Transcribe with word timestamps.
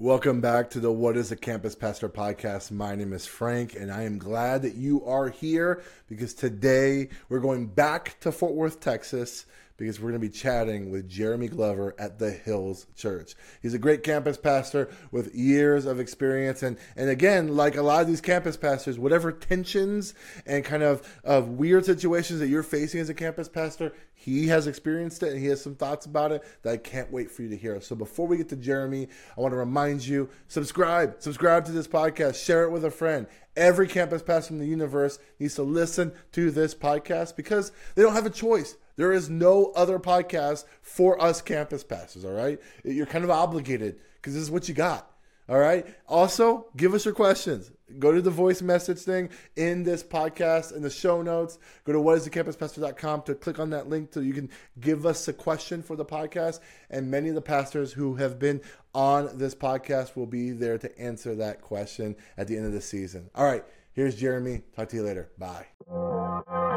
Welcome 0.00 0.40
back 0.40 0.70
to 0.70 0.80
the 0.80 0.90
What 0.90 1.16
is 1.16 1.30
a 1.30 1.36
Campus 1.36 1.76
Pastor 1.76 2.08
podcast. 2.08 2.72
My 2.72 2.96
name 2.96 3.12
is 3.12 3.26
Frank, 3.26 3.76
and 3.76 3.92
I 3.92 4.02
am 4.02 4.18
glad 4.18 4.62
that 4.62 4.74
you 4.74 5.04
are 5.06 5.28
here 5.28 5.84
because 6.08 6.34
today 6.34 7.10
we're 7.28 7.38
going 7.38 7.66
back 7.66 8.18
to 8.18 8.32
Fort 8.32 8.54
Worth, 8.54 8.80
Texas, 8.80 9.46
because 9.76 9.98
we're 9.98 10.10
going 10.10 10.20
to 10.20 10.28
be 10.28 10.32
chatting 10.32 10.90
with 10.90 11.08
Jeremy 11.08 11.48
Glover 11.48 11.94
at 11.98 12.18
the 12.18 12.30
Hills 12.30 12.86
Church. 12.94 13.34
He's 13.60 13.74
a 13.74 13.78
great 13.78 14.02
campus 14.02 14.36
pastor 14.36 14.88
with 15.10 15.34
years 15.34 15.84
of 15.84 15.98
experience. 15.98 16.62
And, 16.62 16.78
and 16.96 17.10
again, 17.10 17.56
like 17.56 17.76
a 17.76 17.82
lot 17.82 18.02
of 18.02 18.06
these 18.06 18.20
campus 18.20 18.56
pastors, 18.56 18.98
whatever 18.98 19.32
tensions 19.32 20.14
and 20.46 20.64
kind 20.64 20.82
of, 20.82 21.20
of 21.24 21.48
weird 21.48 21.84
situations 21.84 22.38
that 22.38 22.48
you're 22.48 22.62
facing 22.62 23.00
as 23.00 23.08
a 23.08 23.14
campus 23.14 23.48
pastor, 23.48 23.92
he 24.14 24.46
has 24.46 24.66
experienced 24.66 25.22
it 25.22 25.32
and 25.32 25.40
he 25.40 25.46
has 25.46 25.62
some 25.62 25.74
thoughts 25.74 26.06
about 26.06 26.30
it 26.30 26.42
that 26.62 26.72
I 26.72 26.76
can't 26.76 27.12
wait 27.12 27.30
for 27.30 27.42
you 27.42 27.48
to 27.48 27.56
hear. 27.56 27.80
So 27.80 27.96
before 27.96 28.26
we 28.26 28.36
get 28.36 28.48
to 28.50 28.56
Jeremy, 28.56 29.08
I 29.36 29.40
want 29.40 29.52
to 29.52 29.58
remind 29.58 30.06
you 30.06 30.30
subscribe, 30.46 31.16
subscribe 31.18 31.64
to 31.66 31.72
this 31.72 31.88
podcast, 31.88 32.42
share 32.42 32.62
it 32.62 32.70
with 32.70 32.84
a 32.84 32.90
friend. 32.90 33.26
Every 33.56 33.86
campus 33.86 34.22
pastor 34.22 34.54
in 34.54 34.60
the 34.60 34.66
universe 34.66 35.18
needs 35.38 35.54
to 35.56 35.62
listen 35.62 36.12
to 36.32 36.50
this 36.50 36.74
podcast 36.74 37.36
because 37.36 37.72
they 37.94 38.02
don't 38.02 38.14
have 38.14 38.26
a 38.26 38.30
choice. 38.30 38.76
There 38.96 39.12
is 39.12 39.28
no 39.28 39.72
other 39.76 39.98
podcast 39.98 40.64
for 40.82 41.20
us 41.20 41.42
campus 41.42 41.84
pastors, 41.84 42.24
all 42.24 42.32
right? 42.32 42.60
You're 42.84 43.06
kind 43.06 43.24
of 43.24 43.30
obligated 43.30 44.00
because 44.16 44.34
this 44.34 44.42
is 44.42 44.50
what 44.50 44.68
you 44.68 44.74
got. 44.74 45.10
All 45.48 45.58
right. 45.58 45.86
Also, 46.08 46.66
give 46.76 46.94
us 46.94 47.04
your 47.04 47.12
questions. 47.12 47.70
Go 47.98 48.12
to 48.12 48.22
the 48.22 48.30
voice 48.30 48.62
message 48.62 49.00
thing 49.00 49.28
in 49.56 49.82
this 49.82 50.02
podcast 50.02 50.74
in 50.74 50.80
the 50.82 50.88
show 50.88 51.20
notes. 51.20 51.58
Go 51.84 51.92
to 51.92 51.98
whatisthecampuspastor.com 51.98 53.22
to 53.22 53.34
click 53.34 53.58
on 53.58 53.70
that 53.70 53.88
link 53.88 54.08
so 54.12 54.20
you 54.20 54.32
can 54.32 54.48
give 54.80 55.04
us 55.04 55.28
a 55.28 55.34
question 55.34 55.82
for 55.82 55.96
the 55.96 56.04
podcast. 56.04 56.60
And 56.88 57.10
many 57.10 57.28
of 57.28 57.34
the 57.34 57.42
pastors 57.42 57.92
who 57.92 58.14
have 58.14 58.38
been 58.38 58.62
on 58.94 59.36
this 59.36 59.54
podcast 59.54 60.16
will 60.16 60.26
be 60.26 60.50
there 60.50 60.78
to 60.78 60.98
answer 60.98 61.34
that 61.34 61.60
question 61.60 62.16
at 62.38 62.48
the 62.48 62.56
end 62.56 62.64
of 62.64 62.72
the 62.72 62.80
season. 62.80 63.28
All 63.34 63.44
right. 63.44 63.64
Here's 63.92 64.16
Jeremy. 64.16 64.62
Talk 64.74 64.88
to 64.88 64.96
you 64.96 65.02
later. 65.02 65.28
Bye. 65.38 66.73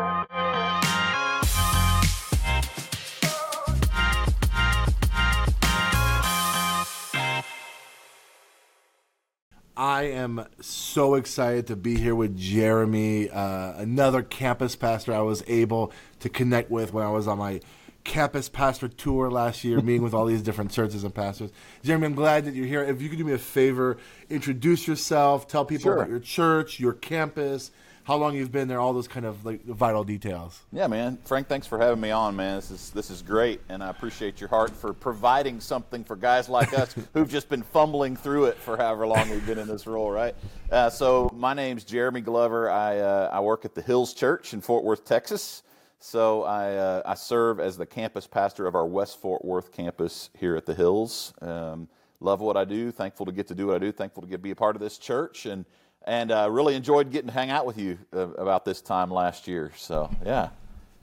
I 9.78 10.06
am 10.06 10.44
so 10.60 11.14
excited 11.14 11.68
to 11.68 11.76
be 11.76 11.98
here 12.00 12.16
with 12.16 12.36
Jeremy, 12.36 13.30
uh, 13.30 13.74
another 13.78 14.24
campus 14.24 14.76
pastor 14.76 15.14
I 15.14 15.20
was 15.22 15.44
able 15.46 15.92
to 16.22 16.30
connect 16.30 16.72
with 16.72 16.94
when 16.94 17.06
I 17.06 17.12
was 17.12 17.28
on 17.28 17.38
my 17.38 17.62
campus 18.04 18.50
pastor 18.50 18.88
tour 18.88 19.30
last 19.30 19.64
year, 19.64 19.80
meeting 19.82 20.02
with 20.02 20.16
all 20.16 20.26
these 20.26 20.42
different 20.42 20.72
churches 20.72 21.04
and 21.04 21.14
pastors. 21.14 21.52
Jeremy, 21.84 22.08
I'm 22.08 22.16
glad 22.16 22.46
that 22.46 22.56
you're 22.56 22.66
here. 22.66 22.82
If 22.84 23.04
you 23.04 23.10
could 23.10 23.20
do 23.20 23.24
me 23.24 23.34
a 23.34 23.38
favor, 23.38 23.98
introduce 24.32 24.88
yourself, 24.88 25.48
tell 25.48 25.64
people 25.64 25.84
Sure. 25.84 25.98
about 25.98 26.10
your 26.10 26.22
church, 26.22 26.80
your 26.80 26.94
campus, 26.94 27.70
how 28.08 28.16
long 28.16 28.34
you've 28.34 28.54
been 28.54 28.70
there, 28.70 28.80
all 28.80 28.94
those 28.94 29.08
kind 29.10 29.26
of 29.26 29.46
like 29.46 29.66
vital 29.66 30.06
details. 30.06 30.62
Yeah, 30.72 30.88
man. 30.88 31.18
Frank, 31.26 31.50
thanks 31.50 31.68
for 31.68 31.78
having 31.78 32.00
me 32.00 32.10
on, 32.10 32.38
man. 32.38 32.56
This 32.56 32.72
is 32.72 32.90
this 32.92 33.10
is 33.10 33.22
great, 33.22 33.60
and 33.68 33.84
I 33.84 33.90
appreciate 33.90 34.40
your 34.40 34.48
heart 34.48 34.72
for 34.72 34.94
providing 34.94 35.60
something 35.60 36.06
for 36.06 36.16
guys 36.16 36.48
like 36.48 36.74
us 36.74 36.96
who've 37.14 37.30
just 37.30 37.50
been 37.50 37.64
fumbling 37.64 38.16
through 38.16 38.46
it 38.46 38.56
for 38.56 38.78
however 38.78 39.06
long 39.06 39.30
we've 39.30 39.46
been 39.46 39.60
in 39.60 39.68
this 39.68 39.86
role, 39.86 40.10
right? 40.10 40.34
Uh, 40.72 40.90
so 40.90 41.30
my 41.36 41.54
name's 41.54 41.84
Jeremy 41.84 42.22
Glover. 42.22 42.70
I 42.70 43.00
uh, 43.00 43.30
I 43.34 43.42
work 43.42 43.66
at 43.66 43.76
the 43.76 43.82
Hills 43.82 44.14
Church 44.14 44.54
in 44.54 44.62
Fort 44.62 44.86
Worth, 44.86 45.04
Texas. 45.04 45.64
So 46.00 46.44
I 46.44 46.76
uh, 46.76 47.02
I 47.06 47.14
serve 47.14 47.60
as 47.60 47.76
the 47.76 47.86
campus 47.86 48.26
pastor 48.26 48.68
of 48.68 48.76
our 48.76 48.88
West 48.88 49.20
Fort 49.20 49.44
Worth 49.44 49.74
campus 49.74 50.30
here 50.40 50.56
at 50.56 50.66
the 50.66 50.74
Hills. 50.74 51.34
Um, 51.42 51.90
love 52.22 52.40
what 52.40 52.56
I 52.56 52.64
do. 52.64 52.90
Thankful 52.90 53.26
to 53.26 53.34
get 53.34 53.50
to 53.50 53.56
do 53.56 53.68
what 53.68 53.76
I 53.76 53.80
do. 53.80 53.92
Thankful 53.92 54.24
to 54.24 54.30
get 54.30 54.42
be 54.42 54.52
a 54.52 54.56
part 54.56 54.78
of 54.78 54.82
this 54.82 54.98
church 54.98 55.46
and. 55.46 55.66
And 56.08 56.32
uh, 56.32 56.48
really 56.50 56.74
enjoyed 56.76 57.12
getting 57.12 57.28
to 57.28 57.34
hang 57.34 57.50
out 57.50 57.66
with 57.66 57.78
you 57.78 58.00
uh, 58.16 58.30
about 58.36 58.64
this 58.64 58.82
time 58.82 59.12
last 59.12 59.46
year. 59.46 59.74
So, 59.76 60.10
yeah. 60.26 60.50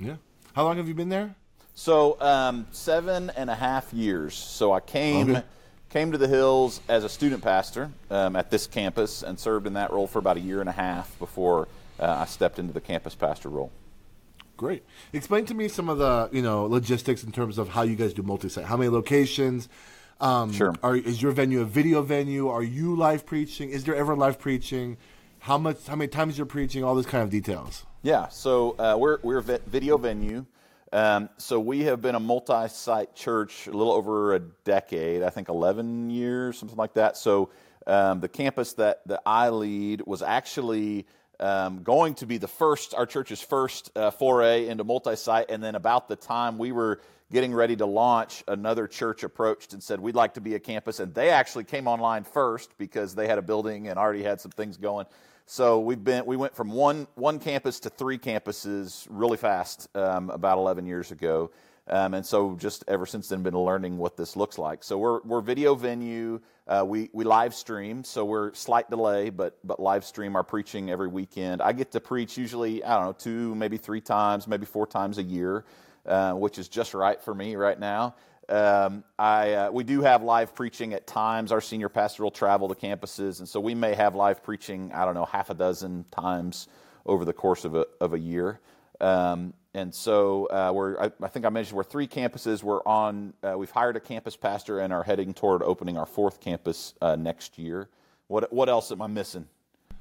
Yeah. 0.01 0.17
How 0.55 0.65
long 0.65 0.79
have 0.79 0.89
you 0.89 0.95
been 0.95 1.11
there? 1.11 1.35
So 1.75 2.19
um, 2.23 2.67
seven 2.73 3.31
and 3.37 3.51
a 3.51 3.55
half 3.55 3.93
years. 3.93 4.35
So 4.35 4.73
I 4.73 4.81
came 4.81 5.31
Okay. 5.31 5.43
came 5.91 6.11
to 6.13 6.19
the 6.19 6.27
Hills 6.29 6.81
as 6.89 7.05
a 7.05 7.09
student 7.11 7.43
pastor 7.43 7.91
um, 8.11 8.35
at 8.35 8.51
this 8.51 8.67
campus 8.67 9.23
and 9.23 9.39
served 9.39 9.67
in 9.67 9.75
that 9.75 9.91
role 9.93 10.07
for 10.07 10.21
about 10.21 10.39
a 10.39 10.41
year 10.41 10.61
and 10.61 10.69
a 10.71 10.73
half 10.73 11.19
before 11.19 11.69
uh, 12.01 12.21
I 12.21 12.25
stepped 12.25 12.59
into 12.59 12.73
the 12.73 12.81
campus 12.81 13.15
pastor 13.15 13.51
role. 13.51 13.71
Great. 14.57 14.85
Explain 15.13 15.45
to 15.47 15.55
me 15.55 15.69
some 15.69 15.89
of 15.91 15.99
the 15.99 16.31
you 16.33 16.41
know 16.43 16.65
logistics 16.65 17.25
in 17.25 17.31
terms 17.33 17.59
of 17.59 17.69
how 17.69 17.83
you 17.83 17.97
guys 17.97 18.15
do 18.15 18.23
multi-site. 18.23 18.65
How 18.65 18.77
many 18.79 18.89
locations? 18.89 19.69
Um, 20.21 20.53
Sure. 20.53 20.75
Are, 20.83 20.97
is 20.97 21.21
your 21.21 21.33
venue 21.33 21.61
a 21.61 21.65
video 21.65 22.03
venue? 22.03 22.49
Are 22.49 22.63
you 22.63 22.97
live 22.97 23.27
preaching? 23.27 23.71
Is 23.71 23.85
there 23.85 23.95
ever 23.95 24.15
live 24.17 24.39
preaching? 24.39 24.97
How 25.41 25.59
much? 25.59 25.87
How 25.87 25.97
many 25.97 26.09
times 26.09 26.39
you're 26.39 26.47
preaching? 26.47 26.85
All 26.85 26.95
those 26.95 27.07
kind 27.07 27.23
of 27.23 27.31
details. 27.31 27.85
Yeah, 28.03 28.29
so 28.29 28.77
uh, 28.79 28.97
we're 28.99 29.19
we're 29.23 29.39
a 29.39 29.43
video 29.43 29.99
venue. 29.99 30.47
Um, 30.93 31.29
so 31.39 31.59
we 31.59 31.81
have 31.81 32.01
been 32.01 32.15
a 32.15 32.21
multi-site 32.21 33.17
church 33.17 33.67
a 33.67 33.73
little 33.73 33.93
over 33.93 34.37
a 34.37 34.39
decade, 34.39 35.25
I 35.25 35.31
think 35.31 35.49
11 35.49 36.09
years, 36.09 36.57
something 36.57 36.79
like 36.79 36.95
that. 36.95 37.17
So 37.17 37.51
um, 37.87 38.21
the 38.21 38.29
campus 38.29 38.75
that 38.75 39.01
that 39.07 39.23
I 39.27 39.49
lead 39.49 40.03
was 40.07 40.23
actually 40.23 41.07
um, 41.41 41.83
going 41.83 42.15
to 42.15 42.27
be 42.27 42.39
the 42.39 42.47
first, 42.47 42.95
our 42.95 43.07
church's 43.07 43.41
first 43.41 43.91
uh, 43.97 44.13
foray 44.13 44.69
into 44.69 44.85
multi-site, 44.85 45.51
and 45.51 45.63
then 45.63 45.75
about 45.75 46.09
the 46.09 46.17
time 46.17 46.59
we 46.59 46.71
were 46.71 47.01
getting 47.33 47.53
ready 47.55 47.77
to 47.77 47.87
launch, 47.87 48.45
another 48.47 48.87
church 48.87 49.23
approached 49.25 49.73
and 49.73 49.83
said 49.83 50.01
we'd 50.01 50.15
like 50.15 50.35
to 50.35 50.41
be 50.41 50.55
a 50.55 50.61
campus, 50.61 51.01
and 51.01 51.15
they 51.15 51.31
actually 51.31 51.65
came 51.65 51.89
online 51.89 52.25
first 52.25 52.77
because 52.79 53.15
they 53.15 53.27
had 53.27 53.39
a 53.39 53.43
building 53.43 53.89
and 53.89 53.99
already 53.99 54.23
had 54.23 54.41
some 54.41 54.51
things 54.51 54.77
going. 54.77 55.07
So 55.47 55.81
we've 55.81 56.03
been 56.03 56.25
we 56.25 56.37
went 56.37 56.55
from 56.57 56.71
one 56.71 57.07
one 57.17 57.39
campus 57.39 57.81
to 57.81 57.91
three 57.91 58.19
campuses 58.19 59.07
really 59.11 59.37
fast 59.37 59.89
um, 59.95 60.31
about 60.31 60.57
11 60.59 60.87
years 60.87 61.11
ago, 61.11 61.51
um, 61.87 62.15
and 62.15 62.25
so 62.25 62.57
just 62.57 62.83
ever 62.89 63.05
since 63.05 63.29
then 63.29 63.43
been 63.43 63.59
learning 63.59 63.99
what 63.99 64.17
this 64.17 64.37
looks 64.37 64.57
like. 64.57 64.83
So 64.83 64.97
we're 64.97 65.21
we're 65.23 65.43
video 65.43 65.75
venue. 65.75 66.41
Uh, 66.67 66.85
we 66.87 67.11
we 67.13 67.25
live 67.25 67.55
stream, 67.55 68.05
so 68.05 68.25
we're 68.25 68.55
slight 68.55 68.89
delay, 68.89 69.29
but 69.29 69.59
but 69.65 69.79
live 69.81 70.05
stream 70.07 70.35
our 70.35 70.45
preaching 70.45 70.91
every 70.91 71.09
weekend. 71.09 71.61
I 71.61 71.73
get 71.73 71.93
to 71.93 72.01
preach 72.01 72.39
usually 72.39 72.83
I 72.83 72.95
don't 72.95 73.05
know 73.05 73.13
two 73.13 73.55
maybe 73.55 73.77
three 73.77 74.01
times 74.01 74.49
maybe 74.49 74.65
four 74.65 74.87
times 74.87 75.19
a 75.19 75.23
year, 75.23 75.67
uh, 76.07 76.33
which 76.33 76.59
is 76.59 76.69
just 76.69 76.95
right 76.95 77.21
for 77.21 77.35
me 77.35 77.57
right 77.57 77.79
now. 77.79 78.15
Um, 78.49 79.05
I, 79.19 79.53
uh, 79.53 79.71
we 79.71 79.85
do 79.85 80.03
have 80.03 80.23
live 80.23 80.55
preaching 80.55 80.93
at 80.93 81.07
times. 81.07 81.51
Our 81.51 81.61
senior 81.61 81.89
pastor 81.89 82.25
will 82.25 82.31
travel 82.31 82.69
to 82.69 82.75
campuses, 82.75 83.39
and 83.39 83.49
so 83.49 83.59
we 83.61 83.75
may 83.75 83.95
have 83.95 84.15
live 84.15 84.43
preaching, 84.43 84.93
I 84.93 85.05
don't 85.05 85.15
know, 85.15 85.25
half 85.25 85.51
a 85.51 85.55
dozen 85.55 86.05
times 86.11 86.69
over 87.07 87.25
the 87.25 87.33
course 87.33 87.65
of 87.65 87.75
a, 87.75 87.87
of 88.01 88.13
a 88.13 88.19
year. 88.19 88.61
Um, 89.01 89.55
and 89.75 89.93
so 89.95 90.47
uh, 90.47 90.73
we're, 90.73 91.01
I, 91.01 91.11
I 91.23 91.29
think 91.29 91.45
I 91.45 91.49
mentioned 91.49 91.77
we're 91.77 91.85
three 91.85 92.07
campuses. 92.07 92.63
We're 92.63 92.83
on, 92.87 93.35
uh, 93.43 93.55
we've 93.57 93.71
hired 93.71 93.97
a 93.97 94.01
campus 94.01 94.37
pastor 94.37 94.79
and 94.79 94.93
are 94.93 95.03
heading 95.03 95.35
toward 95.35 95.63
opening 95.63 95.99
our 95.99 96.07
fourth 96.07 96.41
campus 96.41 96.95
uh, 97.03 97.17
next 97.17 97.59
year. 97.59 97.89
What, 98.29 98.53
what 98.53 98.69
else 98.69 98.93
am 98.93 99.03
I 99.03 99.09
missing? 99.09 99.49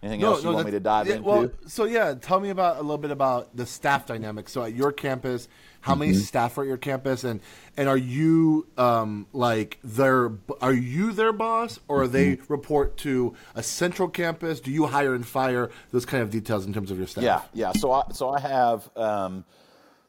Anything 0.03 0.23
else 0.23 0.43
you 0.43 0.51
want 0.51 0.65
me 0.65 0.71
to 0.71 0.81
dive 0.81 1.07
yeah, 1.07 1.15
into? 1.15 1.27
Well, 1.27 1.51
so 1.65 1.85
yeah, 1.85 2.13
tell 2.13 2.41
me 2.41 2.49
about 2.49 2.75
a 2.75 2.81
little 2.81 2.97
bit 2.97 3.09
about 3.11 3.55
the 3.55 3.65
staff 3.65 4.05
dynamics. 4.05 4.51
So 4.51 4.61
at 4.63 4.75
your 4.75 4.91
campus, 4.91 5.47
how 5.79 5.95
many 5.95 6.11
Mm-hmm. 6.11 6.21
staff 6.21 6.57
are 6.57 6.63
at 6.63 6.67
your 6.67 6.77
campus, 6.77 7.23
and 7.23 7.39
and 7.77 7.87
are 7.87 7.97
you 7.97 8.67
um, 8.77 9.27
like 9.31 9.79
their 9.81 10.31
are 10.59 10.73
you 10.73 11.13
their 11.13 11.31
boss, 11.31 11.79
or 11.87 12.07
they 12.07 12.35
Mm-hmm. 12.35 12.51
report 12.51 12.97
to 12.97 13.33
a 13.55 13.63
central 13.63 14.09
campus? 14.09 14.59
Do 14.59 14.71
you 14.71 14.87
hire 14.87 15.15
and 15.15 15.25
fire 15.25 15.71
those 15.91 16.05
kind 16.05 16.21
of 16.21 16.29
details 16.29 16.65
in 16.65 16.73
terms 16.73 16.91
of 16.91 16.97
your 16.97 17.07
staff? 17.07 17.23
Yeah, 17.23 17.41
yeah. 17.53 17.71
So 17.71 17.93
I 17.93 18.03
so 18.11 18.29
I 18.29 18.41
have 18.41 18.89
um, 18.97 19.45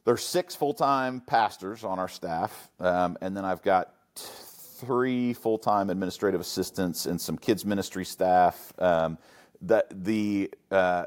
there's 0.03 0.25
six 0.25 0.55
full 0.55 0.73
time 0.73 1.21
pastors 1.21 1.85
on 1.85 1.99
our 1.99 2.09
staff, 2.09 2.69
um, 2.81 3.17
and 3.21 3.35
then 3.35 3.45
I've 3.45 3.61
got 3.61 3.93
three 4.15 5.31
full 5.33 5.57
time 5.57 5.89
administrative 5.89 6.41
assistants 6.41 7.05
and 7.05 7.19
some 7.19 7.37
kids 7.37 7.63
ministry 7.65 8.03
staff. 8.03 8.73
Um, 8.77 9.17
that 9.61 10.03
the 10.03 10.51
uh, 10.71 11.05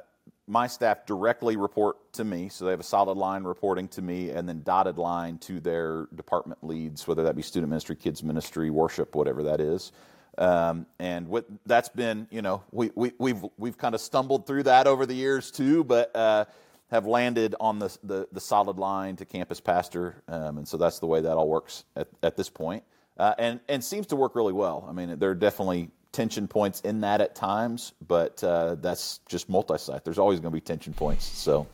my 0.49 0.67
staff 0.67 1.05
directly 1.05 1.57
report 1.57 2.13
to 2.15 2.25
me, 2.25 2.49
so 2.49 2.65
they 2.65 2.71
have 2.71 2.81
a 2.81 2.85
solid 2.85 3.19
line 3.19 3.45
reporting 3.45 3.87
to 3.89 4.03
me, 4.03 4.31
and 4.31 4.49
then 4.49 4.63
dotted 4.63 4.97
line 4.97 5.39
to 5.39 5.61
their 5.61 6.09
department 6.15 6.65
leads, 6.65 7.07
whether 7.07 7.23
that 7.25 7.37
be 7.37 7.43
student 7.43 7.69
ministry, 7.69 7.95
kids 7.95 8.23
ministry, 8.23 8.71
worship, 8.71 9.15
whatever 9.15 9.43
that 9.43 9.61
is. 9.61 9.93
Um, 10.39 10.87
and 10.99 11.29
what 11.29 11.47
that's 11.67 11.89
been, 11.89 12.29
you 12.31 12.43
know, 12.43 12.63
we, 12.71 12.91
we, 12.95 13.13
we've 13.19 13.45
we've 13.59 13.77
kind 13.77 13.95
of 13.95 14.01
stumbled 14.01 14.47
through 14.47 14.63
that 14.65 14.87
over 14.87 15.05
the 15.05 15.15
years 15.15 15.51
too, 15.51 15.85
but 15.85 16.15
uh, 16.17 16.45
have 16.91 17.07
landed 17.07 17.55
on 17.61 17.79
the, 17.79 17.97
the 18.05 18.29
the 18.33 18.41
solid 18.41 18.79
line 18.79 19.17
to 19.17 19.25
campus 19.25 19.61
pastor, 19.61 20.23
um, 20.29 20.59
and 20.59 20.67
so 20.67 20.77
that's 20.77 21.01
the 21.01 21.07
way 21.07 21.21
that 21.21 21.37
all 21.37 21.49
works 21.49 21.85
at, 21.97 22.09
at 22.23 22.37
this 22.37 22.49
point, 22.49 22.85
uh, 23.19 23.35
and 23.39 23.61
and 23.69 23.85
seems 23.85 24.07
to 24.07 24.17
work 24.17 24.35
really 24.35 24.53
well. 24.53 24.87
I 24.89 24.93
mean, 24.93 25.19
there 25.19 25.31
are 25.31 25.35
definitely 25.35 25.91
tension 26.13 26.49
points 26.49 26.81
in 26.81 27.01
that 27.03 27.21
at 27.21 27.35
times, 27.35 27.93
but 28.07 28.43
uh, 28.43 28.77
that's 28.77 29.21
just 29.29 29.49
multi-site. 29.49 30.05
There's 30.05 30.19
always 30.19 30.41
going 30.41 30.53
to 30.53 30.57
be 30.57 30.61
tension 30.61 30.93
points. 30.95 31.25
So, 31.27 31.67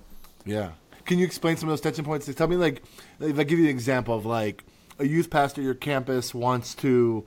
Yeah. 0.45 0.71
Can 1.07 1.19
you 1.19 1.27
explain 1.27 1.57
some 1.59 1.69
of 1.69 1.73
those 1.73 1.83
tension 1.83 2.05
points? 2.05 2.33
Tell 2.35 2.49
me, 2.49 2.57
like, 2.57 2.83
if 3.21 3.39
I 3.39 3.45
give 3.45 3.59
you 3.59 3.67
an 3.67 3.71
example 3.71 4.15
of 4.15 4.25
like 4.25 4.65
a 4.99 5.07
youth 5.07 5.29
pastor 5.29 5.61
at 5.61 5.65
your 5.65 5.75
campus 5.75 6.33
wants 6.35 6.75
to 6.77 7.27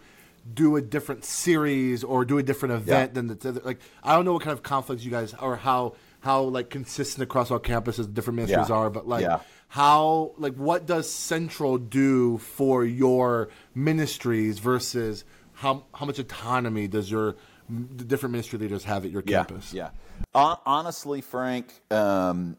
do 0.53 0.77
a 0.77 0.81
different 0.81 1.25
series 1.25 2.03
or 2.03 2.23
do 2.25 2.37
a 2.37 2.43
different 2.43 2.73
event 2.73 3.13
than 3.13 3.27
the 3.27 3.49
other. 3.49 3.61
Like 3.65 3.79
I 4.01 4.13
don't 4.15 4.23
know 4.25 4.31
what 4.33 4.41
kind 4.43 4.53
of 4.53 4.63
conflicts 4.63 5.03
you 5.03 5.11
guys 5.11 5.33
or 5.33 5.57
how 5.57 5.95
how 6.21 6.43
like 6.43 6.69
consistent 6.69 7.21
across 7.23 7.51
all 7.51 7.59
campuses 7.59 8.11
different 8.13 8.37
ministries 8.37 8.69
Yeah. 8.69 8.75
are, 8.75 8.89
but 8.89 9.07
like 9.07 9.23
Yeah. 9.23 9.39
how 9.67 10.31
like 10.37 10.55
what 10.55 10.85
does 10.85 11.09
Central 11.11 11.77
do 11.77 12.37
for 12.37 12.85
your 12.85 13.49
ministries 13.75 14.59
versus 14.59 15.23
how 15.57 15.85
how 15.93 16.05
much 16.05 16.19
autonomy 16.19 16.87
does 16.87 17.09
your 17.09 17.35
the 17.67 18.05
different 18.05 18.31
ministry 18.31 18.59
leaders 18.59 18.83
have 18.83 19.05
at 19.05 19.11
your 19.11 19.23
campus? 19.23 19.73
Yeah. 19.73 19.89
Hon- 20.33 20.59
honestly, 20.65 21.21
Frank, 21.21 21.73
um, 21.91 22.57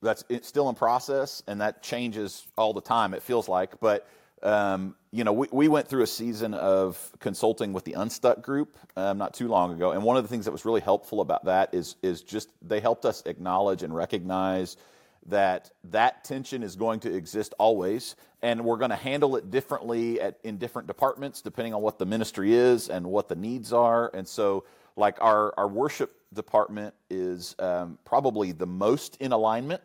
that's 0.00 0.24
it's 0.30 0.48
still 0.48 0.70
in 0.70 0.74
process, 0.74 1.42
and 1.46 1.60
that 1.60 1.82
changes 1.82 2.46
all 2.56 2.72
the 2.72 2.80
time. 2.80 3.12
It 3.12 3.22
feels 3.22 3.46
like, 3.46 3.78
but 3.78 4.08
um, 4.42 4.96
you 5.12 5.22
know, 5.22 5.34
we, 5.34 5.48
we 5.52 5.68
went 5.68 5.86
through 5.86 6.02
a 6.02 6.06
season 6.06 6.54
of 6.54 7.12
consulting 7.20 7.74
with 7.74 7.84
the 7.84 7.92
Unstuck 7.92 8.40
group 8.42 8.78
um, 8.96 9.18
not 9.18 9.34
too 9.34 9.48
long 9.48 9.72
ago, 9.72 9.92
and 9.92 10.02
one 10.02 10.16
of 10.16 10.24
the 10.24 10.28
things 10.28 10.46
that 10.46 10.52
was 10.52 10.64
really 10.64 10.80
helpful 10.80 11.20
about 11.20 11.44
that 11.44 11.74
is 11.74 11.96
is 12.02 12.22
just 12.22 12.48
they 12.62 12.80
helped 12.80 13.04
us 13.04 13.22
acknowledge 13.26 13.82
and 13.82 13.94
recognize 13.94 14.78
that 15.26 15.70
that 15.84 16.24
tension 16.24 16.62
is 16.62 16.76
going 16.76 17.00
to 17.00 17.14
exist 17.14 17.54
always 17.58 18.16
and 18.42 18.64
we're 18.64 18.76
going 18.76 18.90
to 18.90 18.96
handle 18.96 19.36
it 19.36 19.50
differently 19.50 20.20
at, 20.20 20.38
in 20.42 20.58
different 20.58 20.88
departments 20.88 21.42
depending 21.42 21.74
on 21.74 21.82
what 21.82 21.98
the 21.98 22.06
ministry 22.06 22.52
is 22.52 22.88
and 22.88 23.06
what 23.06 23.28
the 23.28 23.36
needs 23.36 23.72
are. 23.72 24.10
And 24.14 24.26
so 24.26 24.64
like 24.96 25.16
our, 25.20 25.54
our 25.56 25.68
worship 25.68 26.14
department 26.34 26.94
is 27.08 27.54
um, 27.58 27.98
probably 28.04 28.52
the 28.52 28.66
most 28.66 29.16
in 29.20 29.32
alignment. 29.32 29.82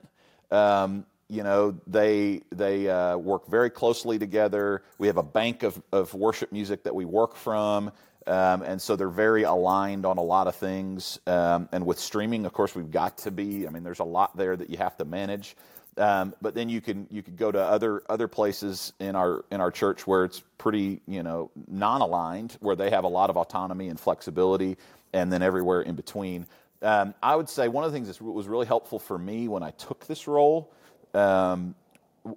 Um, 0.50 1.06
you 1.30 1.44
know 1.44 1.78
they 1.86 2.42
they 2.52 2.90
uh, 2.90 3.18
work 3.18 3.48
very 3.48 3.70
closely 3.70 4.18
together. 4.18 4.84
We 4.98 5.08
have 5.08 5.18
a 5.18 5.24
bank 5.24 5.64
of, 5.64 5.82
of 5.92 6.14
worship 6.14 6.52
music 6.52 6.84
that 6.84 6.96
we 6.96 7.06
work 7.06 7.36
from 7.36 7.92
um, 8.28 8.62
and 8.62 8.82
so 8.82 8.96
they're 8.96 9.10
very 9.10 9.44
aligned 9.44 10.06
on 10.06 10.18
a 10.18 10.22
lot 10.22 10.48
of 10.48 10.56
things. 10.56 11.20
Um, 11.28 11.70
and 11.72 11.86
with 11.86 11.98
streaming, 11.98 12.46
of 12.46 12.54
course, 12.54 12.76
we've 12.76 12.92
got 12.92 13.18
to 13.20 13.32
be. 13.32 13.66
I 13.66 13.70
mean, 13.70 13.84
there's 13.84 14.00
a 14.00 14.06
lot 14.06 14.36
there 14.36 14.56
that 14.56 14.70
you 14.70 14.78
have 14.78 14.98
to 14.98 15.06
manage. 15.06 15.56
Um, 15.98 16.36
but 16.42 16.54
then 16.54 16.70
you 16.70 16.80
can 16.80 17.08
you 17.10 17.24
could 17.24 17.38
go 17.38 17.52
to 17.52 17.60
other 17.60 18.04
other 18.08 18.28
places 18.28 18.94
in 19.00 19.16
our 19.16 19.46
in 19.50 19.62
our 19.62 19.72
church 19.72 20.06
where 20.06 20.26
it's 20.26 20.44
pretty 20.58 21.02
you 21.08 21.24
know 21.24 21.50
non-aligned, 21.68 22.58
where 22.60 22.76
they 22.76 22.92
have 22.92 23.04
a 23.04 23.08
lot 23.08 23.30
of 23.30 23.38
autonomy 23.38 23.88
and 23.88 24.00
flexibility, 24.00 24.78
and 25.14 25.32
then 25.32 25.42
everywhere 25.42 25.82
in 25.82 25.96
between. 25.96 26.46
Um, 26.84 27.16
I 27.24 27.36
would 27.36 27.50
say 27.50 27.68
one 27.68 27.84
of 27.84 27.92
the 27.92 27.98
things 27.98 28.16
that 28.16 28.22
was 28.24 28.48
really 28.48 28.68
helpful 28.68 29.00
for 29.00 29.18
me 29.18 29.48
when 29.48 29.64
I 29.64 29.72
took 29.72 30.06
this 30.06 30.28
role 30.28 30.72
um, 31.16 31.74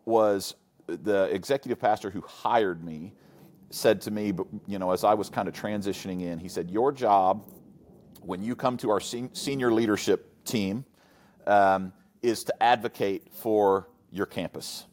was 0.06 0.54
the 0.86 1.24
executive 1.24 1.78
pastor 1.78 2.08
who 2.10 2.22
hired 2.22 2.82
me 2.82 3.12
said 3.70 4.00
to 4.02 4.10
me, 4.10 4.32
you 4.66 4.78
know, 4.78 4.90
as 4.90 5.04
I 5.04 5.14
was 5.14 5.30
kind 5.30 5.48
of 5.48 5.54
transitioning 5.54 6.22
in, 6.22 6.38
he 6.38 6.48
said, 6.48 6.70
Your 6.70 6.92
job 6.92 7.46
when 8.22 8.42
you 8.42 8.54
come 8.54 8.76
to 8.78 8.90
our 8.90 9.00
sen- 9.00 9.34
senior 9.34 9.72
leadership 9.72 10.44
team 10.44 10.84
um, 11.46 11.92
is 12.22 12.44
to 12.44 12.62
advocate 12.62 13.28
for 13.32 13.88
your 14.10 14.26
campus. 14.26 14.86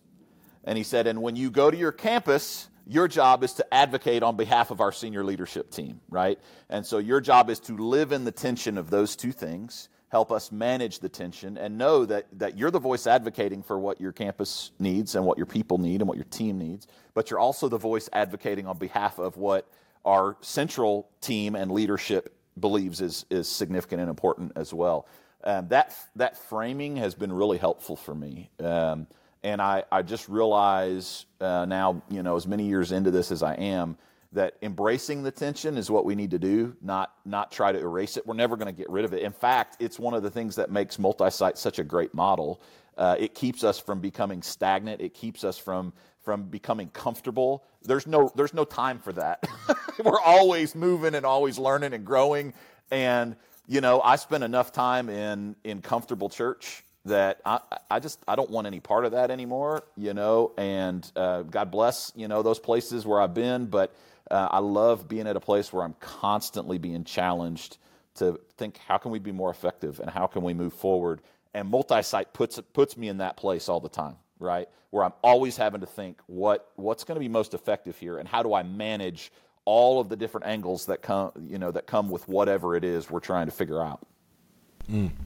And 0.63 0.77
he 0.77 0.83
said, 0.83 1.07
And 1.07 1.21
when 1.21 1.35
you 1.35 1.49
go 1.49 1.69
to 1.71 1.77
your 1.77 1.91
campus, 1.91 2.69
your 2.85 3.07
job 3.07 3.43
is 3.43 3.53
to 3.53 3.73
advocate 3.73 4.23
on 4.23 4.37
behalf 4.37 4.71
of 4.71 4.79
our 4.79 4.91
senior 4.91 5.23
leadership 5.23 5.71
team, 5.71 5.99
right? 6.09 6.39
And 6.69 6.85
so 6.85 6.99
your 6.99 7.19
job 7.19 7.49
is 7.49 7.59
to 7.61 7.77
live 7.77 8.11
in 8.11 8.23
the 8.23 8.31
tension 8.31 8.77
of 8.77 8.89
those 8.89 9.15
two 9.15 9.31
things, 9.31 9.89
help 10.09 10.31
us 10.31 10.51
manage 10.51 10.99
the 10.99 11.09
tension, 11.09 11.57
and 11.57 11.77
know 11.77 12.05
that, 12.05 12.25
that 12.39 12.57
you're 12.57 12.71
the 12.71 12.79
voice 12.79 13.07
advocating 13.07 13.61
for 13.61 13.77
what 13.77 13.99
your 13.99 14.11
campus 14.11 14.71
needs 14.79 15.15
and 15.15 15.25
what 15.25 15.37
your 15.37 15.45
people 15.45 15.77
need 15.77 16.01
and 16.01 16.07
what 16.07 16.17
your 16.17 16.25
team 16.25 16.57
needs, 16.57 16.87
but 17.13 17.29
you're 17.29 17.39
also 17.39 17.67
the 17.67 17.77
voice 17.77 18.09
advocating 18.13 18.65
on 18.65 18.77
behalf 18.77 19.19
of 19.19 19.35
what 19.37 19.69
our 20.05 20.37
central 20.41 21.09
team 21.19 21.55
and 21.55 21.71
leadership 21.71 22.33
believes 22.59 23.01
is, 23.01 23.25
is 23.29 23.47
significant 23.49 23.99
and 23.99 24.09
important 24.09 24.53
as 24.55 24.73
well. 24.73 25.07
Um, 25.43 25.67
that, 25.67 25.93
that 26.15 26.37
framing 26.37 26.95
has 26.97 27.13
been 27.13 27.31
really 27.31 27.57
helpful 27.57 27.95
for 27.95 28.15
me. 28.15 28.49
Um, 28.59 29.07
and 29.43 29.61
I, 29.61 29.83
I 29.91 30.01
just 30.01 30.27
realize 30.27 31.25
uh, 31.39 31.65
now, 31.65 32.01
you 32.09 32.23
know, 32.23 32.35
as 32.35 32.47
many 32.47 32.65
years 32.65 32.91
into 32.91 33.11
this 33.11 33.31
as 33.31 33.43
I 33.43 33.53
am, 33.55 33.97
that 34.37 34.55
embracing 34.61 35.23
the 35.23 35.31
tension 35.31 35.77
is 35.77 35.89
what 35.89 36.05
we 36.05 36.13
need 36.13 36.29
to 36.29 36.37
do, 36.37 36.75
not 36.79 37.11
not 37.25 37.51
try 37.51 37.71
to 37.71 37.79
erase 37.79 38.17
it. 38.17 38.27
We're 38.27 38.35
never 38.35 38.55
going 38.55 38.67
to 38.67 38.77
get 38.77 38.87
rid 38.87 39.03
of 39.03 39.11
it. 39.13 39.23
In 39.23 39.31
fact, 39.31 39.77
it's 39.79 39.97
one 39.97 40.13
of 40.13 40.21
the 40.21 40.29
things 40.29 40.55
that 40.57 40.69
makes 40.69 40.99
multi-site 40.99 41.57
such 41.57 41.79
a 41.79 41.83
great 41.83 42.13
model. 42.13 42.61
Uh, 42.97 43.15
it 43.17 43.33
keeps 43.33 43.63
us 43.63 43.79
from 43.79 43.99
becoming 43.99 44.43
stagnant. 44.43 45.01
It 45.01 45.15
keeps 45.15 45.43
us 45.43 45.57
from 45.57 45.91
from 46.21 46.43
becoming 46.43 46.89
comfortable. 46.89 47.63
There's 47.81 48.05
no 48.05 48.31
there's 48.35 48.53
no 48.53 48.63
time 48.63 48.99
for 48.99 49.11
that. 49.13 49.43
We're 50.03 50.21
always 50.21 50.75
moving 50.75 51.15
and 51.15 51.25
always 51.25 51.57
learning 51.57 51.93
and 51.93 52.05
growing. 52.05 52.53
And 52.91 53.35
you 53.65 53.81
know, 53.81 54.01
I 54.01 54.17
spend 54.17 54.43
enough 54.43 54.71
time 54.71 55.09
in 55.09 55.55
in 55.63 55.81
comfortable 55.81 56.29
church 56.29 56.83
that 57.07 57.41
I, 57.45 57.59
I 57.89 57.99
just 57.99 58.19
I 58.27 58.35
don't 58.35 58.49
want 58.49 58.67
any 58.67 58.79
part 58.79 59.05
of 59.05 59.11
that 59.11 59.31
anymore, 59.31 59.83
you 59.95 60.13
know. 60.13 60.51
And 60.57 61.09
uh, 61.15 61.43
God 61.43 61.71
bless 61.71 62.11
you 62.15 62.27
know 62.27 62.43
those 62.43 62.59
places 62.59 63.05
where 63.05 63.19
I've 63.19 63.33
been, 63.33 63.65
but 63.65 63.95
uh, 64.29 64.47
I 64.51 64.59
love 64.59 65.07
being 65.07 65.27
at 65.27 65.35
a 65.35 65.39
place 65.39 65.71
where 65.73 65.83
I'm 65.83 65.95
constantly 65.99 66.77
being 66.77 67.03
challenged 67.03 67.77
to 68.15 68.39
think 68.57 68.79
how 68.87 68.97
can 68.97 69.11
we 69.11 69.19
be 69.19 69.31
more 69.31 69.49
effective 69.49 69.99
and 69.99 70.09
how 70.09 70.27
can 70.27 70.41
we 70.41 70.53
move 70.53 70.73
forward. 70.73 71.21
And 71.53 71.69
multi-site 71.69 72.33
puts 72.33 72.59
puts 72.73 72.97
me 72.97 73.07
in 73.09 73.17
that 73.17 73.37
place 73.37 73.69
all 73.69 73.79
the 73.79 73.89
time, 73.89 74.15
right? 74.39 74.67
Where 74.91 75.03
I'm 75.03 75.13
always 75.23 75.57
having 75.57 75.81
to 75.81 75.87
think 75.87 76.19
what 76.27 76.71
what's 76.75 77.03
going 77.03 77.15
to 77.15 77.19
be 77.19 77.29
most 77.29 77.53
effective 77.53 77.97
here, 77.97 78.17
and 78.17 78.27
how 78.27 78.43
do 78.43 78.53
I 78.53 78.63
manage 78.63 79.31
all 79.65 79.99
of 79.99 80.07
the 80.07 80.15
different 80.15 80.47
angles 80.47 80.85
that 80.85 81.01
come 81.01 81.31
you 81.41 81.57
know 81.57 81.71
that 81.71 81.87
come 81.87 82.09
with 82.09 82.27
whatever 82.27 82.75
it 82.75 82.83
is 82.83 83.09
we're 83.09 83.19
trying 83.19 83.47
to 83.47 83.51
figure 83.51 83.81
out. 83.81 84.05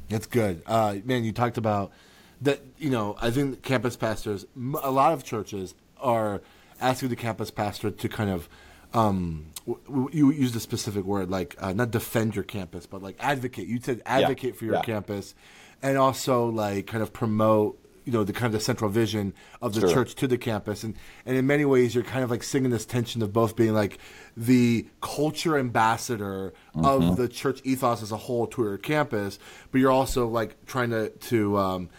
That's 0.09 0.25
good. 0.25 0.63
Uh, 0.65 0.97
man, 1.03 1.23
you 1.23 1.31
talked 1.31 1.57
about 1.57 1.91
that, 2.41 2.61
you 2.77 2.89
know, 2.89 3.15
I 3.21 3.31
think 3.31 3.61
campus 3.61 3.95
pastors, 3.95 4.45
a 4.81 4.91
lot 4.91 5.13
of 5.13 5.23
churches 5.23 5.75
are 5.99 6.41
asking 6.79 7.09
the 7.09 7.15
campus 7.15 7.51
pastor 7.51 7.91
to 7.91 8.09
kind 8.09 8.29
of, 8.29 8.49
um, 8.93 9.45
w- 9.67 9.83
w- 9.85 10.09
you 10.11 10.31
used 10.31 10.55
a 10.55 10.59
specific 10.59 11.05
word, 11.05 11.29
like 11.29 11.55
uh, 11.59 11.73
not 11.73 11.91
defend 11.91 12.35
your 12.35 12.43
campus, 12.43 12.87
but 12.87 13.03
like 13.03 13.15
advocate. 13.19 13.67
You 13.67 13.79
said 13.79 14.01
advocate 14.05 14.55
for 14.55 14.65
your 14.65 14.75
yeah. 14.75 14.81
campus 14.81 15.35
and 15.81 15.97
also 15.97 16.47
like 16.47 16.87
kind 16.87 17.03
of 17.03 17.13
promote 17.13 17.77
you 18.05 18.11
know 18.11 18.23
the 18.23 18.33
kind 18.33 18.47
of 18.47 18.51
the 18.53 18.59
central 18.63 18.89
vision 18.89 19.33
of 19.61 19.73
the 19.73 19.81
Sure. 19.81 19.89
church 19.93 20.15
to 20.15 20.27
the 20.27 20.37
campus 20.37 20.83
and 20.83 20.95
and 21.25 21.37
in 21.37 21.45
many 21.47 21.65
ways 21.65 21.93
you're 21.93 22.03
kind 22.03 22.23
of 22.23 22.31
like 22.31 22.43
singing 22.43 22.71
this 22.71 22.85
tension 22.85 23.21
of 23.21 23.31
both 23.31 23.55
being 23.55 23.73
like 23.73 23.97
the 24.35 24.87
culture 25.01 25.57
ambassador 25.57 26.53
of 26.75 27.17
the 27.17 27.27
church 27.27 27.61
ethos 27.63 28.01
as 28.01 28.11
a 28.11 28.17
whole 28.17 28.47
to 28.47 28.63
your 28.63 28.77
campus 28.77 29.37
but 29.71 29.79
you're 29.81 29.91
also 29.91 30.27
like 30.27 30.65
trying 30.65 30.89
to 30.89 31.09
to 31.09 31.57
um 31.57 31.89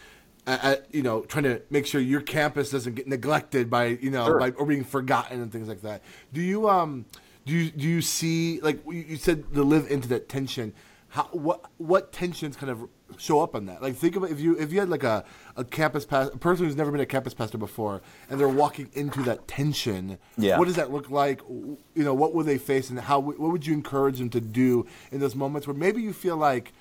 a- 0.47 0.59
a- 0.63 0.79
you 0.97 1.03
know 1.03 1.21
trying 1.23 1.45
to 1.45 1.63
make 1.71 1.87
sure 1.87 2.01
your 2.01 2.21
campus 2.21 2.71
doesn't 2.71 2.95
get 2.95 3.07
neglected 3.07 3.71
by 3.71 3.87
you 3.87 4.11
know 4.11 4.25
Sure. 4.27 4.41
by 4.41 4.51
or 4.51 4.67
being 4.67 4.85
forgotten 4.85 5.41
and 5.41 5.53
things 5.53 5.69
like 5.69 5.83
that 5.83 6.03
do 6.33 6.41
you 6.41 6.69
um 6.69 7.05
do 7.47 7.53
you 7.55 7.71
do 7.71 7.87
you 7.87 8.01
see 8.03 8.61
like 8.61 8.81
you 8.87 9.05
you 9.11 9.17
said 9.17 9.53
to 9.55 9.63
live 9.63 9.91
into 9.91 10.09
that 10.09 10.29
tension 10.29 10.73
how 11.13 11.25
what 11.25 11.67
what 11.77 12.11
tensions 12.11 12.57
kind 12.57 12.71
of 12.71 12.89
show 13.19 13.41
up 13.41 13.55
on 13.55 13.67
that? 13.67 13.83
Like 13.83 13.97
think 13.97 14.17
about 14.17 14.31
if 14.31 14.41
you 14.41 14.59
if 14.59 14.73
you 14.73 14.81
had 14.81 14.89
like 14.89 15.05
a, 15.05 15.25
a 15.59 15.65
campus 15.65 16.07
a 16.11 16.31
person 16.39 16.65
who's 16.65 16.75
never 16.75 16.91
been 16.91 17.03
a 17.03 17.07
campus 17.07 17.35
pastor 17.35 17.59
before 17.59 18.01
and 18.31 18.41
they're 18.41 18.49
walking 18.49 18.89
into 18.95 19.23
that 19.25 19.47
tension. 19.47 20.17
Yeah. 20.39 20.59
What 20.59 20.65
does 20.65 20.77
that 20.77 20.91
look 20.91 21.11
like? 21.11 21.43
You 21.51 21.79
know, 21.95 22.15
what 22.15 22.33
will 22.33 22.45
they 22.45 22.57
face 22.57 22.89
and 22.89 22.99
how 22.99 23.21
what 23.21 23.39
would 23.39 23.67
you 23.67 23.75
encourage 23.75 24.17
them 24.17 24.31
to 24.31 24.41
do 24.41 24.87
in 25.11 25.21
those 25.21 25.35
moments 25.35 25.67
where 25.67 25.77
maybe 25.77 26.01
you 26.01 26.15
feel 26.15 26.39
like 26.39 26.73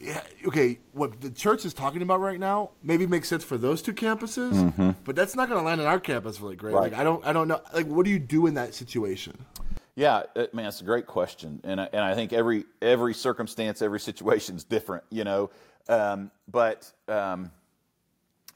yeah, 0.00 0.20
okay, 0.46 0.78
what 0.92 1.20
the 1.20 1.30
church 1.30 1.64
is 1.64 1.74
talking 1.74 2.02
about 2.02 2.20
right 2.20 2.38
now 2.38 2.70
maybe 2.84 3.04
makes 3.04 3.28
sense 3.28 3.42
for 3.42 3.58
those 3.58 3.82
two 3.82 3.92
campuses, 3.92 4.52
mm-hmm. 4.52 4.90
but 5.04 5.16
that's 5.16 5.34
not 5.34 5.48
going 5.48 5.60
to 5.60 5.64
land 5.64 5.80
on 5.80 5.88
our 5.88 6.00
campus 6.00 6.40
really 6.40 6.56
great. 6.56 6.74
Right. 6.74 6.92
Like 6.92 7.00
I 7.00 7.04
don't, 7.04 7.24
I 7.24 7.32
don't 7.32 7.46
know. 7.46 7.60
Like, 7.72 7.86
what 7.86 8.04
do 8.04 8.10
you 8.10 8.18
do 8.18 8.46
in 8.46 8.54
that 8.54 8.74
situation? 8.74 9.44
Yeah, 9.94 10.22
uh, 10.34 10.46
man, 10.54 10.66
it's 10.66 10.80
a 10.80 10.84
great 10.84 11.06
question, 11.06 11.60
and 11.64 11.80
I, 11.80 11.88
and 11.92 12.02
I 12.02 12.14
think 12.14 12.32
every 12.32 12.64
every 12.80 13.12
circumstance, 13.12 13.82
every 13.82 14.00
situation 14.00 14.56
is 14.56 14.64
different, 14.64 15.04
you 15.10 15.24
know. 15.24 15.50
Um, 15.88 16.30
but 16.48 16.90
um, 17.08 17.50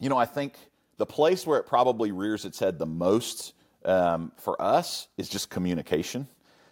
you 0.01 0.09
know, 0.09 0.17
I 0.17 0.25
think 0.25 0.55
the 0.97 1.05
place 1.05 1.47
where 1.47 1.59
it 1.59 1.67
probably 1.67 2.11
rears 2.11 2.47
its 2.47 2.59
head 2.59 2.79
the 2.79 2.87
most 2.87 3.53
um, 3.85 4.33
for 4.37 4.61
us 4.61 5.09
is 5.19 5.29
just 5.29 5.51
communication. 5.51 6.27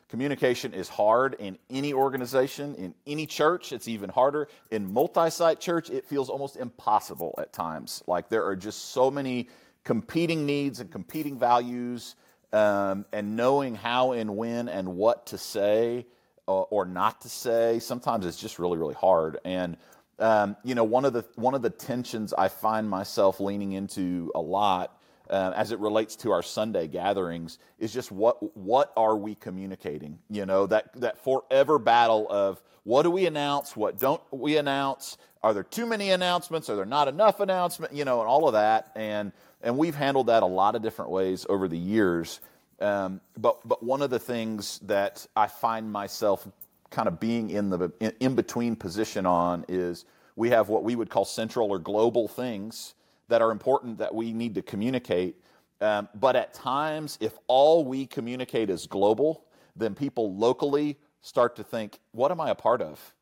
Communication 0.09 0.73
is 0.73 0.89
hard 0.89 1.35
in 1.39 1.59
any 1.69 1.93
organization, 1.93 2.75
in 2.77 2.95
any 3.07 3.27
church. 3.27 3.73
It's 3.73 3.89
even 3.89 4.09
harder 4.09 4.49
in 4.71 4.93
multi-site 4.93 5.61
church. 5.61 5.91
It 5.91 6.07
feels 6.07 6.31
almost 6.31 6.57
impossible 6.57 7.35
at 7.39 7.53
times. 7.53 8.03
Like 8.07 8.29
there 8.29 8.45
are 8.47 8.57
just 8.57 8.93
so 8.93 9.11
many 9.11 9.49
competing 9.83 10.47
needs 10.47 10.81
and 10.81 10.91
competing 10.91 11.39
values 11.39 12.15
um, 12.55 13.05
and 13.13 13.37
knowing 13.37 13.75
how 13.75 14.13
and 14.13 14.37
when 14.37 14.69
and 14.69 14.89
what 14.89 15.27
to 15.27 15.39
say 15.39 16.07
or, 16.47 16.67
or 16.71 16.85
not 16.85 17.21
to 17.23 17.29
say 17.29 17.79
sometimes 17.79 18.25
it's 18.25 18.41
just 18.41 18.59
really 18.59 18.79
really 18.79 18.95
hard. 18.95 19.39
And 19.45 19.77
um, 20.19 20.57
you 20.63 20.75
know 20.75 20.85
one 20.85 21.05
of 21.05 21.13
the 21.13 21.25
one 21.35 21.55
of 21.55 21.63
the 21.63 21.71
tensions 21.71 22.33
i 22.33 22.47
find 22.47 22.89
myself 22.89 23.41
leaning 23.41 23.73
into 23.73 24.31
a 24.35 24.41
lot 24.41 24.97
uh, 25.31 25.53
as 25.57 25.73
it 25.73 25.79
relates 25.79 26.17
to 26.17 26.33
our 26.33 26.43
Sunday 26.43 26.87
gatherings 26.87 27.59
is 27.79 27.93
just 27.93 28.13
what 28.13 28.57
what 28.57 28.93
are 28.97 29.17
we 29.17 29.35
communicating? 29.35 30.19
You 30.31 30.47
know 30.47 30.67
that 30.67 30.93
that 31.01 31.23
forever 31.25 31.79
battle 31.79 32.27
of 32.31 32.63
what 32.85 33.03
do 33.03 33.11
we 33.11 33.27
announce, 33.27 33.75
what 33.77 33.99
don't 33.99 34.21
we 34.31 34.59
announce? 34.59 35.17
Are 35.43 35.55
there 35.55 35.63
too 35.63 35.87
many 35.87 36.11
announcements? 36.11 36.69
Are 36.71 36.77
there 36.77 36.85
not 36.85 37.09
enough 37.09 37.41
announcements? 37.41 37.95
You 37.95 38.05
know, 38.05 38.21
and 38.21 38.29
all 38.29 38.47
of 38.47 38.53
that. 38.55 38.93
And 38.95 39.33
and 39.63 39.79
we've 39.79 39.95
handled 39.95 40.27
that 40.27 40.43
a 40.43 40.47
lot 40.47 40.75
of 40.75 40.83
different 40.83 41.11
ways 41.11 41.47
over 41.49 41.69
the 41.69 41.79
years. 41.79 42.41
Um, 42.81 43.21
but 43.39 43.67
but 43.67 43.83
one 43.83 44.03
of 44.03 44.11
the 44.11 44.19
things 44.19 44.79
that 44.81 45.27
I 45.35 45.47
find 45.47 45.91
myself 45.91 46.47
kind 46.91 47.09
of 47.09 47.19
being 47.19 47.51
in 47.51 47.71
the 47.71 47.91
in, 48.01 48.13
in 48.21 48.35
between 48.35 48.77
position 48.77 49.25
on 49.25 49.65
is 49.69 50.05
we 50.37 50.51
have 50.51 50.69
what 50.69 50.85
we 50.85 50.97
would 50.97 51.09
call 51.09 51.25
central 51.25 51.71
or 51.71 51.79
global 51.79 52.29
things 52.29 52.95
that 53.29 53.43
are 53.43 53.51
important 53.51 53.99
that 53.99 54.15
we 54.15 54.33
need 54.33 54.55
to 54.55 54.63
communicate. 54.63 55.37
Um, 55.81 56.09
but 56.15 56.37
at 56.37 56.55
times, 56.55 57.19
if 57.21 57.39
all 57.47 57.85
we 57.85 58.07
communicate 58.07 58.71
is 58.71 58.87
global, 58.87 59.45
then 59.77 59.95
people 59.95 60.35
locally 60.35 60.97
start 61.21 61.57
to 61.57 61.65
think, 61.65 61.99
what 62.13 62.31
am 62.31 62.41
I 62.41 62.51
a 62.51 62.55
part 62.55 62.81
of? 62.81 63.15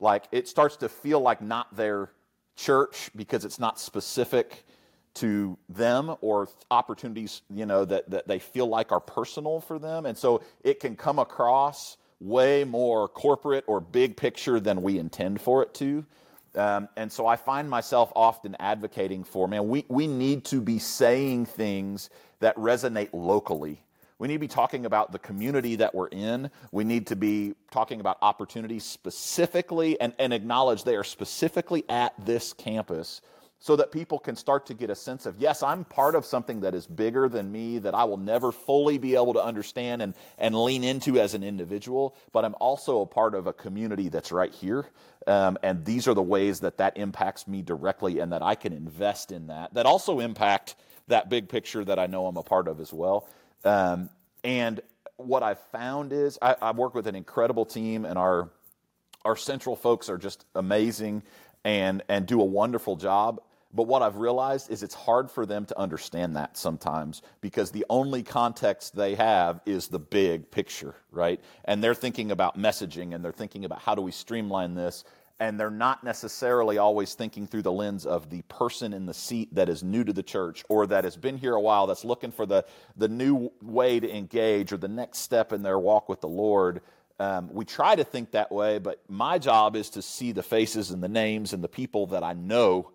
Like 0.00 0.24
it 0.32 0.48
starts 0.48 0.76
to 0.76 0.88
feel 0.88 1.20
like 1.20 1.42
not 1.42 1.74
their 1.76 2.10
church 2.56 3.10
because 3.14 3.44
it's 3.44 3.58
not 3.58 3.78
specific 3.78 4.64
to 5.14 5.58
them 5.68 6.16
or 6.20 6.48
opportunities, 6.70 7.42
you 7.52 7.66
know, 7.66 7.84
that, 7.84 8.08
that 8.10 8.28
they 8.28 8.38
feel 8.38 8.66
like 8.66 8.92
are 8.92 9.00
personal 9.00 9.60
for 9.60 9.78
them. 9.78 10.06
And 10.06 10.16
so 10.16 10.42
it 10.62 10.80
can 10.80 10.96
come 10.96 11.18
across 11.18 11.96
way 12.20 12.64
more 12.64 13.08
corporate 13.08 13.64
or 13.66 13.80
big 13.80 14.16
picture 14.16 14.60
than 14.60 14.82
we 14.82 14.98
intend 14.98 15.40
for 15.40 15.62
it 15.62 15.74
to. 15.74 16.04
Um, 16.54 16.88
and 16.96 17.10
so 17.12 17.26
I 17.26 17.36
find 17.36 17.70
myself 17.70 18.12
often 18.16 18.56
advocating 18.58 19.24
for, 19.24 19.46
man, 19.46 19.68
we, 19.68 19.84
we 19.88 20.06
need 20.06 20.44
to 20.46 20.60
be 20.60 20.78
saying 20.78 21.46
things 21.46 22.10
that 22.40 22.56
resonate 22.56 23.10
locally. 23.12 23.82
We 24.18 24.28
need 24.28 24.34
to 24.34 24.40
be 24.40 24.48
talking 24.48 24.84
about 24.84 25.12
the 25.12 25.18
community 25.18 25.76
that 25.76 25.94
we're 25.94 26.08
in. 26.08 26.50
We 26.72 26.84
need 26.84 27.06
to 27.06 27.16
be 27.16 27.54
talking 27.70 28.00
about 28.00 28.18
opportunities 28.20 28.84
specifically 28.84 29.98
and, 30.00 30.12
and 30.18 30.34
acknowledge 30.34 30.84
they 30.84 30.96
are 30.96 31.04
specifically 31.04 31.84
at 31.88 32.12
this 32.24 32.52
campus 32.52 33.22
so 33.62 33.76
that 33.76 33.92
people 33.92 34.18
can 34.18 34.34
start 34.34 34.64
to 34.66 34.74
get 34.74 34.88
a 34.88 34.94
sense 34.94 35.26
of, 35.26 35.38
yes, 35.38 35.62
I'm 35.62 35.84
part 35.84 36.14
of 36.14 36.24
something 36.24 36.60
that 36.60 36.74
is 36.74 36.86
bigger 36.86 37.28
than 37.28 37.52
me, 37.52 37.78
that 37.78 37.94
I 37.94 38.04
will 38.04 38.16
never 38.16 38.52
fully 38.52 38.96
be 38.96 39.14
able 39.14 39.34
to 39.34 39.44
understand 39.44 40.00
and, 40.00 40.14
and 40.38 40.54
lean 40.54 40.82
into 40.82 41.20
as 41.20 41.34
an 41.34 41.44
individual, 41.44 42.16
but 42.32 42.46
I'm 42.46 42.54
also 42.58 43.02
a 43.02 43.06
part 43.06 43.34
of 43.34 43.46
a 43.46 43.52
community 43.52 44.08
that's 44.08 44.32
right 44.32 44.52
here. 44.52 44.86
Um, 45.26 45.58
and 45.62 45.84
these 45.84 46.08
are 46.08 46.14
the 46.14 46.22
ways 46.22 46.60
that 46.60 46.78
that 46.78 46.96
impacts 46.96 47.46
me 47.46 47.60
directly 47.60 48.20
and 48.20 48.32
that 48.32 48.42
I 48.42 48.54
can 48.54 48.72
invest 48.72 49.30
in 49.30 49.48
that, 49.48 49.74
that 49.74 49.84
also 49.84 50.20
impact 50.20 50.74
that 51.08 51.28
big 51.28 51.50
picture 51.50 51.84
that 51.84 51.98
I 51.98 52.06
know 52.06 52.26
I'm 52.26 52.38
a 52.38 52.42
part 52.42 52.66
of 52.66 52.80
as 52.80 52.94
well. 52.94 53.28
Um, 53.62 54.08
and 54.42 54.80
what 55.18 55.42
I've 55.42 55.60
found 55.70 56.14
is 56.14 56.38
I, 56.40 56.56
I 56.62 56.70
work 56.70 56.94
with 56.94 57.06
an 57.06 57.14
incredible 57.14 57.66
team, 57.66 58.06
and 58.06 58.16
our, 58.16 58.48
our 59.22 59.36
central 59.36 59.76
folks 59.76 60.08
are 60.08 60.16
just 60.16 60.46
amazing 60.54 61.22
and, 61.62 62.02
and 62.08 62.26
do 62.26 62.40
a 62.40 62.44
wonderful 62.44 62.96
job 62.96 63.42
but 63.72 63.84
what 63.84 64.02
I've 64.02 64.16
realized 64.16 64.70
is 64.70 64.82
it's 64.82 64.94
hard 64.94 65.30
for 65.30 65.46
them 65.46 65.64
to 65.66 65.78
understand 65.78 66.34
that 66.36 66.56
sometimes 66.56 67.22
because 67.40 67.70
the 67.70 67.86
only 67.88 68.22
context 68.22 68.96
they 68.96 69.14
have 69.14 69.60
is 69.64 69.86
the 69.86 69.98
big 69.98 70.50
picture, 70.50 70.94
right? 71.12 71.40
And 71.64 71.82
they're 71.82 71.94
thinking 71.94 72.32
about 72.32 72.58
messaging 72.58 73.14
and 73.14 73.24
they're 73.24 73.32
thinking 73.32 73.64
about 73.64 73.80
how 73.80 73.94
do 73.94 74.02
we 74.02 74.10
streamline 74.10 74.74
this. 74.74 75.04
And 75.38 75.58
they're 75.58 75.70
not 75.70 76.04
necessarily 76.04 76.76
always 76.76 77.14
thinking 77.14 77.46
through 77.46 77.62
the 77.62 77.72
lens 77.72 78.04
of 78.04 78.28
the 78.28 78.42
person 78.42 78.92
in 78.92 79.06
the 79.06 79.14
seat 79.14 79.54
that 79.54 79.70
is 79.70 79.82
new 79.82 80.04
to 80.04 80.12
the 80.12 80.22
church 80.22 80.64
or 80.68 80.86
that 80.88 81.04
has 81.04 81.16
been 81.16 81.38
here 81.38 81.54
a 81.54 81.60
while, 81.60 81.86
that's 81.86 82.04
looking 82.04 82.30
for 82.30 82.44
the, 82.44 82.66
the 82.96 83.08
new 83.08 83.50
way 83.62 84.00
to 84.00 84.14
engage 84.14 84.72
or 84.72 84.76
the 84.76 84.88
next 84.88 85.18
step 85.18 85.52
in 85.52 85.62
their 85.62 85.78
walk 85.78 86.10
with 86.10 86.20
the 86.20 86.28
Lord. 86.28 86.82
Um, 87.20 87.48
we 87.54 87.64
try 87.64 87.94
to 87.94 88.04
think 88.04 88.32
that 88.32 88.52
way, 88.52 88.78
but 88.78 89.00
my 89.08 89.38
job 89.38 89.76
is 89.76 89.90
to 89.90 90.02
see 90.02 90.32
the 90.32 90.42
faces 90.42 90.90
and 90.90 91.02
the 91.02 91.08
names 91.08 91.54
and 91.54 91.64
the 91.64 91.68
people 91.68 92.08
that 92.08 92.22
I 92.22 92.34
know 92.34 92.90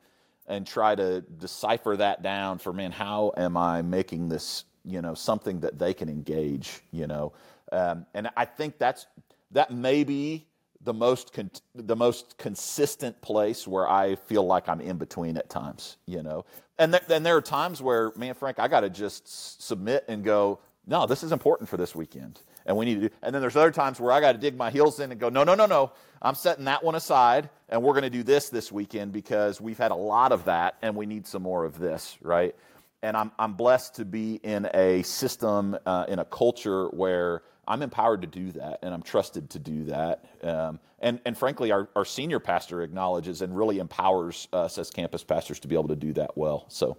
and 0.47 0.65
try 0.65 0.95
to 0.95 1.21
decipher 1.21 1.95
that 1.97 2.21
down 2.21 2.57
for 2.57 2.73
man 2.73 2.91
how 2.91 3.31
am 3.37 3.57
i 3.57 3.81
making 3.81 4.29
this 4.29 4.65
you 4.83 5.01
know 5.01 5.13
something 5.13 5.59
that 5.59 5.79
they 5.79 5.93
can 5.93 6.09
engage 6.09 6.81
you 6.91 7.07
know? 7.07 7.33
Um, 7.71 8.05
and 8.13 8.29
i 8.37 8.45
think 8.45 8.77
that's 8.77 9.07
that 9.51 9.71
may 9.71 10.03
be 10.03 10.45
the 10.81 10.93
most 10.93 11.33
con- 11.33 11.51
the 11.73 11.95
most 11.95 12.37
consistent 12.37 13.19
place 13.21 13.67
where 13.67 13.89
i 13.89 14.15
feel 14.15 14.45
like 14.45 14.69
i'm 14.69 14.81
in 14.81 14.97
between 14.97 15.37
at 15.37 15.49
times 15.49 15.97
you 16.05 16.21
know? 16.21 16.45
And 16.77 16.93
then 16.93 17.01
th- 17.07 17.23
there 17.23 17.37
are 17.37 17.41
times 17.41 17.81
where 17.81 18.11
man 18.15 18.33
frank 18.33 18.59
i 18.59 18.67
got 18.67 18.81
to 18.81 18.89
just 18.89 19.61
submit 19.61 20.05
and 20.07 20.23
go 20.23 20.59
no 20.85 21.05
this 21.07 21.23
is 21.23 21.31
important 21.31 21.69
for 21.69 21.77
this 21.77 21.95
weekend 21.95 22.39
and 22.65 22.75
we 22.75 22.85
need 22.85 22.95
to 22.95 23.09
do. 23.09 23.15
And 23.21 23.33
then 23.33 23.41
there's 23.41 23.55
other 23.55 23.71
times 23.71 23.99
where 23.99 24.11
I 24.11 24.19
got 24.19 24.33
to 24.33 24.37
dig 24.37 24.57
my 24.57 24.71
heels 24.71 24.99
in 24.99 25.11
and 25.11 25.19
go, 25.19 25.29
no, 25.29 25.43
no, 25.43 25.55
no, 25.55 25.65
no. 25.65 25.91
I'm 26.21 26.35
setting 26.35 26.65
that 26.65 26.83
one 26.83 26.95
aside, 26.95 27.49
and 27.69 27.83
we're 27.83 27.93
going 27.93 28.03
to 28.03 28.09
do 28.09 28.23
this 28.23 28.49
this 28.49 28.71
weekend 28.71 29.11
because 29.11 29.61
we've 29.61 29.77
had 29.77 29.91
a 29.91 29.95
lot 29.95 30.31
of 30.31 30.45
that, 30.45 30.77
and 30.81 30.95
we 30.95 31.05
need 31.05 31.27
some 31.27 31.43
more 31.43 31.65
of 31.65 31.77
this, 31.77 32.17
right? 32.21 32.55
And 33.03 33.15
I'm 33.15 33.31
I'm 33.37 33.53
blessed 33.53 33.95
to 33.95 34.05
be 34.05 34.35
in 34.35 34.67
a 34.73 35.03
system, 35.03 35.77
uh, 35.85 36.05
in 36.07 36.19
a 36.19 36.25
culture 36.25 36.87
where 36.87 37.43
I'm 37.67 37.81
empowered 37.83 38.21
to 38.21 38.27
do 38.27 38.51
that, 38.53 38.79
and 38.81 38.93
I'm 38.93 39.03
trusted 39.03 39.51
to 39.51 39.59
do 39.59 39.85
that. 39.85 40.25
Um, 40.41 40.79
and 40.99 41.19
and 41.25 41.37
frankly, 41.37 41.71
our 41.71 41.89
our 41.95 42.05
senior 42.05 42.39
pastor 42.39 42.81
acknowledges 42.81 43.43
and 43.43 43.55
really 43.55 43.77
empowers 43.77 44.47
us 44.51 44.79
as 44.79 44.89
campus 44.89 45.23
pastors 45.23 45.59
to 45.59 45.67
be 45.67 45.75
able 45.75 45.89
to 45.89 45.95
do 45.95 46.13
that 46.13 46.35
well. 46.35 46.65
So. 46.69 46.97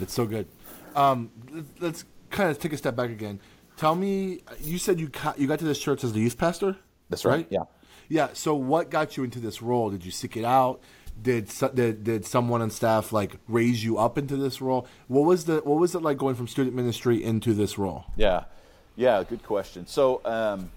It's 0.00 0.12
so 0.12 0.26
good. 0.26 0.46
Um, 0.94 1.30
let's 1.80 2.04
kind 2.30 2.50
of 2.50 2.58
take 2.58 2.72
a 2.72 2.76
step 2.76 2.96
back 2.96 3.10
again. 3.10 3.40
Tell 3.76 3.94
me, 3.94 4.42
you 4.60 4.78
said 4.78 5.00
you 5.00 5.08
got, 5.08 5.38
you 5.38 5.46
got 5.46 5.58
to 5.58 5.64
this 5.64 5.78
church 5.78 6.04
as 6.04 6.12
the 6.12 6.20
youth 6.20 6.38
pastor. 6.38 6.76
That's 7.10 7.24
right. 7.24 7.36
right? 7.36 7.46
Yeah. 7.50 7.64
Yeah. 8.08 8.28
So, 8.32 8.54
what 8.54 8.90
got 8.90 9.16
you 9.16 9.24
into 9.24 9.40
this 9.40 9.62
role? 9.62 9.90
Did 9.90 10.04
you 10.04 10.10
seek 10.10 10.36
it 10.36 10.44
out? 10.44 10.80
Did, 11.20 11.50
did 11.74 12.04
did 12.04 12.26
someone 12.26 12.60
on 12.60 12.70
staff 12.70 13.12
like 13.12 13.36
raise 13.46 13.84
you 13.84 13.98
up 13.98 14.18
into 14.18 14.36
this 14.36 14.60
role? 14.60 14.86
What 15.06 15.22
was 15.22 15.44
the 15.44 15.58
what 15.58 15.78
was 15.78 15.94
it 15.94 16.02
like 16.02 16.18
going 16.18 16.34
from 16.34 16.48
student 16.48 16.74
ministry 16.74 17.22
into 17.22 17.54
this 17.54 17.78
role? 17.78 18.04
Yeah, 18.16 18.44
yeah, 18.96 19.22
good 19.22 19.42
question. 19.42 19.86
So, 19.86 20.20
um, 20.24 20.70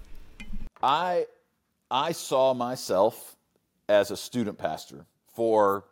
I 0.82 1.26
I 1.90 2.12
saw 2.12 2.54
myself 2.54 3.36
as 3.88 4.10
a 4.10 4.16
student 4.16 4.58
pastor 4.58 5.06
for 5.34 5.84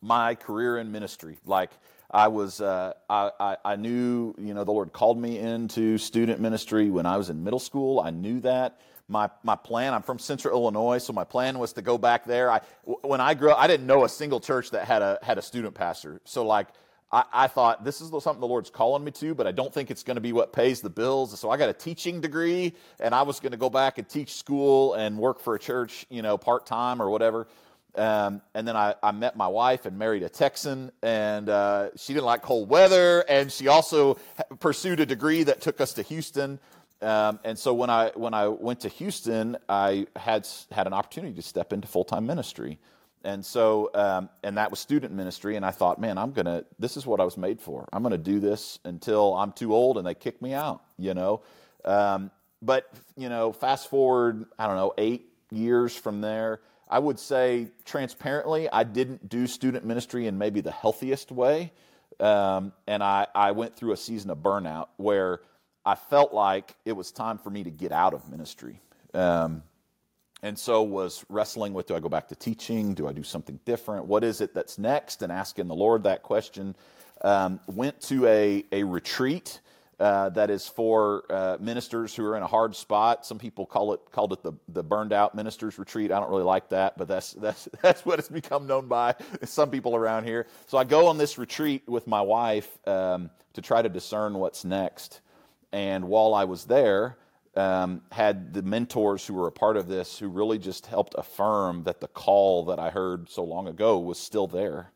my 0.00 0.34
career 0.34 0.78
in 0.78 0.92
ministry. 0.92 1.38
Like 1.46 1.70
I 2.10 2.28
was, 2.28 2.60
uh, 2.60 2.94
I, 3.10 3.56
I, 3.62 3.76
knew, 3.76 4.34
you 4.38 4.54
know, 4.54 4.64
the 4.64 4.72
Lord 4.72 4.92
called 4.92 5.18
me 5.18 5.38
into 5.38 5.98
student 5.98 6.40
ministry 6.40 6.90
when 6.90 7.04
I 7.04 7.18
was 7.18 7.28
in 7.28 7.44
middle 7.44 7.58
school. 7.58 8.00
I 8.00 8.10
knew 8.10 8.40
that. 8.40 8.80
My, 9.08 9.30
my 9.42 9.56
plan, 9.56 9.94
I'm 9.94 10.02
from 10.02 10.18
Central 10.18 10.58
Illinois, 10.58 10.98
so 10.98 11.12
my 11.12 11.24
plan 11.24 11.58
was 11.58 11.74
to 11.74 11.82
go 11.82 11.98
back 11.98 12.24
there. 12.24 12.50
I, 12.50 12.60
when 12.84 13.20
I 13.20 13.34
grew 13.34 13.50
up, 13.50 13.58
I 13.58 13.66
didn't 13.66 13.86
know 13.86 14.04
a 14.04 14.08
single 14.08 14.40
church 14.40 14.70
that 14.70 14.86
had 14.86 15.02
a, 15.02 15.18
had 15.22 15.38
a 15.38 15.42
student 15.42 15.74
pastor. 15.74 16.20
So, 16.24 16.46
like, 16.46 16.68
I, 17.10 17.24
I 17.32 17.46
thought 17.46 17.84
this 17.84 18.00
is 18.00 18.10
something 18.22 18.40
the 18.40 18.46
Lord's 18.46 18.70
calling 18.70 19.04
me 19.04 19.10
to, 19.12 19.34
but 19.34 19.46
I 19.46 19.52
don't 19.52 19.72
think 19.72 19.90
it's 19.90 20.02
going 20.02 20.16
to 20.16 20.20
be 20.20 20.32
what 20.32 20.52
pays 20.52 20.80
the 20.80 20.90
bills. 20.90 21.38
So 21.38 21.50
I 21.50 21.56
got 21.56 21.70
a 21.70 21.74
teaching 21.74 22.20
degree, 22.20 22.74
and 23.00 23.14
I 23.14 23.22
was 23.22 23.40
going 23.40 23.52
to 23.52 23.58
go 23.58 23.70
back 23.70 23.98
and 23.98 24.08
teach 24.08 24.34
school 24.34 24.94
and 24.94 25.18
work 25.18 25.40
for 25.40 25.54
a 25.54 25.58
church, 25.58 26.06
you 26.10 26.20
know, 26.22 26.36
part 26.36 26.66
time 26.66 27.00
or 27.00 27.08
whatever. 27.08 27.48
Um, 27.98 28.42
and 28.54 28.66
then 28.66 28.76
I, 28.76 28.94
I, 29.02 29.10
met 29.10 29.36
my 29.36 29.48
wife 29.48 29.84
and 29.84 29.98
married 29.98 30.22
a 30.22 30.28
Texan, 30.28 30.92
and 31.02 31.48
uh, 31.48 31.88
she 31.96 32.14
didn't 32.14 32.26
like 32.26 32.42
cold 32.42 32.68
weather, 32.68 33.24
and 33.28 33.50
she 33.50 33.66
also 33.66 34.18
pursued 34.60 35.00
a 35.00 35.06
degree 35.06 35.42
that 35.42 35.60
took 35.60 35.80
us 35.80 35.94
to 35.94 36.02
Houston. 36.02 36.60
Um, 37.02 37.40
and 37.44 37.58
so 37.58 37.74
when 37.74 37.90
I 37.90 38.12
when 38.14 38.34
I 38.34 38.48
went 38.48 38.80
to 38.80 38.88
Houston, 38.88 39.56
I 39.68 40.06
had 40.14 40.46
had 40.70 40.86
an 40.86 40.92
opportunity 40.92 41.34
to 41.34 41.42
step 41.42 41.72
into 41.72 41.88
full 41.88 42.04
time 42.04 42.24
ministry, 42.24 42.78
and 43.24 43.44
so 43.44 43.90
um, 43.94 44.28
and 44.44 44.56
that 44.56 44.70
was 44.70 44.78
student 44.78 45.12
ministry. 45.12 45.56
And 45.56 45.66
I 45.66 45.72
thought, 45.72 46.00
man, 46.00 46.18
I'm 46.18 46.32
gonna 46.32 46.64
this 46.78 46.96
is 46.96 47.04
what 47.04 47.20
I 47.20 47.24
was 47.24 47.36
made 47.36 47.60
for. 47.60 47.88
I'm 47.92 48.02
gonna 48.02 48.16
do 48.16 48.38
this 48.38 48.78
until 48.84 49.34
I'm 49.34 49.52
too 49.52 49.74
old 49.74 49.98
and 49.98 50.06
they 50.06 50.14
kick 50.14 50.40
me 50.40 50.54
out, 50.54 50.82
you 50.98 51.14
know. 51.14 51.42
Um, 51.84 52.30
but 52.62 52.90
you 53.16 53.28
know, 53.28 53.52
fast 53.52 53.90
forward, 53.90 54.46
I 54.56 54.66
don't 54.66 54.76
know, 54.76 54.94
eight 54.98 55.32
years 55.50 55.96
from 55.96 56.20
there. 56.20 56.60
I 56.90 56.98
would 56.98 57.18
say 57.18 57.68
transparently, 57.84 58.70
I 58.70 58.84
didn't 58.84 59.28
do 59.28 59.46
student 59.46 59.84
ministry 59.84 60.26
in 60.26 60.38
maybe 60.38 60.60
the 60.60 60.70
healthiest 60.70 61.30
way. 61.30 61.72
Um, 62.20 62.72
and 62.86 63.02
I, 63.02 63.26
I 63.34 63.52
went 63.52 63.76
through 63.76 63.92
a 63.92 63.96
season 63.96 64.30
of 64.30 64.38
burnout 64.38 64.88
where 64.96 65.40
I 65.84 65.94
felt 65.94 66.32
like 66.32 66.74
it 66.84 66.92
was 66.92 67.12
time 67.12 67.38
for 67.38 67.50
me 67.50 67.64
to 67.64 67.70
get 67.70 67.92
out 67.92 68.14
of 68.14 68.28
ministry. 68.28 68.80
Um, 69.14 69.62
and 70.42 70.58
so 70.58 70.82
was 70.82 71.24
wrestling 71.28 71.74
with 71.74 71.86
do 71.86 71.96
I 71.96 72.00
go 72.00 72.08
back 72.08 72.28
to 72.28 72.36
teaching? 72.36 72.94
Do 72.94 73.08
I 73.08 73.12
do 73.12 73.22
something 73.22 73.58
different? 73.64 74.06
What 74.06 74.24
is 74.24 74.40
it 74.40 74.54
that's 74.54 74.78
next? 74.78 75.22
And 75.22 75.32
asking 75.32 75.68
the 75.68 75.74
Lord 75.74 76.04
that 76.04 76.22
question. 76.22 76.76
Um, 77.22 77.58
went 77.66 78.00
to 78.02 78.26
a, 78.26 78.64
a 78.70 78.84
retreat 78.84 79.60
uh, 80.00 80.28
that 80.30 80.48
is 80.48 80.68
for 80.68 81.24
uh, 81.28 81.56
ministers 81.58 82.14
who 82.14 82.24
are 82.24 82.36
in 82.36 82.42
a 82.42 82.46
hard 82.46 82.76
spot. 82.76 83.26
Some 83.26 83.38
people 83.38 83.66
call 83.66 83.92
it 83.92 84.00
called 84.12 84.32
it 84.32 84.42
the, 84.42 84.52
the 84.68 84.82
burned 84.82 85.12
out 85.12 85.34
ministers 85.34 85.78
retreat. 85.78 86.12
I 86.12 86.20
don't 86.20 86.30
really 86.30 86.44
like 86.44 86.68
that, 86.68 86.96
but 86.96 87.08
that's 87.08 87.32
that's 87.32 87.68
that's 87.82 88.06
what 88.06 88.18
it's 88.18 88.28
become 88.28 88.66
known 88.66 88.86
by 88.86 89.14
some 89.44 89.70
people 89.70 89.96
around 89.96 90.24
here. 90.24 90.46
So 90.66 90.78
I 90.78 90.84
go 90.84 91.06
on 91.06 91.18
this 91.18 91.36
retreat 91.36 91.88
with 91.88 92.06
my 92.06 92.20
wife 92.20 92.78
um, 92.86 93.30
to 93.54 93.62
try 93.62 93.82
to 93.82 93.88
discern 93.88 94.34
what's 94.34 94.64
next. 94.64 95.20
And 95.72 96.04
while 96.04 96.32
I 96.32 96.44
was 96.44 96.64
there, 96.64 97.18
um, 97.56 98.02
had 98.12 98.54
the 98.54 98.62
mentors 98.62 99.26
who 99.26 99.34
were 99.34 99.48
a 99.48 99.52
part 99.52 99.76
of 99.76 99.88
this 99.88 100.18
who 100.18 100.28
really 100.28 100.58
just 100.58 100.86
helped 100.86 101.14
affirm 101.18 101.82
that 101.82 102.00
the 102.00 102.08
call 102.08 102.66
that 102.66 102.78
I 102.78 102.90
heard 102.90 103.28
so 103.28 103.42
long 103.42 103.66
ago 103.66 103.98
was 103.98 104.18
still 104.18 104.46
there 104.46 104.92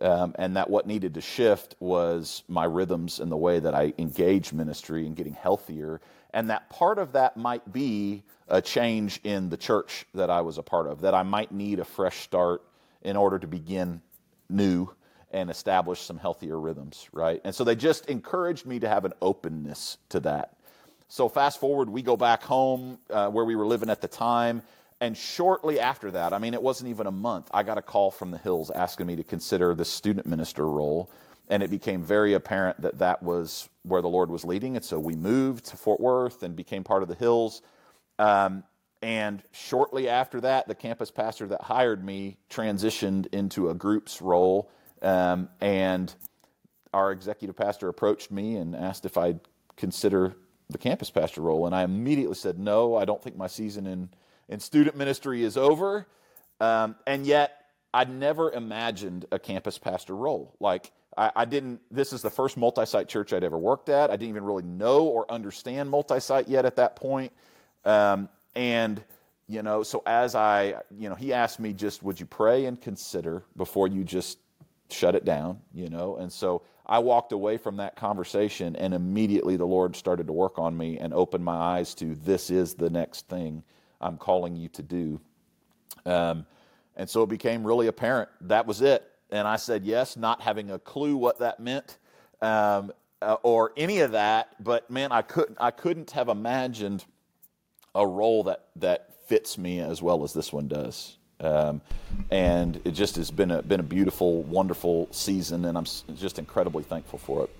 um, 0.00 0.34
and 0.38 0.56
that 0.56 0.70
what 0.70 0.86
needed 0.86 1.14
to 1.14 1.20
shift 1.20 1.76
was 1.80 2.42
my 2.48 2.64
rhythms 2.64 3.20
and 3.20 3.30
the 3.30 3.36
way 3.36 3.58
that 3.58 3.74
I 3.74 3.92
engage 3.98 4.52
ministry 4.52 5.06
and 5.06 5.14
getting 5.14 5.34
healthier. 5.34 6.00
And 6.32 6.50
that 6.50 6.70
part 6.70 6.98
of 6.98 7.12
that 7.12 7.36
might 7.36 7.72
be 7.72 8.22
a 8.48 8.62
change 8.62 9.20
in 9.24 9.50
the 9.50 9.56
church 9.56 10.06
that 10.14 10.30
I 10.30 10.40
was 10.40 10.58
a 10.58 10.62
part 10.62 10.86
of, 10.86 11.02
that 11.02 11.14
I 11.14 11.22
might 11.22 11.52
need 11.52 11.80
a 11.80 11.84
fresh 11.84 12.20
start 12.20 12.62
in 13.02 13.16
order 13.16 13.38
to 13.38 13.46
begin 13.46 14.00
new 14.48 14.88
and 15.32 15.50
establish 15.50 16.00
some 16.00 16.18
healthier 16.18 16.58
rhythms, 16.58 17.08
right? 17.12 17.40
And 17.44 17.54
so 17.54 17.62
they 17.62 17.76
just 17.76 18.06
encouraged 18.06 18.66
me 18.66 18.80
to 18.80 18.88
have 18.88 19.04
an 19.04 19.12
openness 19.22 19.98
to 20.08 20.20
that. 20.20 20.56
So 21.08 21.28
fast 21.28 21.60
forward, 21.60 21.88
we 21.90 22.02
go 22.02 22.16
back 22.16 22.42
home 22.42 22.98
uh, 23.10 23.28
where 23.28 23.44
we 23.44 23.56
were 23.56 23.66
living 23.66 23.90
at 23.90 24.00
the 24.00 24.08
time, 24.08 24.62
and 25.00 25.16
shortly 25.16 25.80
after 25.80 26.10
that, 26.10 26.32
I 26.32 26.38
mean, 26.38 26.54
it 26.54 26.62
wasn't 26.62 26.90
even 26.90 27.06
a 27.06 27.12
month, 27.12 27.48
I 27.52 27.62
got 27.62 27.78
a 27.78 27.82
call 27.82 28.10
from 28.10 28.30
the 28.30 28.38
Hills 28.38 28.70
asking 28.70 29.06
me 29.06 29.16
to 29.16 29.24
consider 29.24 29.74
the 29.74 29.84
student 29.84 30.26
minister 30.26 30.68
role. 30.68 31.10
And 31.48 31.64
it 31.64 31.70
became 31.70 32.04
very 32.04 32.34
apparent 32.34 32.80
that 32.82 32.98
that 32.98 33.24
was 33.24 33.68
where 33.82 34.02
the 34.02 34.08
Lord 34.08 34.30
was 34.30 34.44
leading. 34.44 34.76
And 34.76 34.84
so 34.84 35.00
we 35.00 35.16
moved 35.16 35.64
to 35.66 35.76
Fort 35.76 35.98
Worth 35.98 36.44
and 36.44 36.54
became 36.54 36.84
part 36.84 37.02
of 37.02 37.08
the 37.08 37.16
Hills. 37.16 37.60
Um, 38.20 38.62
and 39.02 39.42
shortly 39.50 40.08
after 40.08 40.40
that, 40.42 40.68
the 40.68 40.76
campus 40.76 41.10
pastor 41.10 41.48
that 41.48 41.62
hired 41.62 42.04
me 42.04 42.36
transitioned 42.50 43.26
into 43.32 43.68
a 43.68 43.74
group's 43.74 44.22
role. 44.22 44.70
Um, 45.02 45.48
and 45.60 46.14
our 46.92 47.10
executive 47.10 47.56
pastor 47.56 47.88
approached 47.88 48.30
me 48.30 48.56
and 48.56 48.76
asked 48.76 49.04
if 49.04 49.16
I'd 49.16 49.40
consider 49.76 50.36
the 50.68 50.78
campus 50.78 51.10
pastor 51.10 51.40
role. 51.40 51.66
And 51.66 51.74
I 51.74 51.82
immediately 51.82 52.36
said, 52.36 52.60
no, 52.60 52.94
I 52.94 53.04
don't 53.04 53.20
think 53.20 53.36
my 53.36 53.48
season 53.48 53.86
in 53.88 54.10
and 54.50 54.60
student 54.60 54.96
ministry 54.96 55.42
is 55.42 55.56
over. 55.56 56.06
Um, 56.60 56.96
and 57.06 57.24
yet, 57.24 57.56
I'd 57.94 58.10
never 58.10 58.52
imagined 58.52 59.24
a 59.32 59.38
campus 59.38 59.78
pastor 59.78 60.14
role. 60.14 60.54
Like, 60.60 60.92
I, 61.16 61.32
I 61.34 61.44
didn't, 61.44 61.80
this 61.90 62.12
is 62.12 62.22
the 62.22 62.30
first 62.30 62.56
multi 62.56 62.84
site 62.84 63.08
church 63.08 63.32
I'd 63.32 63.44
ever 63.44 63.56
worked 63.58 63.88
at. 63.88 64.10
I 64.10 64.16
didn't 64.16 64.30
even 64.30 64.44
really 64.44 64.62
know 64.62 65.04
or 65.04 65.30
understand 65.30 65.88
multi 65.88 66.20
site 66.20 66.48
yet 66.48 66.66
at 66.66 66.76
that 66.76 66.96
point. 66.96 67.32
Um, 67.84 68.28
and, 68.54 69.02
you 69.48 69.62
know, 69.62 69.82
so 69.82 70.02
as 70.06 70.34
I, 70.34 70.74
you 70.96 71.08
know, 71.08 71.14
he 71.14 71.32
asked 71.32 71.58
me 71.58 71.72
just, 71.72 72.02
would 72.02 72.20
you 72.20 72.26
pray 72.26 72.66
and 72.66 72.80
consider 72.80 73.42
before 73.56 73.88
you 73.88 74.04
just 74.04 74.38
shut 74.90 75.14
it 75.14 75.24
down, 75.24 75.60
you 75.72 75.88
know? 75.88 76.16
And 76.16 76.30
so 76.30 76.62
I 76.86 76.98
walked 76.98 77.32
away 77.32 77.56
from 77.56 77.76
that 77.76 77.96
conversation, 77.96 78.76
and 78.76 78.92
immediately 78.92 79.56
the 79.56 79.66
Lord 79.66 79.96
started 79.96 80.26
to 80.26 80.32
work 80.32 80.58
on 80.58 80.76
me 80.76 80.98
and 80.98 81.14
open 81.14 81.42
my 81.42 81.56
eyes 81.56 81.94
to 81.96 82.14
this 82.16 82.50
is 82.50 82.74
the 82.74 82.90
next 82.90 83.28
thing 83.28 83.62
I'm 84.00 84.16
calling 84.16 84.56
you 84.56 84.68
to 84.70 84.82
do. 84.82 85.20
Um, 86.06 86.46
and 86.96 87.08
so 87.08 87.22
it 87.22 87.28
became 87.28 87.66
really 87.66 87.86
apparent 87.86 88.28
that 88.42 88.66
was 88.66 88.80
it. 88.82 89.06
And 89.30 89.46
I 89.46 89.56
said 89.56 89.84
yes, 89.84 90.16
not 90.16 90.40
having 90.40 90.70
a 90.70 90.78
clue 90.78 91.16
what 91.16 91.38
that 91.38 91.60
meant 91.60 91.98
um, 92.42 92.92
uh, 93.22 93.36
or 93.42 93.72
any 93.76 94.00
of 94.00 94.12
that. 94.12 94.62
But 94.62 94.90
man, 94.90 95.12
I 95.12 95.22
couldn't, 95.22 95.58
I 95.60 95.70
couldn't 95.70 96.10
have 96.12 96.28
imagined 96.28 97.04
a 97.94 98.06
role 98.06 98.44
that, 98.44 98.66
that 98.76 99.26
fits 99.26 99.58
me 99.58 99.80
as 99.80 100.02
well 100.02 100.24
as 100.24 100.32
this 100.32 100.52
one 100.52 100.68
does. 100.68 101.16
Um, 101.40 101.80
and 102.30 102.80
it 102.84 102.90
just 102.92 103.16
has 103.16 103.30
been 103.30 103.50
a, 103.50 103.62
been 103.62 103.80
a 103.80 103.84
beautiful, 103.84 104.42
wonderful 104.42 105.08
season, 105.10 105.64
and 105.64 105.78
I'm 105.78 105.86
just 106.16 106.38
incredibly 106.38 106.82
thankful 106.82 107.18
for 107.18 107.44
it. 107.44 107.50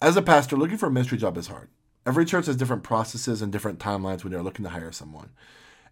As 0.00 0.16
a 0.16 0.22
pastor, 0.22 0.56
looking 0.56 0.76
for 0.76 0.86
a 0.86 0.92
ministry 0.92 1.18
job 1.18 1.36
is 1.36 1.48
hard. 1.48 1.70
Every 2.06 2.24
church 2.24 2.46
has 2.46 2.54
different 2.54 2.84
processes 2.84 3.42
and 3.42 3.50
different 3.50 3.80
timelines 3.80 4.22
when 4.22 4.32
they're 4.32 4.44
looking 4.44 4.62
to 4.62 4.70
hire 4.70 4.92
someone. 4.92 5.30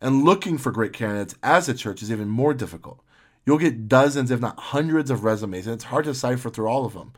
And 0.01 0.23
looking 0.23 0.59
for 0.59 0.71
great 0.71 0.93
candidates 0.93 1.35
as 1.43 1.69
a 1.69 1.75
church 1.75 2.03
is 2.03 2.13
even 2.13 2.29
more 2.29 2.55
difficult. 2.55 3.03
You'll 3.45 3.59
get 3.59 3.89
dozens, 3.89 4.31
if 4.31 4.39
not 4.41 4.61
hundreds, 4.61 5.11
of 5.11 5.25
resumes, 5.25 5.67
and 5.67 5.75
it's 5.75 5.85
hard 5.85 6.05
to 6.05 6.15
cipher 6.15 6.51
through 6.51 6.69
all 6.69 6.85
of 6.85 6.95
them. 6.95 7.15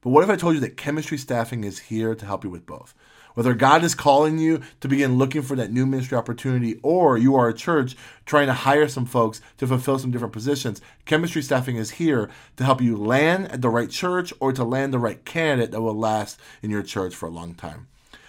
But 0.00 0.10
what 0.10 0.22
if 0.22 0.30
I 0.30 0.36
told 0.36 0.54
you 0.54 0.60
that 0.60 0.76
chemistry 0.76 1.18
staffing 1.18 1.64
is 1.64 1.80
here 1.80 2.14
to 2.14 2.26
help 2.26 2.44
you 2.44 2.50
with 2.50 2.66
both? 2.66 2.94
Whether 3.38 3.54
God 3.54 3.84
is 3.84 3.94
calling 3.94 4.38
you 4.38 4.62
to 4.80 4.88
begin 4.88 5.16
looking 5.16 5.42
for 5.42 5.54
that 5.54 5.70
new 5.70 5.86
ministry 5.86 6.18
opportunity 6.18 6.80
or 6.82 7.16
you 7.16 7.36
are 7.36 7.48
a 7.48 7.54
church 7.54 7.96
trying 8.26 8.48
to 8.48 8.52
hire 8.52 8.88
some 8.88 9.06
folks 9.06 9.40
to 9.58 9.66
fulfill 9.68 9.96
some 9.96 10.10
different 10.10 10.32
positions, 10.32 10.80
chemistry 11.04 11.40
staffing 11.40 11.76
is 11.76 11.90
here 11.90 12.28
to 12.56 12.64
help 12.64 12.80
you 12.80 12.96
land 12.96 13.46
at 13.52 13.62
the 13.62 13.68
right 13.68 13.90
church 13.90 14.32
or 14.40 14.52
to 14.52 14.64
land 14.64 14.92
the 14.92 14.98
right 14.98 15.24
candidate 15.24 15.70
that 15.70 15.80
will 15.80 15.94
last 15.94 16.40
in 16.62 16.70
your 16.70 16.82
church 16.82 17.14
for 17.14 17.26
a 17.26 17.30
long 17.30 17.54
time. 17.54 17.86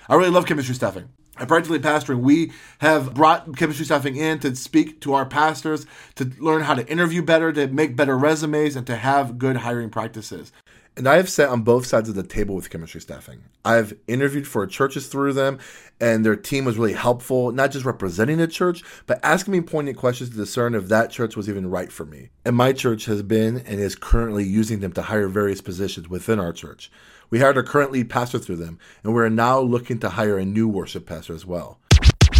I 0.08 0.14
really 0.14 0.30
love 0.30 0.46
chemistry 0.46 0.76
staffing. 0.76 1.10
At 1.40 1.48
Practically 1.48 1.80
Pastoring, 1.80 2.20
we 2.20 2.52
have 2.78 3.16
brought 3.16 3.58
chemistry 3.58 3.86
staffing 3.86 4.16
in 4.16 4.38
to 4.42 4.56
speak 4.56 5.02
to 5.02 5.16
our 5.16 5.26
pastors, 5.26 5.88
to 6.16 6.26
learn 6.38 6.62
how 6.62 6.76
to 6.76 6.88
interview 6.88 7.24
better, 7.24 7.52
to 7.52 7.68
make 7.68 7.96
better 7.96 8.16
resumes, 8.16 8.76
and 8.76 8.86
to 8.86 8.96
have 8.96 9.40
good 9.40 9.58
hiring 9.58 9.90
practices. 9.90 10.52
And 11.00 11.08
I 11.08 11.16
have 11.16 11.30
sat 11.30 11.48
on 11.48 11.62
both 11.62 11.86
sides 11.86 12.10
of 12.10 12.16
the 12.16 12.24
table 12.24 12.56
with 12.56 12.70
chemistry 12.70 13.00
staffing. 13.00 13.46
I've 13.64 13.94
interviewed 14.08 14.46
for 14.46 14.68
churches 14.68 15.08
through 15.08 15.32
them, 15.32 15.58
and 16.02 16.26
their 16.26 16.36
team 16.36 16.66
was 16.66 16.78
really 16.78 16.92
helpful, 16.92 17.54
not 17.54 17.72
just 17.72 17.86
representing 17.86 18.38
the 18.38 18.50
church, 18.50 18.84
but 19.06 19.18
asking 19.24 19.54
me 19.54 19.62
poignant 19.62 19.98
questions 19.98 20.30
to 20.32 20.36
discern 20.36 20.76
if 20.76 20.90
that 20.90 21.10
church 21.10 21.38
was 21.38 21.48
even 21.48 21.70
right 21.70 21.90
for 21.90 22.06
me. 22.06 22.32
And 22.44 22.54
my 22.58 22.74
church 22.74 23.06
has 23.06 23.24
been 23.24 23.60
and 23.60 23.80
is 23.80 23.96
currently 23.96 24.44
using 24.44 24.82
them 24.82 24.92
to 24.92 25.04
hire 25.04 25.30
various 25.30 25.62
positions 25.62 26.10
within 26.10 26.38
our 26.38 26.52
church. 26.52 26.92
We 27.30 27.40
hired 27.40 27.56
our 27.56 27.64
current 27.64 27.94
lead 27.94 28.10
pastor 28.10 28.38
through 28.38 28.58
them, 28.58 28.78
and 29.02 29.14
we're 29.14 29.30
now 29.30 29.58
looking 29.62 30.00
to 30.00 30.10
hire 30.10 30.38
a 30.38 30.44
new 30.44 30.68
worship 30.68 31.06
pastor 31.06 31.34
as 31.34 31.46
well. 31.46 31.80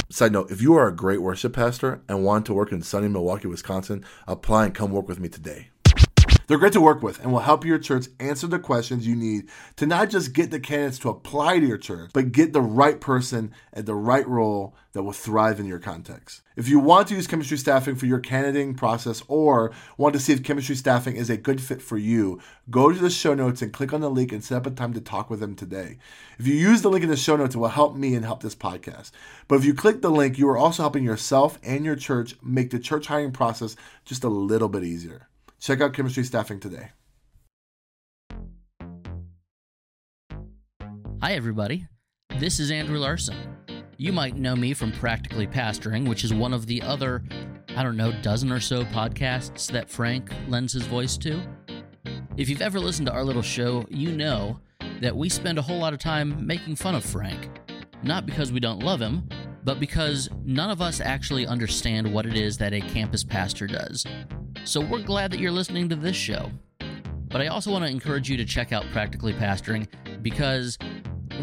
Side 0.10 0.34
note, 0.34 0.52
if 0.52 0.62
you 0.62 0.74
are 0.76 0.90
a 0.90 0.94
great 0.94 1.22
worship 1.22 1.54
pastor 1.54 2.02
and 2.10 2.26
want 2.26 2.46
to 2.48 2.54
work 2.54 2.74
in 2.74 2.82
sunny 2.82 3.08
Milwaukee, 3.08 3.48
Wisconsin, 3.48 4.04
apply 4.28 4.66
and 4.66 4.76
come 4.76 4.92
work 4.92 5.08
with 5.08 5.22
me 5.22 5.30
today. 5.30 5.70
They're 6.50 6.58
great 6.58 6.74
to 6.74 6.82
work 6.82 7.04
with 7.04 7.20
and 7.22 7.32
will 7.32 7.42
help 7.42 7.64
your 7.64 7.78
church 7.78 8.08
answer 8.20 8.48
the 8.48 8.58
questions 8.58 9.06
you 9.06 9.16
need 9.16 9.50
to 9.76 9.86
not 9.86 10.10
just 10.10 10.34
get 10.34 10.50
the 10.50 10.60
candidates 10.60 10.98
to 11.00 11.10
apply 11.10 11.60
to 11.60 11.68
your 11.68 11.78
church, 11.78 12.10
but 12.12 12.32
get 12.32 12.54
the 12.54 12.62
right 12.62 13.00
person 13.00 13.54
at 13.72 13.86
the 13.86 13.94
right 13.94 14.28
role 14.28 14.74
that 14.94 15.04
will 15.04 15.12
thrive 15.12 15.60
in 15.60 15.68
your 15.68 15.78
context. 15.78 16.42
If 16.56 16.68
you 16.68 16.80
want 16.80 17.08
to 17.10 17.14
use 17.14 17.28
chemistry 17.28 17.56
staffing 17.56 17.96
for 17.96 18.08
your 18.08 18.18
candidating 18.18 18.74
process 18.74 19.22
or 19.28 19.72
want 19.96 20.14
to 20.14 20.20
see 20.20 20.34
if 20.34 20.44
chemistry 20.44 20.74
staffing 20.74 21.18
is 21.18 21.30
a 21.30 21.38
good 21.38 21.62
fit 21.62 21.84
for 21.84 22.00
you, 22.00 22.42
go 22.72 22.92
to 22.92 22.98
the 22.98 23.12
show 23.12 23.36
notes 23.36 23.62
and 23.62 23.72
click 23.72 23.94
on 23.94 24.02
the 24.02 24.10
link 24.10 24.32
and 24.32 24.44
set 24.44 24.58
up 24.58 24.66
a 24.66 24.72
time 24.72 24.94
to 24.96 25.02
talk 25.02 25.30
with 25.30 25.42
them 25.42 25.54
today. 25.54 26.00
If 26.40 26.48
you 26.48 26.56
use 26.56 26.82
the 26.82 26.90
link 26.90 27.04
in 27.04 27.12
the 27.12 27.16
show 27.16 27.36
notes, 27.36 27.54
it 27.54 27.60
will 27.60 27.68
help 27.68 27.96
me 27.96 28.16
and 28.16 28.26
help 28.26 28.42
this 28.42 28.56
podcast. 28.56 29.12
But 29.48 29.58
if 29.58 29.66
you 29.66 29.76
click 29.76 30.02
the 30.02 30.10
link, 30.10 30.40
you 30.40 30.50
are 30.50 30.58
also 30.58 30.82
helping 30.82 31.04
yourself 31.04 31.60
and 31.62 31.86
your 31.86 31.96
church 31.96 32.36
make 32.42 32.72
the 32.72 32.80
church 32.80 33.06
hiring 33.06 33.34
process 33.34 33.76
just 34.04 34.24
a 34.24 34.30
little 34.30 34.68
bit 34.68 34.84
easier. 34.84 35.29
Check 35.60 35.82
out 35.82 35.94
chemistry 35.94 36.24
staffing 36.24 36.60
today. 36.60 36.92
Hi, 41.22 41.34
everybody. 41.34 41.86
This 42.38 42.62
is 42.62 42.72
Andrew 42.72 42.98
Larson. 42.98 43.36
You 43.98 44.14
might 44.14 44.38
know 44.38 44.56
me 44.56 44.74
from 44.74 44.94
Practically 44.94 45.48
Pastoring, 45.48 46.08
which 46.08 46.24
is 46.24 46.34
one 46.34 46.54
of 46.54 46.66
the 46.66 46.82
other, 46.82 47.22
I 47.76 47.84
don't 47.84 47.98
know, 47.98 48.14
dozen 48.22 48.54
or 48.54 48.62
so 48.62 48.86
podcasts 48.86 49.70
that 49.72 49.90
Frank 49.90 50.32
lends 50.48 50.72
his 50.72 50.86
voice 50.86 51.18
to. 51.18 51.42
If 52.38 52.48
you've 52.48 52.62
ever 52.62 52.80
listened 52.80 53.08
to 53.08 53.14
our 53.14 53.26
little 53.26 53.42
show, 53.42 53.86
you 53.90 54.14
know 54.14 54.62
that 55.02 55.16
we 55.16 55.28
spend 55.28 55.60
a 55.60 55.62
whole 55.62 55.80
lot 55.80 55.92
of 55.92 56.00
time 56.00 56.48
making 56.48 56.78
fun 56.78 56.96
of 56.96 57.04
Frank. 57.04 57.50
Not 58.02 58.26
because 58.26 58.54
we 58.54 58.62
don't 58.62 58.82
love 58.82 59.02
him, 59.02 59.28
but 59.66 59.82
because 59.82 60.30
none 60.46 60.70
of 60.70 60.82
us 60.82 61.02
actually 61.02 61.46
understand 61.46 62.12
what 62.12 62.26
it 62.26 62.38
is 62.38 62.58
that 62.60 62.72
a 62.72 62.80
campus 62.80 63.26
pastor 63.26 63.68
does. 63.68 64.06
So 64.66 64.82
we're 64.82 65.02
glad 65.02 65.32
that 65.32 65.40
you're 65.40 65.52
listening 65.52 65.90
to 65.90 65.96
this 65.96 66.16
show. 66.16 66.52
But 67.28 67.42
I 67.42 67.48
also 67.48 67.72
want 67.72 67.86
to 67.86 67.92
encourage 67.92 68.30
you 68.30 68.38
to 68.38 68.46
check 68.46 68.72
out 68.72 68.86
Practically 68.92 69.34
Pastoring 69.34 69.88
because 70.22 70.78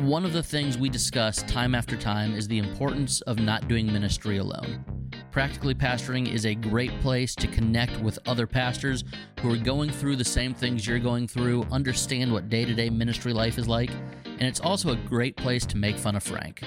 one 0.00 0.24
of 0.24 0.32
the 0.32 0.42
things 0.42 0.76
we 0.76 0.88
discuss 0.88 1.42
time 1.44 1.74
after 1.74 1.96
time 1.96 2.34
is 2.34 2.48
the 2.48 2.58
importance 2.58 3.20
of 3.22 3.38
not 3.38 3.68
doing 3.68 3.86
ministry 3.92 4.38
alone. 4.38 4.84
Practically 5.30 5.74
Pastoring 5.74 6.32
is 6.32 6.46
a 6.46 6.54
great 6.54 6.90
place 7.00 7.34
to 7.36 7.46
connect 7.46 7.98
with 8.00 8.18
other 8.26 8.46
pastors 8.46 9.04
who 9.40 9.52
are 9.52 9.58
going 9.58 9.90
through 9.90 10.16
the 10.16 10.24
same 10.24 10.54
things 10.54 10.86
you're 10.86 10.98
going 10.98 11.28
through, 11.28 11.66
understand 11.70 12.32
what 12.32 12.48
day 12.48 12.64
to 12.64 12.74
day 12.74 12.90
ministry 12.90 13.32
life 13.32 13.58
is 13.58 13.68
like, 13.68 13.90
and 14.24 14.42
it's 14.42 14.60
also 14.60 14.92
a 14.92 14.96
great 14.96 15.36
place 15.36 15.64
to 15.66 15.76
make 15.76 15.98
fun 15.98 16.16
of 16.16 16.22
Frank. 16.22 16.62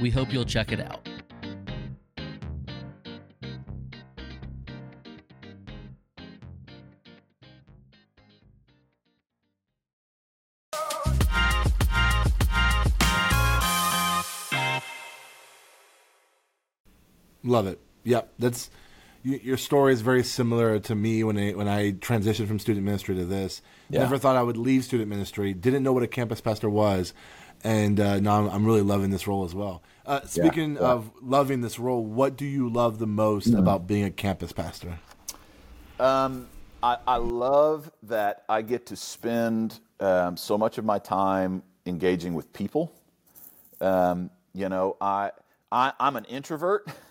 We 0.00 0.10
hope 0.10 0.32
you'll 0.32 0.44
check 0.44 0.72
it 0.72 0.80
out. 0.80 1.08
Love 17.46 17.66
it. 17.66 17.80
Yep, 18.04 18.32
that's 18.38 18.70
your 19.22 19.56
story 19.56 19.92
is 19.92 20.02
very 20.02 20.22
similar 20.22 20.78
to 20.78 20.94
me 20.94 21.24
when 21.24 21.36
I 21.36 21.50
when 21.52 21.66
I 21.66 21.92
transitioned 21.92 22.46
from 22.46 22.60
student 22.60 22.84
ministry 22.84 23.16
to 23.16 23.24
this. 23.24 23.60
Yeah. 23.90 24.00
Never 24.00 24.18
thought 24.18 24.36
I 24.36 24.42
would 24.42 24.56
leave 24.56 24.84
student 24.84 25.08
ministry. 25.08 25.52
Didn't 25.52 25.82
know 25.82 25.92
what 25.92 26.04
a 26.04 26.06
campus 26.06 26.40
pastor 26.40 26.70
was, 26.70 27.12
and 27.64 27.98
uh, 27.98 28.20
now 28.20 28.38
I'm, 28.38 28.48
I'm, 28.50 28.64
really 28.64 28.82
loving 28.82 29.10
this 29.10 29.26
role 29.26 29.44
as 29.44 29.52
well. 29.54 29.82
Uh, 30.04 30.20
speaking 30.26 30.74
yeah, 30.74 30.82
yeah. 30.82 30.92
of 30.92 31.10
loving 31.20 31.60
this 31.60 31.78
role, 31.78 32.04
what 32.04 32.36
do 32.36 32.44
you 32.44 32.68
love 32.68 33.00
the 33.00 33.06
most 33.06 33.48
mm-hmm. 33.48 33.58
about 33.58 33.88
being 33.88 34.04
a 34.04 34.10
campus 34.10 34.52
pastor? 34.52 35.00
Um, 35.98 36.46
I, 36.82 36.98
I, 37.06 37.16
love 37.16 37.90
that 38.04 38.44
I 38.48 38.62
get 38.62 38.86
to 38.86 38.96
spend 38.96 39.80
um, 39.98 40.36
so 40.36 40.56
much 40.56 40.78
of 40.78 40.84
my 40.84 41.00
time 41.00 41.62
engaging 41.86 42.34
with 42.34 42.52
people. 42.52 42.92
Um, 43.80 44.30
you 44.54 44.68
know, 44.68 44.96
I, 45.00 45.32
I 45.72 45.92
I'm 45.98 46.14
an 46.14 46.26
introvert. 46.26 46.88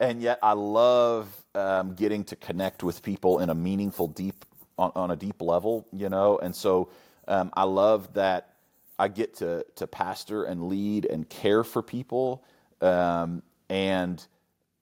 and 0.00 0.22
yet 0.22 0.38
I 0.42 0.52
love 0.52 1.28
um, 1.54 1.94
getting 1.94 2.24
to 2.24 2.36
connect 2.36 2.82
with 2.82 3.02
people 3.02 3.38
in 3.38 3.50
a 3.50 3.54
meaningful, 3.54 4.08
deep, 4.08 4.44
on, 4.78 4.92
on 4.94 5.10
a 5.10 5.16
deep 5.16 5.40
level, 5.40 5.86
you 5.92 6.08
know. 6.08 6.38
And 6.38 6.54
so 6.54 6.90
um, 7.28 7.50
I 7.54 7.64
love 7.64 8.14
that 8.14 8.54
I 8.98 9.08
get 9.08 9.36
to 9.36 9.64
to 9.76 9.86
pastor 9.86 10.44
and 10.44 10.68
lead 10.68 11.04
and 11.04 11.28
care 11.28 11.64
for 11.64 11.82
people, 11.82 12.44
um, 12.80 13.42
and 13.68 14.24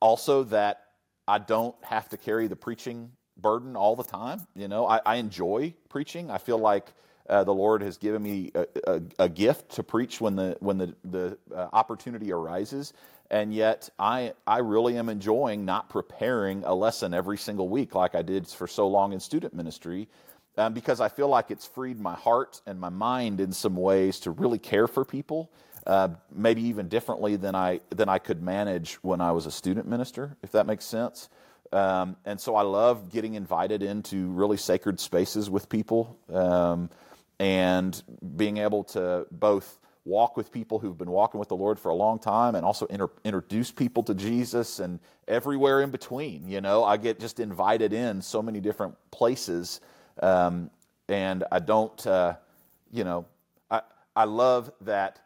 also 0.00 0.44
that 0.44 0.84
I 1.26 1.38
don't 1.38 1.74
have 1.82 2.08
to 2.10 2.16
carry 2.16 2.46
the 2.46 2.56
preaching 2.56 3.12
burden 3.36 3.76
all 3.76 3.96
the 3.96 4.04
time. 4.04 4.46
You 4.54 4.68
know, 4.68 4.86
I, 4.86 5.00
I 5.04 5.16
enjoy 5.16 5.74
preaching. 5.88 6.30
I 6.30 6.38
feel 6.38 6.58
like. 6.58 6.92
Uh, 7.30 7.44
the 7.44 7.54
Lord 7.54 7.82
has 7.82 7.98
given 7.98 8.20
me 8.20 8.50
a, 8.52 8.66
a, 8.84 9.02
a, 9.20 9.28
gift 9.28 9.70
to 9.76 9.84
preach 9.84 10.20
when 10.20 10.34
the 10.34 10.56
when 10.58 10.76
the 10.76 10.94
the 11.04 11.38
uh, 11.54 11.68
opportunity 11.72 12.32
arises, 12.32 12.92
and 13.32 13.52
yet 13.54 13.88
I, 13.98 14.34
I 14.46 14.58
really 14.58 14.98
am 14.98 15.08
enjoying 15.08 15.64
not 15.64 15.88
preparing 15.88 16.64
a 16.64 16.74
lesson 16.74 17.14
every 17.14 17.38
single 17.38 17.68
week 17.68 17.94
like 17.94 18.14
I 18.14 18.20
did 18.20 18.46
for 18.46 18.68
so 18.68 18.86
long 18.86 19.14
in 19.14 19.20
student 19.20 19.54
ministry 19.54 20.06
um, 20.58 20.74
because 20.74 21.00
I 21.00 21.08
feel 21.08 21.28
like 21.28 21.50
it's 21.50 21.66
freed 21.66 21.98
my 21.98 22.14
heart 22.14 22.60
and 22.66 22.78
my 22.78 22.90
mind 22.90 23.40
in 23.40 23.50
some 23.50 23.74
ways 23.74 24.20
to 24.20 24.30
really 24.30 24.58
care 24.58 24.86
for 24.86 25.02
people, 25.02 25.50
uh, 25.86 26.10
maybe 26.30 26.60
even 26.64 26.88
differently 26.88 27.36
than 27.36 27.54
I, 27.54 27.80
than 27.88 28.10
I 28.10 28.18
could 28.18 28.42
manage 28.42 28.96
when 28.96 29.22
I 29.22 29.32
was 29.32 29.46
a 29.46 29.50
student 29.50 29.88
minister, 29.88 30.36
if 30.42 30.52
that 30.52 30.66
makes 30.66 30.84
sense. 30.84 31.30
Um, 31.72 32.16
and 32.26 32.38
so 32.38 32.54
I 32.54 32.62
love 32.62 33.10
getting 33.10 33.32
invited 33.32 33.82
into 33.82 34.28
really 34.28 34.58
sacred 34.58 35.00
spaces 35.00 35.48
with 35.48 35.70
people 35.70 36.18
um, 36.30 36.90
and 37.40 38.00
being 38.36 38.58
able 38.58 38.84
to 38.84 39.26
both 39.30 39.78
walk 40.04 40.36
with 40.36 40.50
people 40.50 40.78
who've 40.78 40.98
been 40.98 41.10
walking 41.10 41.38
with 41.38 41.48
the 41.48 41.56
Lord 41.56 41.78
for 41.78 41.90
a 41.90 41.94
long 41.94 42.18
time 42.18 42.54
and 42.54 42.64
also 42.64 42.86
inter- 42.86 43.10
introduce 43.24 43.70
people 43.70 44.02
to 44.04 44.14
Jesus 44.14 44.80
and 44.80 44.98
everywhere 45.28 45.80
in 45.82 45.90
between. 45.90 46.48
You 46.48 46.60
know, 46.60 46.84
I 46.84 46.96
get 46.96 47.20
just 47.20 47.38
invited 47.38 47.92
in 47.92 48.20
so 48.20 48.42
many 48.42 48.60
different 48.60 48.96
places. 49.10 49.80
Um, 50.20 50.70
and 51.08 51.44
I 51.52 51.60
don't, 51.60 52.04
uh, 52.06 52.34
you 52.90 53.04
know, 53.04 53.26
I, 53.70 53.82
I 54.16 54.24
love 54.24 54.72
that 54.82 55.20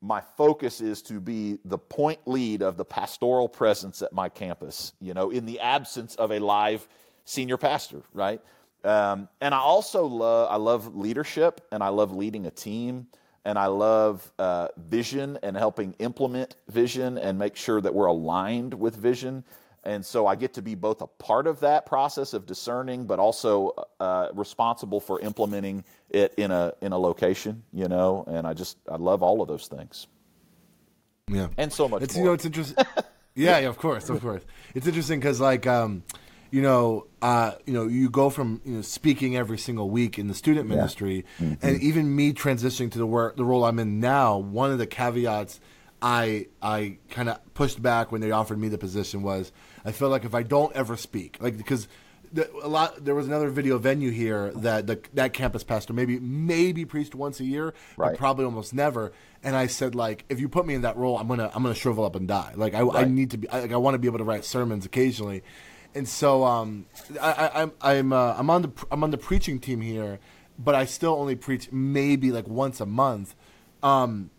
my 0.00 0.20
focus 0.36 0.80
is 0.80 1.02
to 1.02 1.20
be 1.20 1.58
the 1.64 1.78
point 1.78 2.20
lead 2.24 2.62
of 2.62 2.76
the 2.76 2.84
pastoral 2.84 3.48
presence 3.48 4.00
at 4.00 4.12
my 4.12 4.28
campus, 4.28 4.92
you 5.00 5.12
know, 5.12 5.30
in 5.30 5.44
the 5.44 5.58
absence 5.58 6.14
of 6.14 6.30
a 6.30 6.38
live 6.38 6.86
senior 7.24 7.56
pastor, 7.56 8.02
right? 8.14 8.40
Um, 8.84 9.28
and 9.40 9.52
I 9.52 9.58
also 9.58 10.06
love, 10.06 10.48
I 10.52 10.56
love 10.56 10.94
leadership 10.94 11.66
and 11.72 11.82
I 11.82 11.88
love 11.88 12.12
leading 12.14 12.46
a 12.46 12.50
team 12.50 13.08
and 13.48 13.58
I 13.58 13.64
love 13.64 14.30
uh, 14.38 14.68
vision 14.76 15.38
and 15.42 15.56
helping 15.56 15.94
implement 16.00 16.56
vision 16.68 17.16
and 17.16 17.38
make 17.38 17.56
sure 17.56 17.80
that 17.80 17.94
we're 17.94 18.04
aligned 18.04 18.74
with 18.74 18.94
vision. 18.94 19.42
And 19.84 20.04
so 20.04 20.26
I 20.26 20.34
get 20.34 20.52
to 20.54 20.62
be 20.62 20.74
both 20.74 21.00
a 21.00 21.06
part 21.06 21.46
of 21.46 21.60
that 21.60 21.86
process 21.86 22.34
of 22.34 22.44
discerning, 22.44 23.06
but 23.06 23.18
also 23.18 23.72
uh, 24.00 24.28
responsible 24.34 25.00
for 25.00 25.18
implementing 25.20 25.82
it 26.10 26.34
in 26.36 26.50
a 26.50 26.74
in 26.82 26.92
a 26.92 26.98
location, 26.98 27.62
you 27.72 27.88
know. 27.88 28.22
And 28.26 28.46
I 28.46 28.52
just 28.52 28.76
I 28.86 28.96
love 28.96 29.22
all 29.22 29.40
of 29.40 29.48
those 29.48 29.66
things. 29.66 30.08
Yeah, 31.26 31.48
and 31.56 31.72
so 31.72 31.88
much. 31.88 32.02
It's 32.02 32.16
more. 32.16 32.24
you 32.24 32.28
know 32.28 32.34
it's 32.34 32.44
interesting. 32.44 32.84
yeah, 33.34 33.60
yeah, 33.60 33.68
of 33.68 33.78
course, 33.78 34.10
of 34.10 34.20
course. 34.20 34.42
It's 34.74 34.86
interesting 34.86 35.20
because 35.20 35.40
like. 35.40 35.66
Um, 35.66 36.02
you 36.50 36.62
know, 36.62 37.06
uh, 37.20 37.52
you 37.66 37.72
know, 37.72 37.86
you 37.86 38.08
go 38.08 38.30
from 38.30 38.60
you 38.64 38.76
know 38.76 38.82
speaking 38.82 39.36
every 39.36 39.58
single 39.58 39.90
week 39.90 40.18
in 40.18 40.28
the 40.28 40.34
student 40.34 40.68
ministry, 40.68 41.24
yeah. 41.38 41.46
mm-hmm. 41.46 41.66
and 41.66 41.82
even 41.82 42.14
me 42.14 42.32
transitioning 42.32 42.90
to 42.92 42.98
the 42.98 43.06
where, 43.06 43.32
the 43.36 43.44
role 43.44 43.64
I'm 43.64 43.78
in 43.78 44.00
now. 44.00 44.38
One 44.38 44.70
of 44.70 44.78
the 44.78 44.86
caveats 44.86 45.60
I 46.00 46.46
I 46.62 46.98
kind 47.10 47.28
of 47.28 47.54
pushed 47.54 47.82
back 47.82 48.12
when 48.12 48.20
they 48.20 48.30
offered 48.30 48.58
me 48.58 48.68
the 48.68 48.78
position 48.78 49.22
was 49.22 49.52
I 49.84 49.92
feel 49.92 50.08
like 50.08 50.24
if 50.24 50.34
I 50.34 50.42
don't 50.42 50.74
ever 50.74 50.96
speak, 50.96 51.38
like 51.40 51.56
because 51.56 51.88
the, 52.32 52.50
a 52.62 52.68
lot 52.68 53.04
there 53.04 53.14
was 53.14 53.26
another 53.26 53.50
video 53.50 53.78
venue 53.78 54.10
here 54.10 54.52
that 54.56 54.86
the, 54.86 55.00
that 55.14 55.32
campus 55.32 55.64
pastor 55.64 55.92
maybe 55.92 56.18
maybe 56.20 56.84
preached 56.84 57.14
once 57.14 57.40
a 57.40 57.44
year, 57.44 57.74
right. 57.96 58.10
but 58.10 58.18
probably 58.18 58.44
almost 58.44 58.74
never. 58.74 59.12
And 59.42 59.56
I 59.56 59.66
said 59.66 59.94
like, 59.94 60.24
if 60.28 60.40
you 60.40 60.48
put 60.48 60.66
me 60.66 60.74
in 60.74 60.82
that 60.82 60.96
role, 60.96 61.18
I'm 61.18 61.26
gonna 61.26 61.50
I'm 61.54 61.62
gonna 61.62 61.74
shrivel 61.74 62.04
up 62.04 62.14
and 62.14 62.28
die. 62.28 62.52
Like 62.54 62.74
I, 62.74 62.82
right. 62.82 63.04
I 63.06 63.08
need 63.08 63.32
to 63.32 63.38
be 63.38 63.48
I, 63.48 63.60
like 63.60 63.72
I 63.72 63.76
want 63.76 63.94
to 63.94 63.98
be 63.98 64.08
able 64.08 64.18
to 64.18 64.24
write 64.24 64.44
sermons 64.44 64.86
occasionally 64.86 65.42
and 65.94 66.08
so 66.08 66.44
um, 66.44 66.86
I, 67.20 67.32
I, 67.32 67.62
I'm 67.62 67.72
I'm 67.80 68.12
uh, 68.12 68.34
I'm 68.36 68.50
on 68.50 68.62
the 68.62 68.72
I'm 68.90 69.02
on 69.02 69.10
the 69.10 69.18
preaching 69.18 69.58
team 69.58 69.80
here, 69.80 70.18
but 70.58 70.74
I 70.74 70.84
still 70.84 71.14
only 71.14 71.36
preach 71.36 71.70
maybe 71.72 72.30
like 72.32 72.46
once 72.46 72.80
a 72.80 72.86
month, 72.86 73.34
um, 73.82 74.30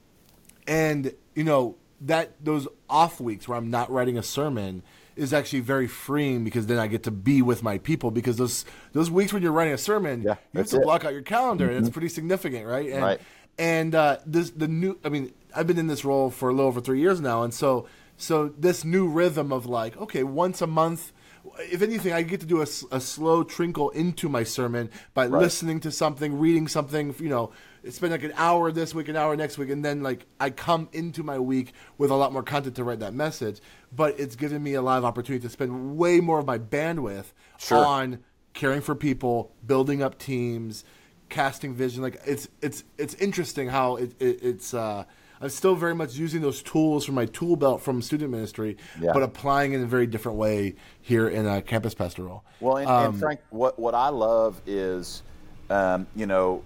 and 0.67 1.13
you 1.35 1.43
know 1.43 1.75
that 2.01 2.33
those 2.43 2.67
off 2.89 3.19
weeks 3.19 3.47
where 3.47 3.57
I'm 3.57 3.69
not 3.69 3.91
writing 3.91 4.17
a 4.17 4.23
sermon 4.23 4.83
is 5.15 5.33
actually 5.33 5.59
very 5.59 5.88
freeing 5.88 6.45
because 6.45 6.67
then 6.67 6.79
I 6.79 6.88
get 6.88 7.03
to 7.03 7.12
be 7.12 7.41
with 7.41 7.62
my 7.62 7.77
people 7.77 8.09
because 8.09 8.38
those 8.38 8.63
those 8.93 9.12
weeks 9.12 9.33
when 9.33 9.43
you're 9.43 9.51
writing 9.51 9.73
a 9.73 9.77
sermon, 9.77 10.21
yeah, 10.21 10.35
you 10.53 10.59
have 10.59 10.67
to 10.67 10.77
it. 10.77 10.83
block 10.83 11.03
out 11.03 11.13
your 11.13 11.21
calendar 11.21 11.65
mm-hmm. 11.65 11.75
and 11.75 11.79
it's 11.79 11.89
mm-hmm. 11.89 11.93
pretty 11.93 12.09
significant, 12.09 12.65
right? 12.65 12.89
And, 12.89 13.03
right. 13.03 13.21
And 13.57 13.95
uh, 13.95 14.17
this 14.25 14.51
the 14.51 14.67
new. 14.67 14.97
I 15.03 15.09
mean, 15.09 15.33
I've 15.53 15.67
been 15.67 15.77
in 15.77 15.88
this 15.88 16.05
role 16.05 16.29
for 16.29 16.49
a 16.49 16.53
little 16.53 16.67
over 16.67 16.79
three 16.79 17.01
years 17.01 17.19
now, 17.19 17.43
and 17.43 17.53
so 17.53 17.88
so 18.15 18.49
this 18.49 18.85
new 18.85 19.07
rhythm 19.07 19.51
of 19.51 19.65
like, 19.65 19.97
okay, 19.97 20.23
once 20.23 20.62
a 20.62 20.67
month 20.67 21.12
if 21.60 21.82
anything, 21.82 22.13
I 22.13 22.21
get 22.21 22.39
to 22.41 22.45
do 22.45 22.60
a, 22.60 22.67
a 22.91 22.99
slow 22.99 23.43
trinkle 23.43 23.93
into 23.93 24.30
my 24.30 24.43
sermon 24.43 24.89
by 25.13 25.28
right. 25.28 25.41
listening 25.41 25.80
to 25.82 25.91
something, 25.91 26.39
reading 26.39 26.67
something. 26.67 27.15
You 27.19 27.30
know, 27.30 27.52
spend 27.89 28.12
like 28.12 28.23
an 28.23 28.34
hour 28.36 28.71
this 28.71 28.93
week, 28.93 29.08
an 29.08 29.15
hour 29.15 29.36
next 29.36 29.58
week, 29.58 29.69
and 29.69 29.84
then 29.84 30.04
like 30.04 30.25
I 30.39 30.49
come 30.49 30.89
into 30.91 31.23
my 31.23 31.39
week 31.39 31.73
with 31.97 32.12
a 32.12 32.15
lot 32.15 32.34
more 32.34 32.43
content 32.43 32.75
to 32.75 32.84
write 32.84 32.99
that 32.99 33.13
message. 33.13 33.60
But 33.95 34.19
it's 34.19 34.36
given 34.36 34.62
me 34.63 34.73
a 34.73 34.82
lot 34.82 34.97
of 34.97 35.06
opportunity 35.06 35.41
to 35.43 35.49
spend 35.49 35.97
way 35.97 36.19
more 36.19 36.39
of 36.39 36.45
my 36.45 36.58
bandwidth 36.58 37.25
sure. 37.58 37.86
on 37.86 38.19
caring 38.54 38.82
for 38.82 38.95
people, 38.95 39.52
building 39.65 40.02
up 40.02 40.17
teams, 40.19 40.84
casting 41.30 41.73
vision. 41.73 42.02
Like 42.02 42.21
it's 42.25 42.47
it's 42.62 42.84
it's 42.97 43.13
interesting 43.15 43.69
how 43.69 43.97
it, 43.97 44.13
it 44.19 44.43
it's. 44.43 44.73
Uh, 44.73 45.06
I'm 45.41 45.49
still 45.49 45.75
very 45.75 45.95
much 45.95 46.15
using 46.15 46.41
those 46.41 46.62
tools 46.62 47.06
from 47.06 47.15
my 47.15 47.25
tool 47.25 47.56
belt 47.56 47.82
from 47.82 48.02
student 48.02 48.32
ministry, 48.32 48.78
yeah. 48.99 49.12
but 49.13 49.23
applying 49.23 49.73
in 49.73 49.82
a 49.82 49.86
very 49.86 50.06
different 50.06 50.38
way 50.38 50.75
here 51.02 51.30
in 51.30 51.47
a 51.47 51.62
campus 51.62 51.93
pastoral. 51.93 52.43
Well, 52.60 52.78
and, 52.78 52.89
um, 52.89 53.06
and 53.12 53.19
Frank, 53.19 53.39
what 53.49 53.80
what 53.80 53.95
I 53.95 54.10
love 54.10 54.62
is, 54.65 55.23
um, 55.69 56.08
you 56.15 56.25
know, 56.25 56.63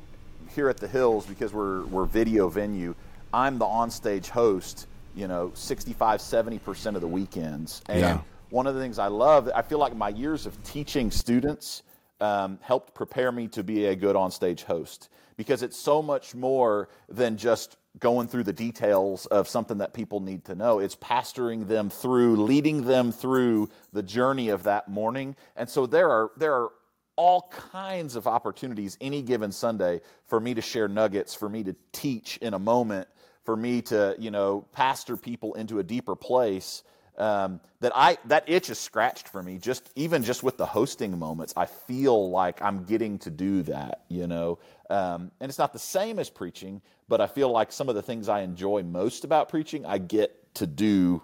here 0.56 0.70
at 0.70 0.78
the 0.78 0.88
Hills 0.88 1.26
because 1.26 1.54
we're 1.54 1.86
we're 1.86 2.06
video 2.06 2.50
venue. 2.50 2.96
I'm 3.34 3.58
the 3.58 3.66
onstage 3.66 4.28
host. 4.28 4.88
You 5.16 5.28
know, 5.28 5.52
65, 5.54 6.22
70 6.22 6.58
percent 6.58 6.96
of 6.96 7.04
the 7.04 7.08
weekends, 7.08 7.84
and 7.88 8.00
yeah. 8.00 8.22
one 8.50 8.66
of 8.66 8.74
the 8.74 8.82
things 8.82 8.98
I 8.98 9.08
love, 9.08 9.48
I 9.54 9.62
feel 9.62 9.78
like 9.78 9.96
my 9.96 10.10
years 10.10 10.48
of 10.48 10.62
teaching 10.64 11.12
students 11.12 11.84
um, 12.20 12.58
helped 12.62 12.96
prepare 12.96 13.32
me 13.32 13.48
to 13.50 13.64
be 13.64 13.86
a 13.86 13.96
good 13.96 14.16
onstage 14.16 14.64
host 14.64 15.10
because 15.38 15.62
it's 15.62 15.78
so 15.78 16.02
much 16.02 16.34
more 16.34 16.90
than 17.10 17.38
just 17.38 17.78
going 18.00 18.28
through 18.28 18.44
the 18.44 18.54
details 18.54 19.26
of 19.28 19.48
something 19.48 19.78
that 19.78 19.94
people 19.94 20.20
need 20.20 20.46
to 20.46 20.56
know. 20.56 20.80
It's 20.80 20.96
pastoring 20.96 21.68
them 21.68 21.90
through, 21.90 22.38
leading 22.38 22.84
them 22.86 23.12
through 23.12 23.70
the 23.92 24.04
journey 24.04 24.50
of 24.50 24.64
that 24.64 24.88
morning. 24.88 25.36
And 25.56 25.70
so 25.70 25.86
there 25.86 26.10
are 26.10 26.32
there 26.38 26.54
are 26.54 26.72
all 27.16 27.52
kinds 27.72 28.16
of 28.16 28.26
opportunities 28.26 28.98
any 29.00 29.22
given 29.22 29.52
Sunday 29.52 30.02
for 30.26 30.40
me 30.40 30.56
to 30.56 30.62
share 30.62 30.88
nuggets, 30.88 31.36
for 31.36 31.48
me 31.48 31.64
to 31.64 31.76
teach 31.92 32.38
in 32.38 32.56
a 32.56 32.60
moment, 32.60 33.08
for 33.44 33.56
me 33.56 33.82
to, 33.84 34.16
you 34.18 34.32
know, 34.32 34.66
pastor 34.72 35.16
people 35.16 35.54
into 35.54 35.80
a 35.80 35.84
deeper 35.84 36.16
place 36.16 36.84
um, 37.18 37.60
that 37.80 37.92
I 37.96 38.18
that 38.26 38.48
itch 38.48 38.70
is 38.70 38.80
scratched 38.80 39.28
for 39.28 39.42
me. 39.44 39.58
Just 39.58 39.90
even 39.96 40.24
just 40.24 40.44
with 40.44 40.58
the 40.58 40.66
hosting 40.66 41.18
moments, 41.18 41.54
I 41.56 41.66
feel 41.66 42.30
like 42.30 42.62
I'm 42.62 42.84
getting 42.86 43.20
to 43.20 43.30
do 43.30 43.64
that. 43.64 44.04
You 44.10 44.28
know, 44.28 44.60
um, 44.90 45.32
and 45.40 45.50
it's 45.50 45.60
not 45.60 45.74
the 45.74 45.80
same 45.80 46.20
as 46.20 46.30
preaching, 46.30 46.82
but 47.08 47.22
I 47.22 47.28
feel 47.28 47.50
like 47.50 47.72
some 47.72 47.90
of 47.90 47.96
the 47.96 48.02
things 48.02 48.30
I 48.30 48.42
enjoy 48.42 48.84
most 48.84 49.24
about 49.24 49.50
preaching, 49.50 49.86
I 49.86 49.98
get 49.98 50.54
to 50.56 50.68
do 50.68 51.24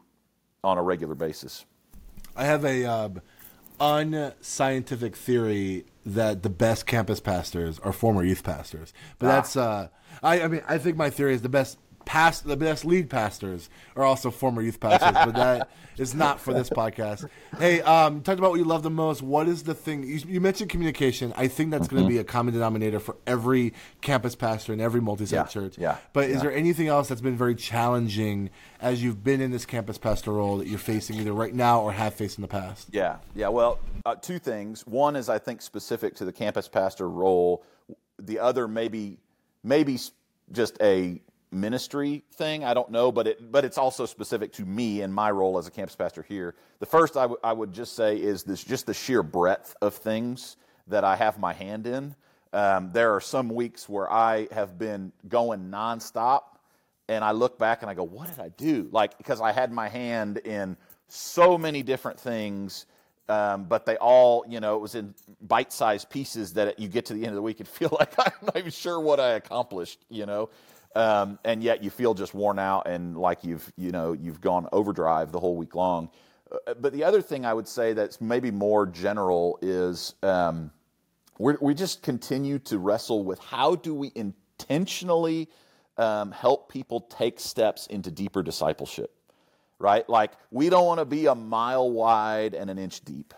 on 0.63 0.77
a 0.77 0.83
regular 0.83 1.15
basis. 1.15 1.65
I 2.35 2.45
have 2.45 2.63
a 2.65 2.85
uh, 2.85 3.09
unscientific 3.79 5.15
theory 5.15 5.85
that 6.05 6.43
the 6.43 6.49
best 6.49 6.85
campus 6.85 7.19
pastors 7.19 7.79
are 7.79 7.93
former 7.93 8.23
youth 8.23 8.43
pastors, 8.43 8.93
but 9.17 9.27
ah. 9.27 9.29
that's 9.29 9.55
uh, 9.55 9.87
I, 10.21 10.41
I 10.41 10.47
mean 10.47 10.61
I 10.67 10.77
think 10.77 10.97
my 10.97 11.09
theory 11.09 11.33
is 11.33 11.41
the 11.41 11.49
best 11.49 11.77
past 12.09 12.43
the 12.43 12.57
best 12.57 12.85
lead 12.85 13.07
pastors 13.07 13.69
are 13.95 14.03
also 14.03 14.31
former 14.31 14.63
youth 14.63 14.79
pastors, 14.79 15.11
but 15.13 15.35
that 15.35 15.69
is 15.99 16.15
not 16.15 16.39
for 16.39 16.55
this 16.55 16.67
podcast. 16.67 17.29
Hey, 17.59 17.81
um, 17.81 18.21
talked 18.23 18.39
about 18.39 18.49
what 18.49 18.57
you 18.57 18.65
love 18.65 18.81
the 18.81 18.89
most. 18.89 19.21
What 19.21 19.47
is 19.47 19.61
the 19.61 19.75
thing 19.75 20.01
you, 20.01 20.19
you 20.27 20.41
mentioned 20.41 20.71
communication? 20.71 21.31
I 21.37 21.47
think 21.47 21.69
that's 21.69 21.87
going 21.87 22.01
to 22.01 22.09
be 22.09 22.17
a 22.17 22.23
common 22.23 22.55
denominator 22.55 22.99
for 22.99 23.15
every 23.27 23.75
campus 24.01 24.33
pastor 24.33 24.73
and 24.73 24.81
every 24.81 25.01
multi-site 25.01 25.37
Yeah, 25.37 25.43
church. 25.45 25.77
yeah, 25.77 25.97
But 26.13 26.31
is 26.31 26.37
yeah. 26.37 26.41
there 26.41 26.51
anything 26.55 26.87
else 26.87 27.09
that's 27.09 27.21
been 27.21 27.37
very 27.37 27.53
challenging 27.53 28.49
as 28.81 29.03
you've 29.03 29.23
been 29.23 29.39
in 29.39 29.51
this 29.51 29.67
campus 29.67 29.99
pastor 29.99 30.31
role 30.31 30.57
that 30.57 30.67
you're 30.67 30.79
facing 30.79 31.17
either 31.17 31.31
right 31.31 31.53
now 31.53 31.79
or 31.79 31.91
have 31.91 32.15
faced 32.15 32.39
in 32.39 32.41
the 32.41 32.47
past? 32.47 32.87
Yeah, 32.91 33.17
yeah. 33.35 33.49
Well, 33.49 33.77
uh, 34.07 34.15
two 34.15 34.39
things. 34.39 34.87
One 34.87 35.15
is 35.15 35.29
I 35.29 35.37
think 35.37 35.61
specific 35.61 36.15
to 36.15 36.25
the 36.25 36.33
campus 36.33 36.67
pastor 36.67 37.07
role. 37.07 37.63
The 38.17 38.39
other 38.39 38.67
maybe 38.67 39.19
maybe 39.63 39.99
just 40.51 40.75
a 40.81 41.21
ministry 41.51 42.23
thing. 42.33 42.63
I 42.63 42.73
don't 42.73 42.91
know, 42.91 43.11
but 43.11 43.27
it 43.27 43.51
but 43.51 43.65
it's 43.65 43.77
also 43.77 44.05
specific 44.05 44.53
to 44.53 44.65
me 44.65 45.01
and 45.01 45.13
my 45.13 45.31
role 45.31 45.57
as 45.57 45.67
a 45.67 45.71
campus 45.71 45.95
pastor 45.95 46.21
here. 46.21 46.55
The 46.79 46.85
first 46.85 47.17
I, 47.17 47.23
w- 47.23 47.39
I 47.43 47.53
would 47.53 47.73
just 47.73 47.95
say 47.95 48.17
is 48.17 48.43
this 48.43 48.63
just 48.63 48.85
the 48.85 48.93
sheer 48.93 49.23
breadth 49.23 49.75
of 49.81 49.95
things 49.95 50.57
that 50.87 51.03
I 51.03 51.15
have 51.15 51.39
my 51.39 51.53
hand 51.53 51.87
in. 51.87 52.15
Um, 52.51 52.91
there 52.93 53.13
are 53.13 53.21
some 53.21 53.49
weeks 53.49 53.87
where 53.87 54.11
I 54.11 54.47
have 54.51 54.77
been 54.77 55.11
going 55.27 55.69
nonstop 55.69 56.41
and 57.07 57.23
I 57.23 57.31
look 57.31 57.57
back 57.59 57.81
and 57.81 57.89
I 57.89 57.93
go, 57.93 58.03
what 58.03 58.27
did 58.27 58.39
I 58.39 58.49
do? 58.49 58.87
Like, 58.91 59.17
because 59.17 59.41
I 59.41 59.51
had 59.51 59.71
my 59.71 59.87
hand 59.89 60.37
in 60.37 60.77
so 61.07 61.57
many 61.57 61.83
different 61.83 62.19
things, 62.19 62.85
um, 63.27 63.65
but 63.65 63.85
they 63.85 63.97
all, 63.97 64.45
you 64.47 64.59
know, 64.59 64.75
it 64.75 64.79
was 64.79 64.95
in 64.95 65.13
bite 65.41 65.71
sized 65.71 66.09
pieces 66.09 66.53
that 66.53 66.79
you 66.79 66.87
get 66.87 67.05
to 67.07 67.13
the 67.13 67.21
end 67.21 67.29
of 67.29 67.35
the 67.35 67.41
week 67.41 67.59
and 67.59 67.67
feel 67.67 67.95
like 67.99 68.13
I'm 68.17 68.31
not 68.43 68.57
even 68.57 68.71
sure 68.71 68.99
what 68.99 69.19
I 69.19 69.31
accomplished, 69.31 69.99
you 70.09 70.25
know? 70.25 70.49
Um, 70.95 71.37
and 71.45 71.63
yet 71.63 71.83
you 71.83 71.89
feel 71.89 72.13
just 72.13 72.33
worn 72.33 72.57
out 72.57 72.87
and 72.87 73.15
like 73.15 73.43
you've, 73.43 73.71
you 73.77 73.91
know, 73.91 74.13
you've 74.13 74.41
gone 74.41 74.67
overdrive 74.71 75.31
the 75.31 75.39
whole 75.39 75.55
week 75.55 75.75
long. 75.75 76.09
Uh, 76.51 76.73
but 76.73 76.93
the 76.93 77.03
other 77.03 77.21
thing 77.21 77.45
I 77.45 77.53
would 77.53 77.67
say 77.67 77.93
that's 77.93 78.19
maybe 78.19 78.49
more 78.49 78.87
general 78.87 79.59
is, 79.61 80.15
um, 80.23 80.71
we 81.39 81.73
just 81.73 82.03
continue 82.03 82.59
to 82.59 82.77
wrestle 82.77 83.23
with 83.23 83.39
how 83.39 83.75
do 83.75 83.93
we 83.95 84.11
intentionally 84.13 85.47
um, 85.97 86.31
help 86.31 86.69
people 86.69 87.01
take 87.01 87.39
steps 87.39 87.87
into 87.87 88.11
deeper 88.11 88.43
discipleship, 88.43 89.13
right? 89.79 90.07
Like 90.09 90.31
we 90.51 90.69
don't 90.69 90.85
want 90.85 90.99
to 90.99 91.05
be 91.05 91.27
a 91.27 91.35
mile 91.35 91.89
wide 91.89 92.53
and 92.53 92.69
an 92.69 92.77
inch 92.77 93.05
deep, 93.05 93.33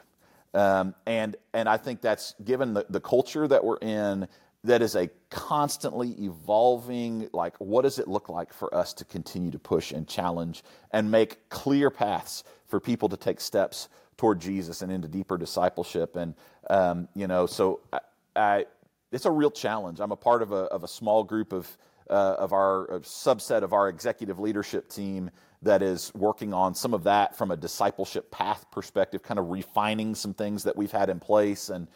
um, 0.56 0.96
and 1.06 1.36
and 1.54 1.70
I 1.70 1.78
think 1.78 2.02
that's 2.02 2.34
given 2.44 2.74
the, 2.74 2.86
the 2.90 3.00
culture 3.00 3.48
that 3.48 3.64
we're 3.64 3.78
in. 3.78 4.28
That 4.63 4.82
is 4.82 4.95
a 4.95 5.10
constantly 5.30 6.12
evolving. 6.19 7.30
Like, 7.34 7.56
what 7.58 7.82
does 7.82 7.97
it 7.97 8.08
look 8.08 8.30
like 8.30 8.54
for 8.54 8.74
us 8.76 8.93
to 8.93 9.06
continue 9.06 9.50
to 9.52 9.60
push 9.60 9.91
and 9.91 10.08
challenge 10.08 10.63
and 10.91 11.10
make 11.10 11.50
clear 11.50 11.89
paths 11.89 12.43
for 12.67 12.80
people 12.80 13.10
to 13.10 13.17
take 13.17 13.41
steps 13.41 13.89
toward 14.17 14.39
Jesus 14.39 14.84
and 14.84 14.91
into 14.91 15.08
deeper 15.08 15.38
discipleship? 15.38 16.15
And 16.15 16.36
um, 16.69 17.08
you 17.15 17.28
know, 17.28 17.47
so 17.47 17.80
I, 17.91 18.00
I, 18.36 18.65
it's 19.12 19.26
a 19.26 19.32
real 19.32 19.52
challenge. 19.52 20.00
I'm 20.00 20.12
a 20.12 20.15
part 20.17 20.43
of 20.43 20.52
a 20.52 20.65
of 20.65 20.84
a 20.84 20.88
small 20.88 21.24
group 21.24 21.54
of 21.54 21.78
uh, 22.10 22.36
of 22.38 22.54
our 22.54 22.88
subset 23.02 23.63
of 23.63 23.74
our 23.74 23.89
executive 23.89 24.38
leadership 24.38 24.89
team 24.89 25.32
that 25.63 25.82
is 25.82 26.12
working 26.15 26.54
on 26.54 26.74
some 26.74 26.93
of 26.93 27.04
that 27.04 27.36
from 27.36 27.52
a 27.52 27.58
discipleship 27.58 28.32
path 28.32 28.65
perspective, 28.71 29.24
kind 29.24 29.39
of 29.39 29.50
refining 29.50 30.15
some 30.15 30.34
things 30.34 30.63
that 30.63 30.76
we've 30.76 30.91
had 30.91 31.10
in 31.10 31.19
place. 31.19 31.69
And 31.69 31.88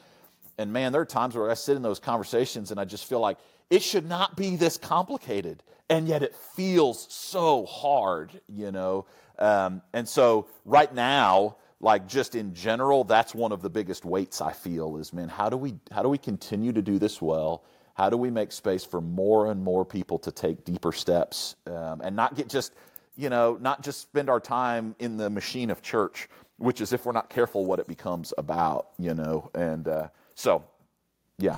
and 0.58 0.72
man, 0.72 0.92
there 0.92 1.02
are 1.02 1.06
times 1.06 1.36
where 1.36 1.50
I 1.50 1.54
sit 1.54 1.76
in 1.76 1.82
those 1.82 2.00
conversations 2.00 2.72
and 2.72 2.80
I 2.80 2.86
just 2.86 3.06
feel 3.06 3.20
like 3.20 3.38
it 3.70 3.82
should 3.82 4.08
not 4.08 4.38
be 4.38 4.56
this 4.56 4.78
complicated, 4.78 5.64
and 5.90 6.08
yet 6.08 6.24
it 6.24 6.36
feels 6.56 7.08
so 7.14 7.66
hard, 7.66 8.32
you 8.48 8.72
know. 8.72 9.06
Um, 9.40 9.82
and 9.94 10.08
so 10.08 10.48
right 10.66 10.94
now, 10.94 11.58
like 11.80 12.08
just 12.08 12.36
in 12.36 12.54
general, 12.54 13.04
that's 13.04 13.36
one 13.36 13.52
of 13.52 13.62
the 13.62 13.70
biggest 13.70 14.06
weights 14.06 14.42
I 14.42 14.54
feel 14.54 14.98
is 14.98 15.14
man, 15.14 15.30
how 15.30 15.50
do 15.50 15.58
we 15.58 15.76
how 15.92 16.04
do 16.04 16.10
we 16.10 16.18
continue 16.18 16.72
to 16.74 16.82
do 16.82 17.00
this 17.00 17.22
well? 17.22 17.64
How 17.96 18.10
do 18.10 18.18
we 18.18 18.30
make 18.30 18.52
space 18.52 18.84
for 18.84 19.02
more 19.02 19.52
and 19.52 19.64
more 19.64 19.86
people 19.86 20.20
to 20.20 20.32
take 20.32 20.66
deeper 20.66 20.92
steps 20.92 21.56
um, 21.66 22.02
and 22.02 22.16
not 22.16 22.36
get 22.36 22.50
just, 22.50 22.74
you 23.16 23.30
know, 23.30 23.58
not 23.62 23.84
just 23.84 24.02
spend 24.02 24.30
our 24.30 24.42
time 24.42 24.96
in 25.00 25.16
the 25.16 25.30
machine 25.30 25.70
of 25.70 25.82
church, 25.82 26.28
which 26.58 26.82
is 26.82 26.92
if 26.92 27.06
we're 27.06 27.14
not 27.14 27.30
careful 27.30 27.66
what 27.66 27.80
it 27.80 27.88
becomes 27.88 28.34
about, 28.38 28.90
you 29.00 29.14
know? 29.14 29.50
And 29.56 29.88
uh, 29.88 30.10
so, 30.36 30.64
yeah. 31.38 31.58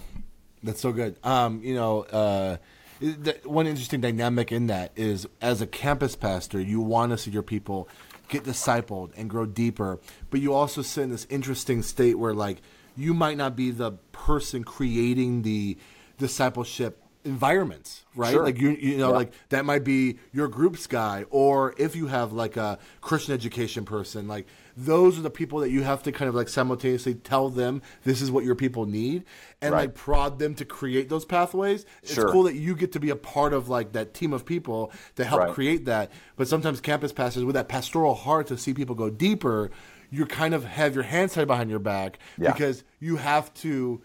That's 0.64 0.82
so 0.82 0.92
good. 0.92 1.18
Um, 1.24 1.62
you 1.64 1.76
know, 1.76 2.02
uh, 2.04 2.58
the, 3.00 3.38
one 3.44 3.68
interesting 3.68 4.02
dynamic 4.02 4.52
in 4.52 4.68
that 4.68 4.92
is 4.96 5.28
as 5.42 5.62
a 5.62 5.68
campus 5.68 6.16
pastor, 6.16 6.60
you 6.60 6.82
want 6.82 7.12
to 7.12 7.18
see 7.18 7.30
your 7.32 7.44
people 7.44 7.88
get 8.28 8.44
discipled 8.44 9.12
and 9.16 9.30
grow 9.30 9.46
deeper, 9.46 10.00
but 10.32 10.42
you 10.42 10.54
also 10.54 10.82
sit 10.82 11.04
in 11.04 11.10
this 11.12 11.28
interesting 11.30 11.82
state 11.84 12.16
where, 12.18 12.34
like, 12.34 12.62
you 12.96 13.14
might 13.14 13.38
not 13.38 13.56
be 13.56 13.70
the 13.70 13.92
person 14.12 14.64
creating 14.64 15.44
the 15.44 15.78
discipleship 16.18 17.04
environments, 17.24 18.04
right? 18.16 18.32
Sure. 18.32 18.44
Like 18.44 18.60
you, 18.60 18.72
you 18.72 18.98
know, 18.98 19.10
Yeah. 19.10 19.16
like 19.18 19.32
that 19.50 19.66
might 19.66 19.84
be 19.84 20.18
your 20.34 20.48
group's 20.48 20.88
guy, 20.88 21.26
or 21.30 21.76
if 21.78 21.96
you 21.96 22.08
have 22.08 22.34
like 22.34 22.58
a 22.58 22.80
Christian 23.02 23.34
education 23.34 23.86
person, 23.86 24.28
like 24.28 24.48
those 24.80 25.18
are 25.18 25.24
the 25.24 25.30
people 25.32 25.60
that 25.62 25.72
you 25.72 25.82
have 25.82 26.04
to 26.04 26.12
kind 26.12 26.30
of 26.30 26.36
like 26.36 26.48
simultaneously 26.48 27.16
tell 27.16 27.50
them 27.50 27.82
this 28.04 28.22
is 28.22 28.30
what 28.30 28.46
your 28.46 28.54
people 28.54 28.86
need, 28.86 29.24
and 29.60 29.74
Right. 29.74 29.82
like 29.88 29.96
prod 29.96 30.38
them 30.38 30.54
to 30.56 30.66
create 30.66 31.10
those 31.10 31.26
pathways. 31.26 31.84
It's 32.04 32.14
Sure. 32.14 32.30
cool 32.30 32.44
that 32.44 32.54
you 32.54 32.76
get 32.76 32.92
to 32.92 33.00
be 33.00 33.10
a 33.10 33.16
part 33.16 33.54
of 33.54 33.70
like 33.70 33.94
that 33.94 34.14
team 34.14 34.34
of 34.34 34.46
people 34.46 34.92
to 35.16 35.24
help 35.26 35.42
Right. 35.42 35.54
create 35.54 35.86
that. 35.86 36.12
But 36.36 36.48
sometimes 36.48 36.80
campus 36.80 37.12
pastors 37.12 37.44
with 37.44 37.56
that 37.56 37.68
pastoral 37.68 38.14
heart 38.14 38.46
to 38.48 38.58
see 38.58 38.72
people 38.74 38.94
go 38.96 39.10
deeper, 39.10 39.72
you 40.12 40.28
kind 40.28 40.54
of 40.54 40.64
have 40.64 40.94
your 40.94 41.04
hands 41.06 41.34
tied 41.34 41.48
behind 41.48 41.72
your 41.72 41.80
back 41.80 42.20
Yeah. 42.38 42.52
because 42.54 42.84
you 43.00 43.16
have 43.18 43.52
to 43.56 44.00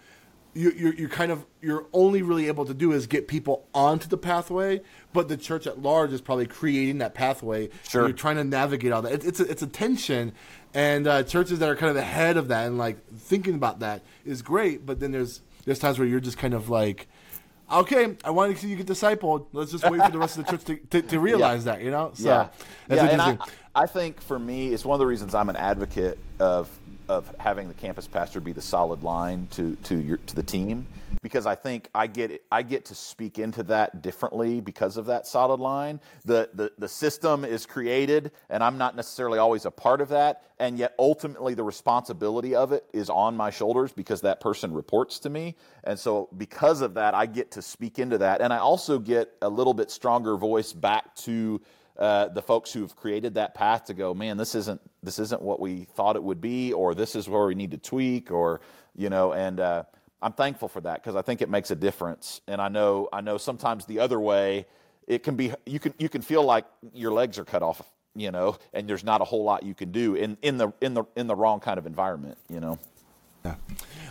you, 0.54 0.70
you're, 0.76 0.92
you're 0.94 1.08
kind 1.08 1.32
of 1.32 1.46
you're 1.62 1.86
only 1.94 2.20
really 2.20 2.46
able 2.46 2.66
to 2.66 2.74
do 2.74 2.92
is 2.92 3.06
get 3.06 3.26
people 3.26 3.66
onto 3.72 4.06
the 4.06 4.18
pathway, 4.18 4.82
but 5.14 5.28
the 5.28 5.36
church 5.38 5.66
at 5.66 5.80
large 5.80 6.12
is 6.12 6.20
probably 6.20 6.44
creating 6.46 6.98
that 6.98 7.14
pathway. 7.14 7.64
and 7.70 7.72
Sure. 7.88 8.02
you're 8.02 8.12
trying 8.12 8.36
to 8.36 8.44
navigate 8.44 8.92
all 8.92 9.00
that. 9.00 9.12
It, 9.12 9.24
it's 9.24 9.40
a, 9.40 9.50
it's 9.50 9.62
a 9.62 9.66
tension, 9.66 10.32
and 10.74 11.06
uh, 11.06 11.22
churches 11.22 11.58
that 11.58 11.68
are 11.68 11.76
kind 11.76 11.90
of 11.90 11.96
ahead 11.96 12.36
of 12.36 12.48
that 12.48 12.66
and 12.66 12.78
like 12.78 12.96
thinking 13.14 13.54
about 13.54 13.80
that 13.80 14.02
is 14.24 14.42
great. 14.42 14.86
But 14.86 15.00
then 15.00 15.12
there's 15.12 15.42
there's 15.64 15.78
times 15.78 15.98
where 15.98 16.08
you're 16.08 16.20
just 16.20 16.38
kind 16.38 16.54
of 16.54 16.68
like, 16.68 17.08
okay, 17.70 18.16
I 18.24 18.30
want 18.30 18.54
to 18.54 18.60
see 18.60 18.68
you 18.68 18.76
get 18.76 18.86
discipled. 18.86 19.46
Let's 19.52 19.72
just 19.72 19.88
wait 19.88 20.02
for 20.02 20.10
the 20.10 20.18
rest 20.18 20.38
of 20.38 20.46
the 20.46 20.52
church 20.52 20.64
to, 20.64 20.76
to, 20.90 21.02
to 21.08 21.20
realize 21.20 21.64
that. 21.64 21.82
You 21.82 21.90
know, 21.90 22.12
so 22.14 22.28
yeah, 22.28 22.48
that's 22.88 23.02
yeah, 23.02 23.12
interesting. 23.12 23.56
I 23.74 23.86
think 23.86 24.20
for 24.20 24.38
me, 24.38 24.72
it's 24.72 24.84
one 24.84 24.94
of 24.94 24.98
the 24.98 25.06
reasons 25.06 25.34
I'm 25.34 25.48
an 25.48 25.56
advocate 25.56 26.18
of 26.38 26.68
of 27.08 27.34
having 27.38 27.66
the 27.68 27.74
campus 27.74 28.06
pastor 28.06 28.40
be 28.40 28.52
the 28.52 28.62
solid 28.62 29.02
line 29.02 29.48
to 29.52 29.76
to 29.84 29.96
your 29.96 30.18
to 30.18 30.34
the 30.34 30.42
team 30.42 30.86
because 31.22 31.46
I 31.46 31.54
think 31.54 31.88
I 31.94 32.06
get 32.06 32.42
I 32.52 32.62
get 32.62 32.84
to 32.86 32.94
speak 32.94 33.38
into 33.38 33.62
that 33.64 34.02
differently 34.02 34.60
because 34.60 34.98
of 34.98 35.06
that 35.06 35.26
solid 35.26 35.58
line. 35.58 36.00
The, 36.26 36.50
the 36.52 36.72
the 36.78 36.88
system 36.88 37.44
is 37.46 37.64
created, 37.64 38.32
and 38.50 38.62
I'm 38.62 38.76
not 38.76 38.94
necessarily 38.94 39.38
always 39.38 39.64
a 39.64 39.70
part 39.70 40.02
of 40.02 40.10
that, 40.10 40.44
and 40.58 40.78
yet 40.78 40.94
ultimately 40.98 41.54
the 41.54 41.64
responsibility 41.64 42.54
of 42.54 42.72
it 42.72 42.84
is 42.92 43.08
on 43.08 43.36
my 43.36 43.50
shoulders 43.50 43.90
because 43.92 44.20
that 44.20 44.40
person 44.40 44.72
reports 44.72 45.18
to 45.20 45.30
me, 45.30 45.56
and 45.84 45.98
so 45.98 46.28
because 46.36 46.82
of 46.82 46.94
that, 46.94 47.14
I 47.14 47.24
get 47.24 47.50
to 47.52 47.62
speak 47.62 47.98
into 47.98 48.18
that, 48.18 48.42
and 48.42 48.52
I 48.52 48.58
also 48.58 48.98
get 48.98 49.32
a 49.40 49.48
little 49.48 49.74
bit 49.74 49.90
stronger 49.90 50.36
voice 50.36 50.74
back 50.74 51.14
to 51.16 51.60
uh, 51.98 52.28
the 52.28 52.42
folks 52.42 52.72
who've 52.72 52.94
created 52.96 53.34
that 53.34 53.54
path 53.54 53.84
to 53.86 53.94
go, 53.94 54.14
man, 54.14 54.36
this 54.36 54.54
isn't 54.54 54.80
this 55.02 55.18
isn't 55.18 55.42
what 55.42 55.60
we 55.60 55.84
thought 55.94 56.16
it 56.16 56.22
would 56.22 56.40
be, 56.40 56.72
or 56.72 56.94
this 56.94 57.14
is 57.14 57.28
where 57.28 57.46
we 57.46 57.54
need 57.54 57.70
to 57.72 57.78
tweak, 57.78 58.30
or 58.30 58.60
you 58.96 59.10
know, 59.10 59.32
and 59.32 59.60
uh, 59.60 59.84
I'm 60.22 60.32
thankful 60.32 60.68
for 60.68 60.80
that 60.82 61.02
because 61.02 61.16
I 61.16 61.22
think 61.22 61.42
it 61.42 61.50
makes 61.50 61.70
a 61.70 61.76
difference. 61.76 62.40
And 62.46 62.60
I 62.60 62.68
know 62.68 63.08
I 63.12 63.20
know 63.20 63.36
sometimes 63.38 63.84
the 63.86 63.98
other 63.98 64.20
way, 64.20 64.66
it 65.06 65.22
can 65.22 65.36
be 65.36 65.52
you 65.66 65.78
can 65.78 65.94
you 65.98 66.08
can 66.08 66.22
feel 66.22 66.44
like 66.44 66.64
your 66.94 67.12
legs 67.12 67.38
are 67.38 67.44
cut 67.44 67.62
off, 67.62 67.82
you 68.14 68.30
know, 68.30 68.56
and 68.72 68.88
there's 68.88 69.04
not 69.04 69.20
a 69.20 69.24
whole 69.24 69.44
lot 69.44 69.62
you 69.62 69.74
can 69.74 69.92
do 69.92 70.14
in 70.14 70.38
in 70.40 70.56
the 70.56 70.72
in 70.80 70.94
the 70.94 71.04
in 71.16 71.26
the 71.26 71.34
wrong 71.34 71.60
kind 71.60 71.78
of 71.78 71.86
environment, 71.86 72.38
you 72.48 72.60
know. 72.60 72.78
Yeah, 73.44 73.54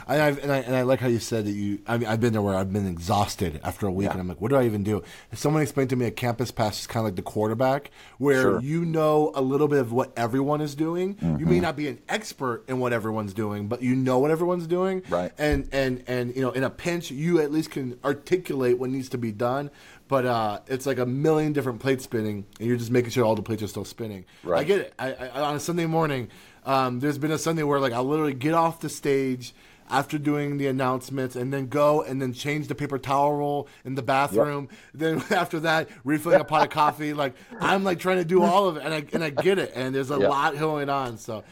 and 0.08 0.22
I 0.22 0.28
and 0.42 0.52
I 0.52 0.58
and 0.58 0.76
I 0.76 0.82
like 0.82 1.00
how 1.00 1.08
you 1.08 1.20
said 1.20 1.46
that 1.46 1.52
you. 1.52 1.80
I 1.88 1.98
mean, 1.98 2.10
I've 2.10 2.20
been 2.20 2.34
there 2.34 2.42
where 2.42 2.56
I've 2.56 2.74
been 2.74 2.86
exhausted 2.88 3.62
after 3.64 3.88
a 3.88 3.92
week, 3.92 4.06
Yeah. 4.08 4.12
and 4.12 4.20
I'm 4.22 4.28
like, 4.28 4.42
what 4.42 4.50
do 4.50 4.58
I 4.58 4.66
even 4.66 4.84
do? 4.84 5.02
And 5.30 5.40
someone 5.40 5.62
explained 5.62 5.90
to 5.92 5.96
me 5.96 6.06
a 6.06 6.12
campus 6.12 6.52
pass 6.52 6.82
is 6.82 6.88
kind 6.88 7.02
of 7.02 7.06
like 7.06 7.16
the 7.16 7.22
quarterback, 7.22 7.92
where 8.18 8.42
Sure. 8.42 8.60
you 8.62 8.84
know 8.84 9.32
a 9.36 9.42
little 9.42 9.70
bit 9.70 9.80
of 9.80 9.94
what 9.94 10.12
everyone 10.18 10.60
is 10.60 10.76
doing. 10.76 11.16
You 11.22 11.28
Mm-hmm. 11.28 11.50
may 11.50 11.60
not 11.62 11.76
be 11.78 11.88
an 11.88 12.00
expert 12.10 12.66
in 12.68 12.80
what 12.80 12.92
everyone's 12.92 13.34
doing, 13.34 13.68
but 13.68 13.82
you 13.82 13.96
know 13.96 14.20
what 14.20 14.32
everyone's 14.32 14.68
doing. 14.68 15.02
Right. 15.10 15.32
And 15.38 15.70
and 15.72 16.04
and 16.08 16.36
you 16.36 16.42
know, 16.42 16.52
in 16.52 16.64
a 16.64 16.70
pinch, 16.70 17.10
you 17.12 17.40
at 17.40 17.52
least 17.54 17.72
can 17.72 17.98
articulate 18.04 18.80
what 18.80 18.90
needs 18.90 19.08
to 19.10 19.18
be 19.18 19.32
done. 19.32 19.70
But 20.10 20.26
uh, 20.26 20.60
it's 20.68 20.86
like 20.86 20.98
a 20.98 21.06
million 21.06 21.54
different 21.54 21.80
plates 21.80 22.04
spinning, 22.04 22.46
and 22.60 22.68
you're 22.68 22.76
just 22.76 22.92
making 22.92 23.12
sure 23.12 23.24
all 23.24 23.36
the 23.36 23.42
plates 23.42 23.64
are 23.64 23.68
still 23.68 23.86
spinning. 23.86 24.26
Right. 24.44 24.60
I 24.60 24.64
get 24.66 24.80
it. 24.82 24.94
I, 25.00 25.14
I, 25.14 25.42
on 25.42 25.56
a 25.56 25.60
Sunday 25.62 25.86
morning, 25.86 26.28
um, 26.66 27.00
there's 27.00 27.18
been 27.18 27.32
a 27.32 27.38
Sunday 27.38 27.64
where 27.64 27.80
like 27.80 27.94
I'll 27.94 28.04
literally 28.04 28.34
get 28.34 28.54
off 28.54 28.80
the 28.82 28.90
stage. 28.90 29.54
after 29.90 30.18
doing 30.18 30.58
the 30.58 30.68
announcements 30.68 31.36
and 31.36 31.52
then 31.52 31.68
go 31.68 32.02
and 32.02 32.22
then 32.22 32.32
change 32.32 32.70
the 32.70 32.76
paper 32.76 32.98
towel 32.98 33.34
roll 33.34 33.68
in 33.84 33.96
the 33.96 34.02
bathroom. 34.02 34.70
Then 34.94 35.22
after 35.32 35.60
that, 35.62 35.90
refilling 36.06 36.40
a 36.40 36.46
pot 36.46 36.64
of 36.64 36.70
coffee. 36.70 37.12
Like 37.24 37.34
I'm 37.60 37.84
like 37.84 38.00
trying 38.00 38.16
to 38.20 38.24
do 38.24 38.42
all 38.42 38.70
of 38.70 38.78
it, 38.78 38.84
and 38.86 38.94
I 38.94 39.04
and 39.12 39.22
I 39.22 39.32
get 39.32 39.60
it. 39.60 39.74
And 39.76 39.94
there's 39.94 40.10
a 40.10 40.18
Yep. 40.18 40.30
lot 40.30 40.58
going 40.58 40.88
on. 40.90 41.18
So, 41.18 41.44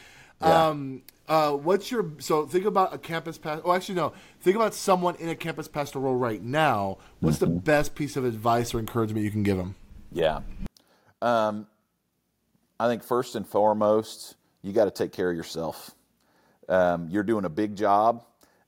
Yeah. 0.41 0.67
um, 0.69 1.01
uh, 1.27 1.51
what's 1.51 1.91
your 1.91 2.11
so 2.19 2.45
think 2.45 2.63
about 2.63 2.93
a 2.93 2.97
campus 2.97 3.37
pastor? 3.37 3.61
Oh, 3.65 3.73
actually 3.73 3.95
no. 3.95 4.13
Think 4.39 4.55
about 4.55 4.73
someone 4.73 5.15
in 5.15 5.27
a 5.27 5.35
campus 5.35 5.67
pastor 5.67 5.99
role 5.99 6.15
right 6.15 6.41
now. 6.41 6.97
What's 7.19 7.39
the 7.39 7.47
best 7.47 7.93
piece 7.93 8.15
of 8.15 8.23
advice 8.23 8.73
or 8.73 8.79
encouragement 8.79 9.25
you 9.25 9.31
can 9.31 9.43
give 9.43 9.57
them? 9.57 9.75
Yeah. 10.13 10.39
Um, 11.21 11.67
I 12.79 12.87
think 12.87 13.03
first 13.03 13.35
and 13.35 13.45
foremost, 13.45 14.35
you 14.61 14.73
got 14.73 14.85
to 14.85 14.91
take 14.91 15.11
care 15.11 15.29
of 15.29 15.35
yourself. 15.37 15.95
Um, 16.67 17.07
you're 17.09 17.23
doing 17.23 17.45
a 17.45 17.49
big 17.49 17.75
job, 17.75 18.23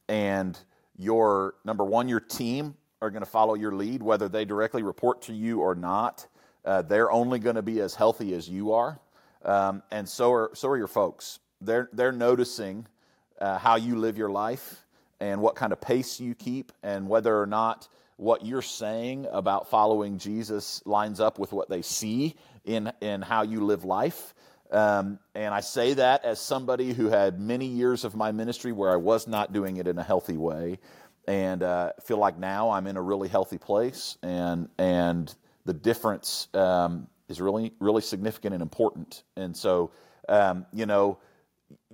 and 0.08 0.58
your 0.98 1.56
number 1.64 1.84
one, 1.84 2.08
your 2.08 2.20
team 2.20 2.76
are 3.02 3.10
going 3.10 3.24
to 3.24 3.30
follow 3.30 3.56
your 3.56 3.72
lead, 3.74 4.02
whether 4.02 4.30
they 4.30 4.46
directly 4.46 4.84
report 4.84 5.24
to 5.24 5.34
you 5.34 5.60
or 5.62 5.76
not. 5.76 6.28
Uh, 6.64 6.82
they're 6.82 7.12
only 7.12 7.40
going 7.40 7.56
to 7.56 7.62
be 7.62 7.80
as 7.82 7.96
healthy 7.96 8.34
as 8.34 8.48
you 8.48 8.74
are, 8.74 9.00
um, 9.44 9.82
and 9.92 10.08
so 10.08 10.32
are 10.32 10.52
so 10.54 10.70
are 10.70 10.78
your 10.78 10.88
folks. 10.88 11.40
They're 11.60 11.90
they're 11.94 12.12
noticing 12.12 12.88
uh, 13.40 13.58
how 13.58 13.76
you 13.76 13.98
live 13.98 14.18
your 14.18 14.30
life 14.30 14.86
and 15.20 15.42
what 15.42 15.56
kind 15.56 15.74
of 15.74 15.82
pace 15.82 16.20
you 16.20 16.36
keep, 16.36 16.72
and 16.84 17.08
whether 17.08 17.40
or 17.40 17.48
not 17.48 17.88
what 18.18 18.46
you're 18.46 18.62
saying 18.62 19.26
about 19.32 19.70
following 19.70 20.20
Jesus 20.20 20.84
lines 20.86 21.20
up 21.20 21.40
with 21.40 21.52
what 21.52 21.70
they 21.70 21.82
see 21.82 22.36
in 22.66 22.92
in 23.02 23.22
how 23.24 23.42
you 23.42 23.66
live 23.66 23.84
life. 23.84 24.34
Um, 24.72 25.20
and 25.36 25.54
I 25.54 25.60
say 25.60 25.94
that 25.96 26.24
as 26.24 26.40
somebody 26.40 26.94
who 26.94 27.10
had 27.10 27.40
many 27.40 27.66
years 27.66 28.06
of 28.06 28.16
my 28.16 28.32
ministry 28.32 28.72
where 28.72 28.92
I 28.92 28.96
was 28.96 29.28
not 29.28 29.52
doing 29.52 29.78
it 29.78 29.88
in 29.88 29.98
a 29.98 30.04
healthy 30.04 30.38
way, 30.38 30.80
and 31.28 31.62
uh, 31.62 31.92
feel 32.04 32.18
like 32.18 32.38
now 32.38 32.70
I'm 32.70 32.88
in 32.88 32.98
a 32.98 33.02
really 33.02 33.28
healthy 33.28 33.58
place, 33.58 34.18
and 34.24 34.70
and 34.78 35.34
the 35.66 35.74
difference 35.74 36.48
um, 36.54 37.08
is 37.28 37.42
really 37.42 37.74
really 37.80 38.02
significant 38.02 38.54
and 38.54 38.62
important. 38.62 39.24
And 39.36 39.56
so, 39.56 39.92
um, 40.30 40.66
you 40.72 40.86
know, 40.86 41.20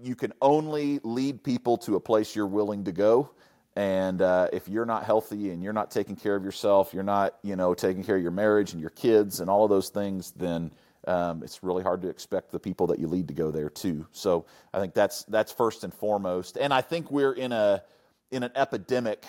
you 0.01 0.15
can 0.15 0.33
only 0.41 0.99
lead 1.03 1.43
people 1.43 1.77
to 1.79 1.95
a 1.95 1.99
place 1.99 2.35
you're 2.35 2.45
willing 2.45 2.83
to 2.85 2.91
go. 2.91 3.31
And 3.75 4.23
uh, 4.23 4.47
if 4.51 4.67
you're 4.67 4.87
not 4.87 5.03
healthy 5.03 5.51
and 5.51 5.61
you're 5.61 5.73
not 5.73 5.91
taking 5.91 6.15
care 6.15 6.35
of 6.35 6.43
yourself, 6.43 6.95
you're 6.95 7.03
not, 7.03 7.35
you 7.43 7.55
know, 7.55 7.75
taking 7.75 8.03
care 8.03 8.15
of 8.15 8.23
your 8.23 8.31
marriage 8.31 8.71
and 8.71 8.81
your 8.81 8.89
kids 8.89 9.39
and 9.39 9.51
all 9.51 9.63
of 9.63 9.69
those 9.69 9.89
things, 9.89 10.31
then 10.31 10.71
um, 11.07 11.41
it's 11.41 11.63
really 11.63 11.83
hard 11.83 12.01
to 12.01 12.09
expect 12.09 12.51
the 12.51 12.59
people 12.59 12.87
that 12.87 12.99
you 12.99 13.07
lead 13.07 13.29
to 13.29 13.33
go 13.33 13.49
there 13.49 13.69
too. 13.69 14.05
So 14.11 14.45
I 14.73 14.79
think 14.79 14.93
that's 14.93 15.23
that's 15.23 15.51
first 15.51 15.83
and 15.83 15.93
foremost. 15.93 16.57
And 16.57 16.73
I 16.73 16.81
think 16.81 17.09
we're 17.09 17.33
in 17.33 17.51
a 17.51 17.81
in 18.29 18.43
an 18.43 18.51
epidemic 18.55 19.25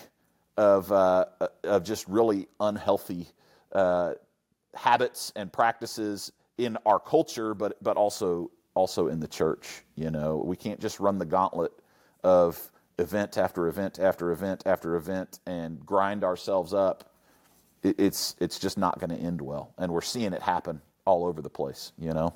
of 0.57 0.91
uh, 0.91 1.25
of 1.63 1.83
just 1.83 2.07
really 2.07 2.47
unhealthy 2.59 3.27
uh, 3.71 4.13
habits 4.75 5.31
and 5.35 5.51
practices 5.51 6.31
in 6.57 6.77
our 6.85 6.99
culture, 6.99 7.53
but 7.53 7.81
but 7.81 7.95
also 7.95 8.51
also 8.73 9.07
in 9.07 9.21
the 9.21 9.27
church. 9.27 9.83
You 9.95 10.11
know, 10.11 10.43
we 10.45 10.57
can't 10.57 10.81
just 10.81 10.99
run 10.99 11.17
the 11.17 11.25
gauntlet 11.25 11.71
of 12.23 12.71
event 12.97 13.37
after 13.37 13.69
event 13.69 13.99
after 13.99 14.31
event 14.31 14.63
after 14.65 14.97
event 14.97 15.39
and 15.47 15.85
grind 15.85 16.25
ourselves 16.25 16.73
up. 16.73 17.13
It, 17.83 17.97
it's 17.97 18.35
it's 18.41 18.59
just 18.59 18.77
not 18.77 18.99
going 18.99 19.17
to 19.17 19.25
end 19.25 19.39
well, 19.39 19.73
and 19.77 19.93
we're 19.93 20.01
seeing 20.01 20.33
it 20.33 20.41
happen 20.41 20.81
all 21.09 21.25
over 21.25 21.41
the 21.41 21.49
place. 21.49 21.91
You 21.97 22.13
know. 22.13 22.33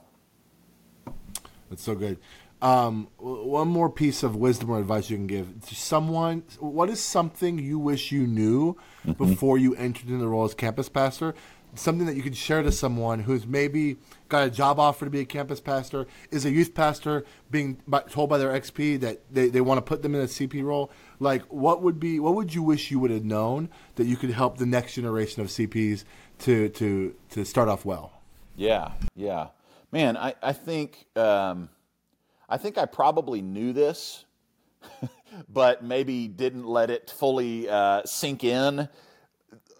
That's 1.69 1.83
so 1.83 1.95
good. 1.95 2.19
Um, 2.61 3.09
one 3.17 3.67
more 3.67 3.89
piece 3.89 4.23
of 4.23 4.37
wisdom 4.37 4.69
or 4.69 4.79
advice 4.79 5.09
you 5.09 5.17
can 5.17 5.27
give 5.27 5.65
to 5.67 5.75
someone. 5.75 6.43
What 6.59 6.89
is 6.89 7.01
something 7.01 7.59
you 7.59 7.77
wish 7.77 8.11
you 8.11 8.25
knew 8.25 8.77
before 9.17 9.57
you 9.57 9.75
entered 9.75 10.07
in 10.07 10.19
the 10.19 10.27
role 10.27 10.45
as 10.45 10.53
campus 10.53 10.87
pastor? 10.87 11.35
Something 11.75 12.05
that 12.05 12.15
you 12.15 12.21
could 12.21 12.37
share 12.37 12.61
to 12.61 12.71
someone 12.71 13.19
who's 13.19 13.45
maybe 13.45 13.97
got 14.29 14.47
a 14.47 14.49
job 14.49 14.79
offer 14.79 15.03
to 15.03 15.11
be 15.11 15.19
a 15.19 15.25
campus 15.25 15.59
pastor, 15.59 16.07
is 16.31 16.45
a 16.45 16.51
youth 16.51 16.73
pastor, 16.73 17.25
being 17.51 17.79
told 18.09 18.29
by 18.29 18.37
their 18.37 18.57
XP 18.57 18.99
that 19.01 19.21
they, 19.29 19.49
they 19.49 19.59
want 19.59 19.79
to 19.79 19.81
put 19.81 20.01
them 20.01 20.15
in 20.15 20.21
a 20.21 20.25
CP 20.25 20.63
role. 20.63 20.89
Like, 21.19 21.41
what 21.49 21.81
would 21.81 21.99
be 21.99 22.19
what 22.19 22.35
would 22.35 22.53
you 22.53 22.63
wish 22.63 22.91
you 22.91 22.99
would 22.99 23.11
have 23.11 23.25
known 23.25 23.69
that 23.95 24.05
you 24.05 24.15
could 24.15 24.29
help 24.29 24.57
the 24.57 24.65
next 24.65 24.93
generation 24.93 25.41
of 25.41 25.49
CPs 25.49 26.05
to 26.39 26.69
to 26.69 27.15
to 27.31 27.43
start 27.43 27.67
off 27.67 27.83
well? 27.83 28.22
Yeah, 28.55 28.91
yeah, 29.15 29.47
man. 29.91 30.15
I 30.15 30.35
I 30.41 30.53
think 30.53 31.07
um, 31.15 31.69
I 32.47 32.57
think 32.57 32.77
I 32.77 32.85
probably 32.85 33.41
knew 33.41 33.73
this, 33.73 34.25
but 35.49 35.83
maybe 35.83 36.27
didn't 36.27 36.67
let 36.67 36.91
it 36.91 37.09
fully 37.09 37.67
uh, 37.67 38.03
sink 38.05 38.43
in. 38.43 38.87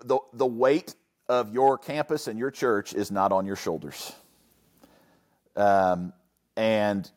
the 0.04 0.20
The 0.34 0.46
weight 0.48 0.96
of 1.30 1.54
your 1.54 1.78
campus 1.78 2.28
and 2.28 2.40
your 2.40 2.50
church 2.50 2.94
is 2.94 3.12
not 3.12 3.32
on 3.32 3.46
your 3.46 3.56
shoulders, 3.56 4.12
um, 5.56 6.12
and 6.58 7.10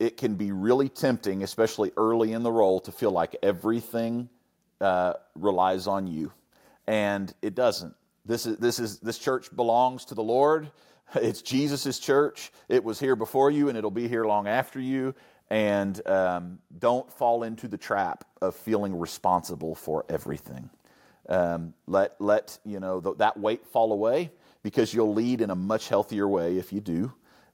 it 0.00 0.16
can 0.16 0.34
be 0.34 0.50
really 0.50 0.88
tempting, 0.88 1.44
especially 1.44 1.92
early 1.96 2.32
in 2.32 2.42
the 2.42 2.52
role, 2.52 2.80
to 2.80 2.90
feel 2.90 3.12
like 3.12 3.36
everything 3.44 4.28
uh, 4.80 5.12
relies 5.36 5.86
on 5.86 6.08
you, 6.08 6.32
and 6.88 7.32
it 7.42 7.54
doesn't. 7.54 7.94
This 8.24 8.44
is 8.44 8.56
this 8.58 8.80
is 8.80 8.98
this 8.98 9.18
church 9.18 9.54
belongs 9.54 10.04
to 10.06 10.16
the 10.16 10.24
Lord. 10.24 10.68
It's 11.14 11.42
Jesus' 11.42 11.98
church. 11.98 12.52
It 12.68 12.84
was 12.84 12.98
here 12.98 13.16
before 13.16 13.50
you, 13.50 13.68
and 13.68 13.78
it'll 13.78 13.90
be 13.90 14.08
here 14.08 14.26
long 14.26 14.48
after 14.48 14.80
you. 14.80 15.14
And 15.48 16.06
um, 16.08 16.58
don't 16.78 17.10
fall 17.12 17.44
into 17.44 17.68
the 17.68 17.76
trap 17.76 18.24
of 18.42 18.56
feeling 18.56 18.98
responsible 18.98 19.74
for 19.74 20.04
everything. 20.08 20.68
Um, 21.28 21.74
let 21.86 22.20
let 22.20 22.58
you 22.64 22.80
know 22.80 23.00
th- 23.00 23.18
that 23.18 23.38
weight 23.38 23.66
fall 23.66 23.92
away 23.92 24.30
because 24.62 24.92
you'll 24.92 25.14
lead 25.14 25.40
in 25.40 25.50
a 25.50 25.54
much 25.54 25.88
healthier 25.88 26.26
way 26.26 26.58
if 26.58 26.72
you 26.72 26.80
do. 26.80 27.12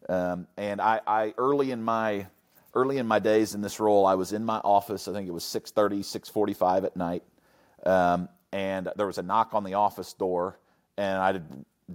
Um, 0.08 0.46
and 0.56 0.80
I, 0.80 1.00
I 1.06 1.34
early 1.36 1.70
in 1.70 1.82
my 1.82 2.26
early 2.74 2.98
in 2.98 3.06
my 3.06 3.18
days 3.18 3.54
in 3.54 3.60
this 3.60 3.78
role, 3.78 4.06
I 4.06 4.14
was 4.14 4.32
in 4.32 4.44
my 4.44 4.58
office. 4.58 5.08
I 5.08 5.12
think 5.12 5.28
it 5.28 5.32
was 5.32 5.44
6:30, 5.44 6.00
6:45 6.00 6.84
at 6.84 6.96
night, 6.96 7.22
um, 7.84 8.28
and 8.52 8.90
there 8.96 9.06
was 9.06 9.18
a 9.18 9.22
knock 9.22 9.54
on 9.54 9.64
the 9.64 9.74
office 9.74 10.14
door, 10.14 10.58
and 10.96 11.18
I 11.18 11.40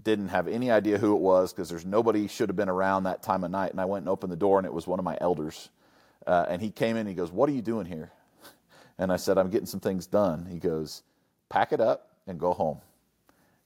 didn't 0.03 0.29
have 0.29 0.47
any 0.47 0.71
idea 0.71 0.97
who 0.97 1.15
it 1.15 1.19
was 1.19 1.53
because 1.53 1.69
there's 1.69 1.85
nobody 1.85 2.27
should 2.27 2.49
have 2.49 2.55
been 2.55 2.69
around 2.69 3.03
that 3.03 3.23
time 3.23 3.43
of 3.43 3.51
night. 3.51 3.71
And 3.71 3.81
I 3.81 3.85
went 3.85 4.03
and 4.03 4.09
opened 4.09 4.31
the 4.31 4.37
door, 4.37 4.57
and 4.59 4.65
it 4.65 4.73
was 4.73 4.87
one 4.87 4.99
of 4.99 5.05
my 5.05 5.17
elders. 5.21 5.69
Uh, 6.25 6.45
and 6.49 6.61
he 6.61 6.69
came 6.69 6.95
in. 6.95 7.01
and 7.01 7.09
He 7.09 7.15
goes, 7.15 7.31
"What 7.31 7.49
are 7.49 7.53
you 7.53 7.61
doing 7.61 7.85
here?" 7.85 8.11
And 8.99 9.11
I 9.11 9.17
said, 9.17 9.37
"I'm 9.37 9.49
getting 9.49 9.67
some 9.67 9.79
things 9.79 10.07
done." 10.07 10.47
He 10.47 10.59
goes, 10.59 11.03
"Pack 11.49 11.71
it 11.71 11.79
up 11.81 12.09
and 12.25 12.39
go 12.39 12.53
home." 12.53 12.81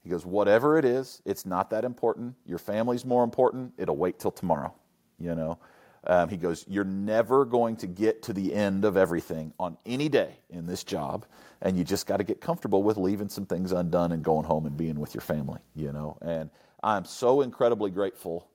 He 0.02 0.10
goes, 0.10 0.26
"Whatever 0.26 0.78
it 0.78 0.84
is, 0.84 1.22
it's 1.24 1.46
not 1.46 1.70
that 1.70 1.84
important. 1.84 2.34
Your 2.44 2.58
family's 2.58 3.04
more 3.04 3.24
important. 3.24 3.72
It'll 3.78 3.96
wait 3.96 4.18
till 4.18 4.30
tomorrow." 4.32 4.74
You 5.18 5.34
know. 5.34 5.58
Um, 6.06 6.28
he 6.28 6.36
goes, 6.36 6.64
You're 6.68 6.84
never 6.84 7.44
going 7.44 7.76
to 7.76 7.86
get 7.86 8.22
to 8.24 8.32
the 8.32 8.52
end 8.52 8.84
of 8.84 8.96
everything 8.96 9.52
on 9.58 9.76
any 9.86 10.08
day 10.08 10.38
in 10.50 10.66
this 10.66 10.82
job, 10.84 11.26
and 11.60 11.76
you 11.76 11.84
just 11.84 12.06
got 12.06 12.16
to 12.16 12.24
get 12.24 12.40
comfortable 12.40 12.82
with 12.82 12.96
leaving 12.96 13.28
some 13.28 13.46
things 13.46 13.72
undone 13.72 14.12
and 14.12 14.22
going 14.22 14.44
home 14.44 14.66
and 14.66 14.76
being 14.76 14.98
with 14.98 15.14
your 15.14 15.22
family, 15.22 15.60
you 15.74 15.92
know. 15.92 16.18
And 16.20 16.50
I'm 16.82 17.04
so 17.04 17.42
incredibly 17.42 17.90
grateful 17.90 18.48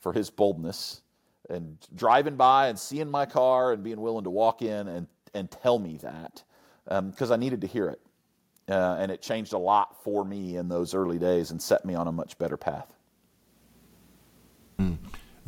for 0.00 0.12
his 0.12 0.30
boldness 0.30 1.02
and 1.48 1.78
driving 1.94 2.36
by 2.36 2.68
and 2.68 2.78
seeing 2.78 3.10
my 3.10 3.26
car 3.26 3.72
and 3.72 3.82
being 3.82 4.00
willing 4.00 4.24
to 4.24 4.30
walk 4.30 4.62
in 4.62 4.88
and, 4.88 5.06
and 5.34 5.50
tell 5.50 5.78
me 5.78 5.98
that 5.98 6.42
because 6.86 7.30
I 7.30 7.36
needed 7.36 7.60
to 7.62 7.66
hear 7.66 7.88
it. 7.88 8.00
Uh, 8.68 8.98
and 9.00 9.10
it 9.10 9.20
changed 9.20 9.52
a 9.52 9.58
lot 9.58 10.02
for 10.04 10.24
me 10.24 10.56
in 10.56 10.68
those 10.68 10.94
early 10.94 11.18
days 11.18 11.50
and 11.50 11.60
set 11.60 11.84
me 11.84 11.94
on 11.94 12.06
a 12.06 12.12
much 12.12 12.38
better 12.38 12.56
path. 12.56 12.86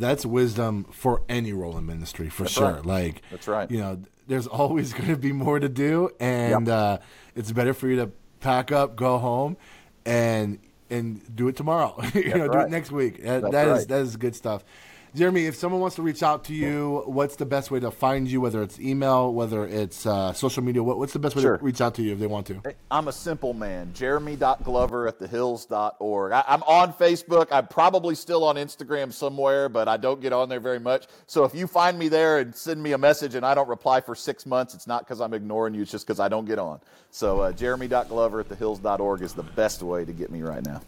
That's 0.03 0.27
wisdom 0.27 0.85
for 0.91 1.23
any 1.29 1.53
role 1.53 1.79
in 1.79 1.87
ministry 1.87 2.29
for 2.29 2.47
sure. 2.47 2.73
right. 2.75 2.87
Like 2.87 3.23
That's 3.31 3.49
right. 3.49 3.71
You 3.71 3.79
know, 3.79 4.03
there's 4.27 4.47
always 4.47 4.93
going 4.99 5.09
to 5.09 5.17
be 5.17 5.33
more 5.33 5.59
to 5.59 5.69
do, 5.69 6.11
and 6.21 6.67
Yep. 6.67 6.75
uh, 6.75 6.99
it's 7.35 7.53
better 7.53 7.75
for 7.75 7.89
you 7.89 7.97
to 7.97 8.11
pack 8.41 8.73
up, 8.73 8.97
go 8.97 9.19
home, 9.19 9.57
and 10.05 10.59
and 10.91 11.35
do 11.35 11.49
it 11.49 11.57
tomorrow. 11.57 11.97
you 12.15 12.35
know, 12.35 12.49
do 12.49 12.59
it 12.61 12.71
next 12.71 12.91
week. 12.91 13.23
That, 13.23 13.43
That's 13.43 13.53
that 13.53 13.69
is 13.69 13.79
right. 13.79 13.89
that 13.89 14.01
is 14.03 14.17
good 14.17 14.37
stuff. 14.37 14.65
Jeremy, 15.15 15.45
if 15.45 15.57
someone 15.57 15.83
wants 15.83 15.97
to 15.97 16.03
reach 16.03 16.23
out 16.23 16.45
to 16.45 16.55
you, 16.55 17.03
what's 17.05 17.37
the 17.37 17.45
best 17.45 17.71
way 17.71 17.79
to 17.81 17.91
find 17.91 18.27
you? 18.27 18.41
Whether 18.41 18.63
it's 18.63 18.81
email, 18.81 19.31
whether 19.35 19.67
it's 19.67 20.07
uh, 20.07 20.33
social 20.33 20.63
media, 20.63 20.83
what, 20.83 20.97
what's 20.97 21.13
the 21.13 21.19
best 21.19 21.37
way 21.37 21.43
Sure. 21.43 21.59
to 21.59 21.65
reach 21.65 21.83
out 21.83 21.95
to 21.97 22.03
you 22.03 22.15
if 22.15 22.19
they 22.19 22.27
want 22.27 22.47
to? 22.47 22.63
I'm 22.91 23.09
a 23.09 23.13
simple 23.13 23.53
man. 23.53 23.93
Jeremy.glover 23.93 25.09
at 25.09 25.19
thehills.org. 25.19 26.33
I, 26.33 26.45
I'm 26.49 26.63
on 26.63 26.95
Facebook. 26.95 27.49
I'm 27.53 27.67
probably 27.67 28.15
still 28.15 28.43
on 28.43 28.57
Instagram 28.57 29.13
somewhere, 29.13 29.69
but 29.69 29.87
I 29.87 29.99
don't 29.99 30.23
get 30.23 30.33
on 30.33 30.49
there 30.49 30.61
very 30.61 30.81
much. 30.81 31.07
So 31.27 31.45
if 31.45 31.55
you 31.55 31.67
find 31.67 31.99
me 31.99 32.09
there 32.09 32.39
and 32.39 32.55
send 32.55 32.83
me 32.83 32.93
a 32.93 32.99
message 32.99 33.35
and 33.35 33.45
I 33.45 33.55
don't 33.55 33.69
reply 33.69 34.01
for 34.01 34.15
six 34.15 34.47
months, 34.47 34.73
it's 34.75 34.87
not 34.87 35.01
because 35.05 35.21
I'm 35.21 35.35
ignoring 35.35 35.75
you. 35.75 35.83
It's 35.83 35.91
just 35.91 36.07
because 36.07 36.21
I 36.21 36.31
don't 36.31 36.47
get 36.47 36.59
on. 36.59 36.81
So 37.11 37.41
uh, 37.41 37.53
Jeremy.glover 37.53 38.41
at 38.41 38.49
thehills.org 38.49 39.21
is 39.21 39.35
the 39.35 39.43
best 39.43 39.83
way 39.83 40.07
to 40.07 40.13
get 40.15 40.31
me 40.31 40.41
right 40.41 40.65
now. 40.65 40.81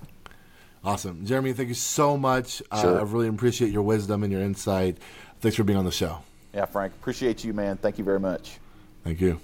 Awesome. 0.85 1.25
Jeremy, 1.25 1.55
thank 1.55 1.69
you 1.69 1.75
so 1.75 2.17
much. 2.17 2.63
Uh, 2.71 2.83
sure. 2.83 2.97
Uh, 2.97 3.01
I 3.01 3.03
really 3.05 3.29
appreciate 3.29 3.73
your 3.73 3.83
wisdom 3.83 4.23
and 4.23 4.31
your 4.31 4.43
insight. 4.43 4.99
Thanks 5.41 5.57
for 5.57 5.65
being 5.65 5.79
on 5.79 5.85
the 5.85 5.93
show. 5.93 6.19
Yeah, 6.53 6.67
Frank. 6.67 6.93
Appreciate 6.95 7.43
you, 7.43 7.53
man. 7.53 7.79
Thank 7.79 7.99
you 7.99 8.05
very 8.05 8.21
much. 8.21 8.59
Thank 9.03 9.21
you. 9.21 9.41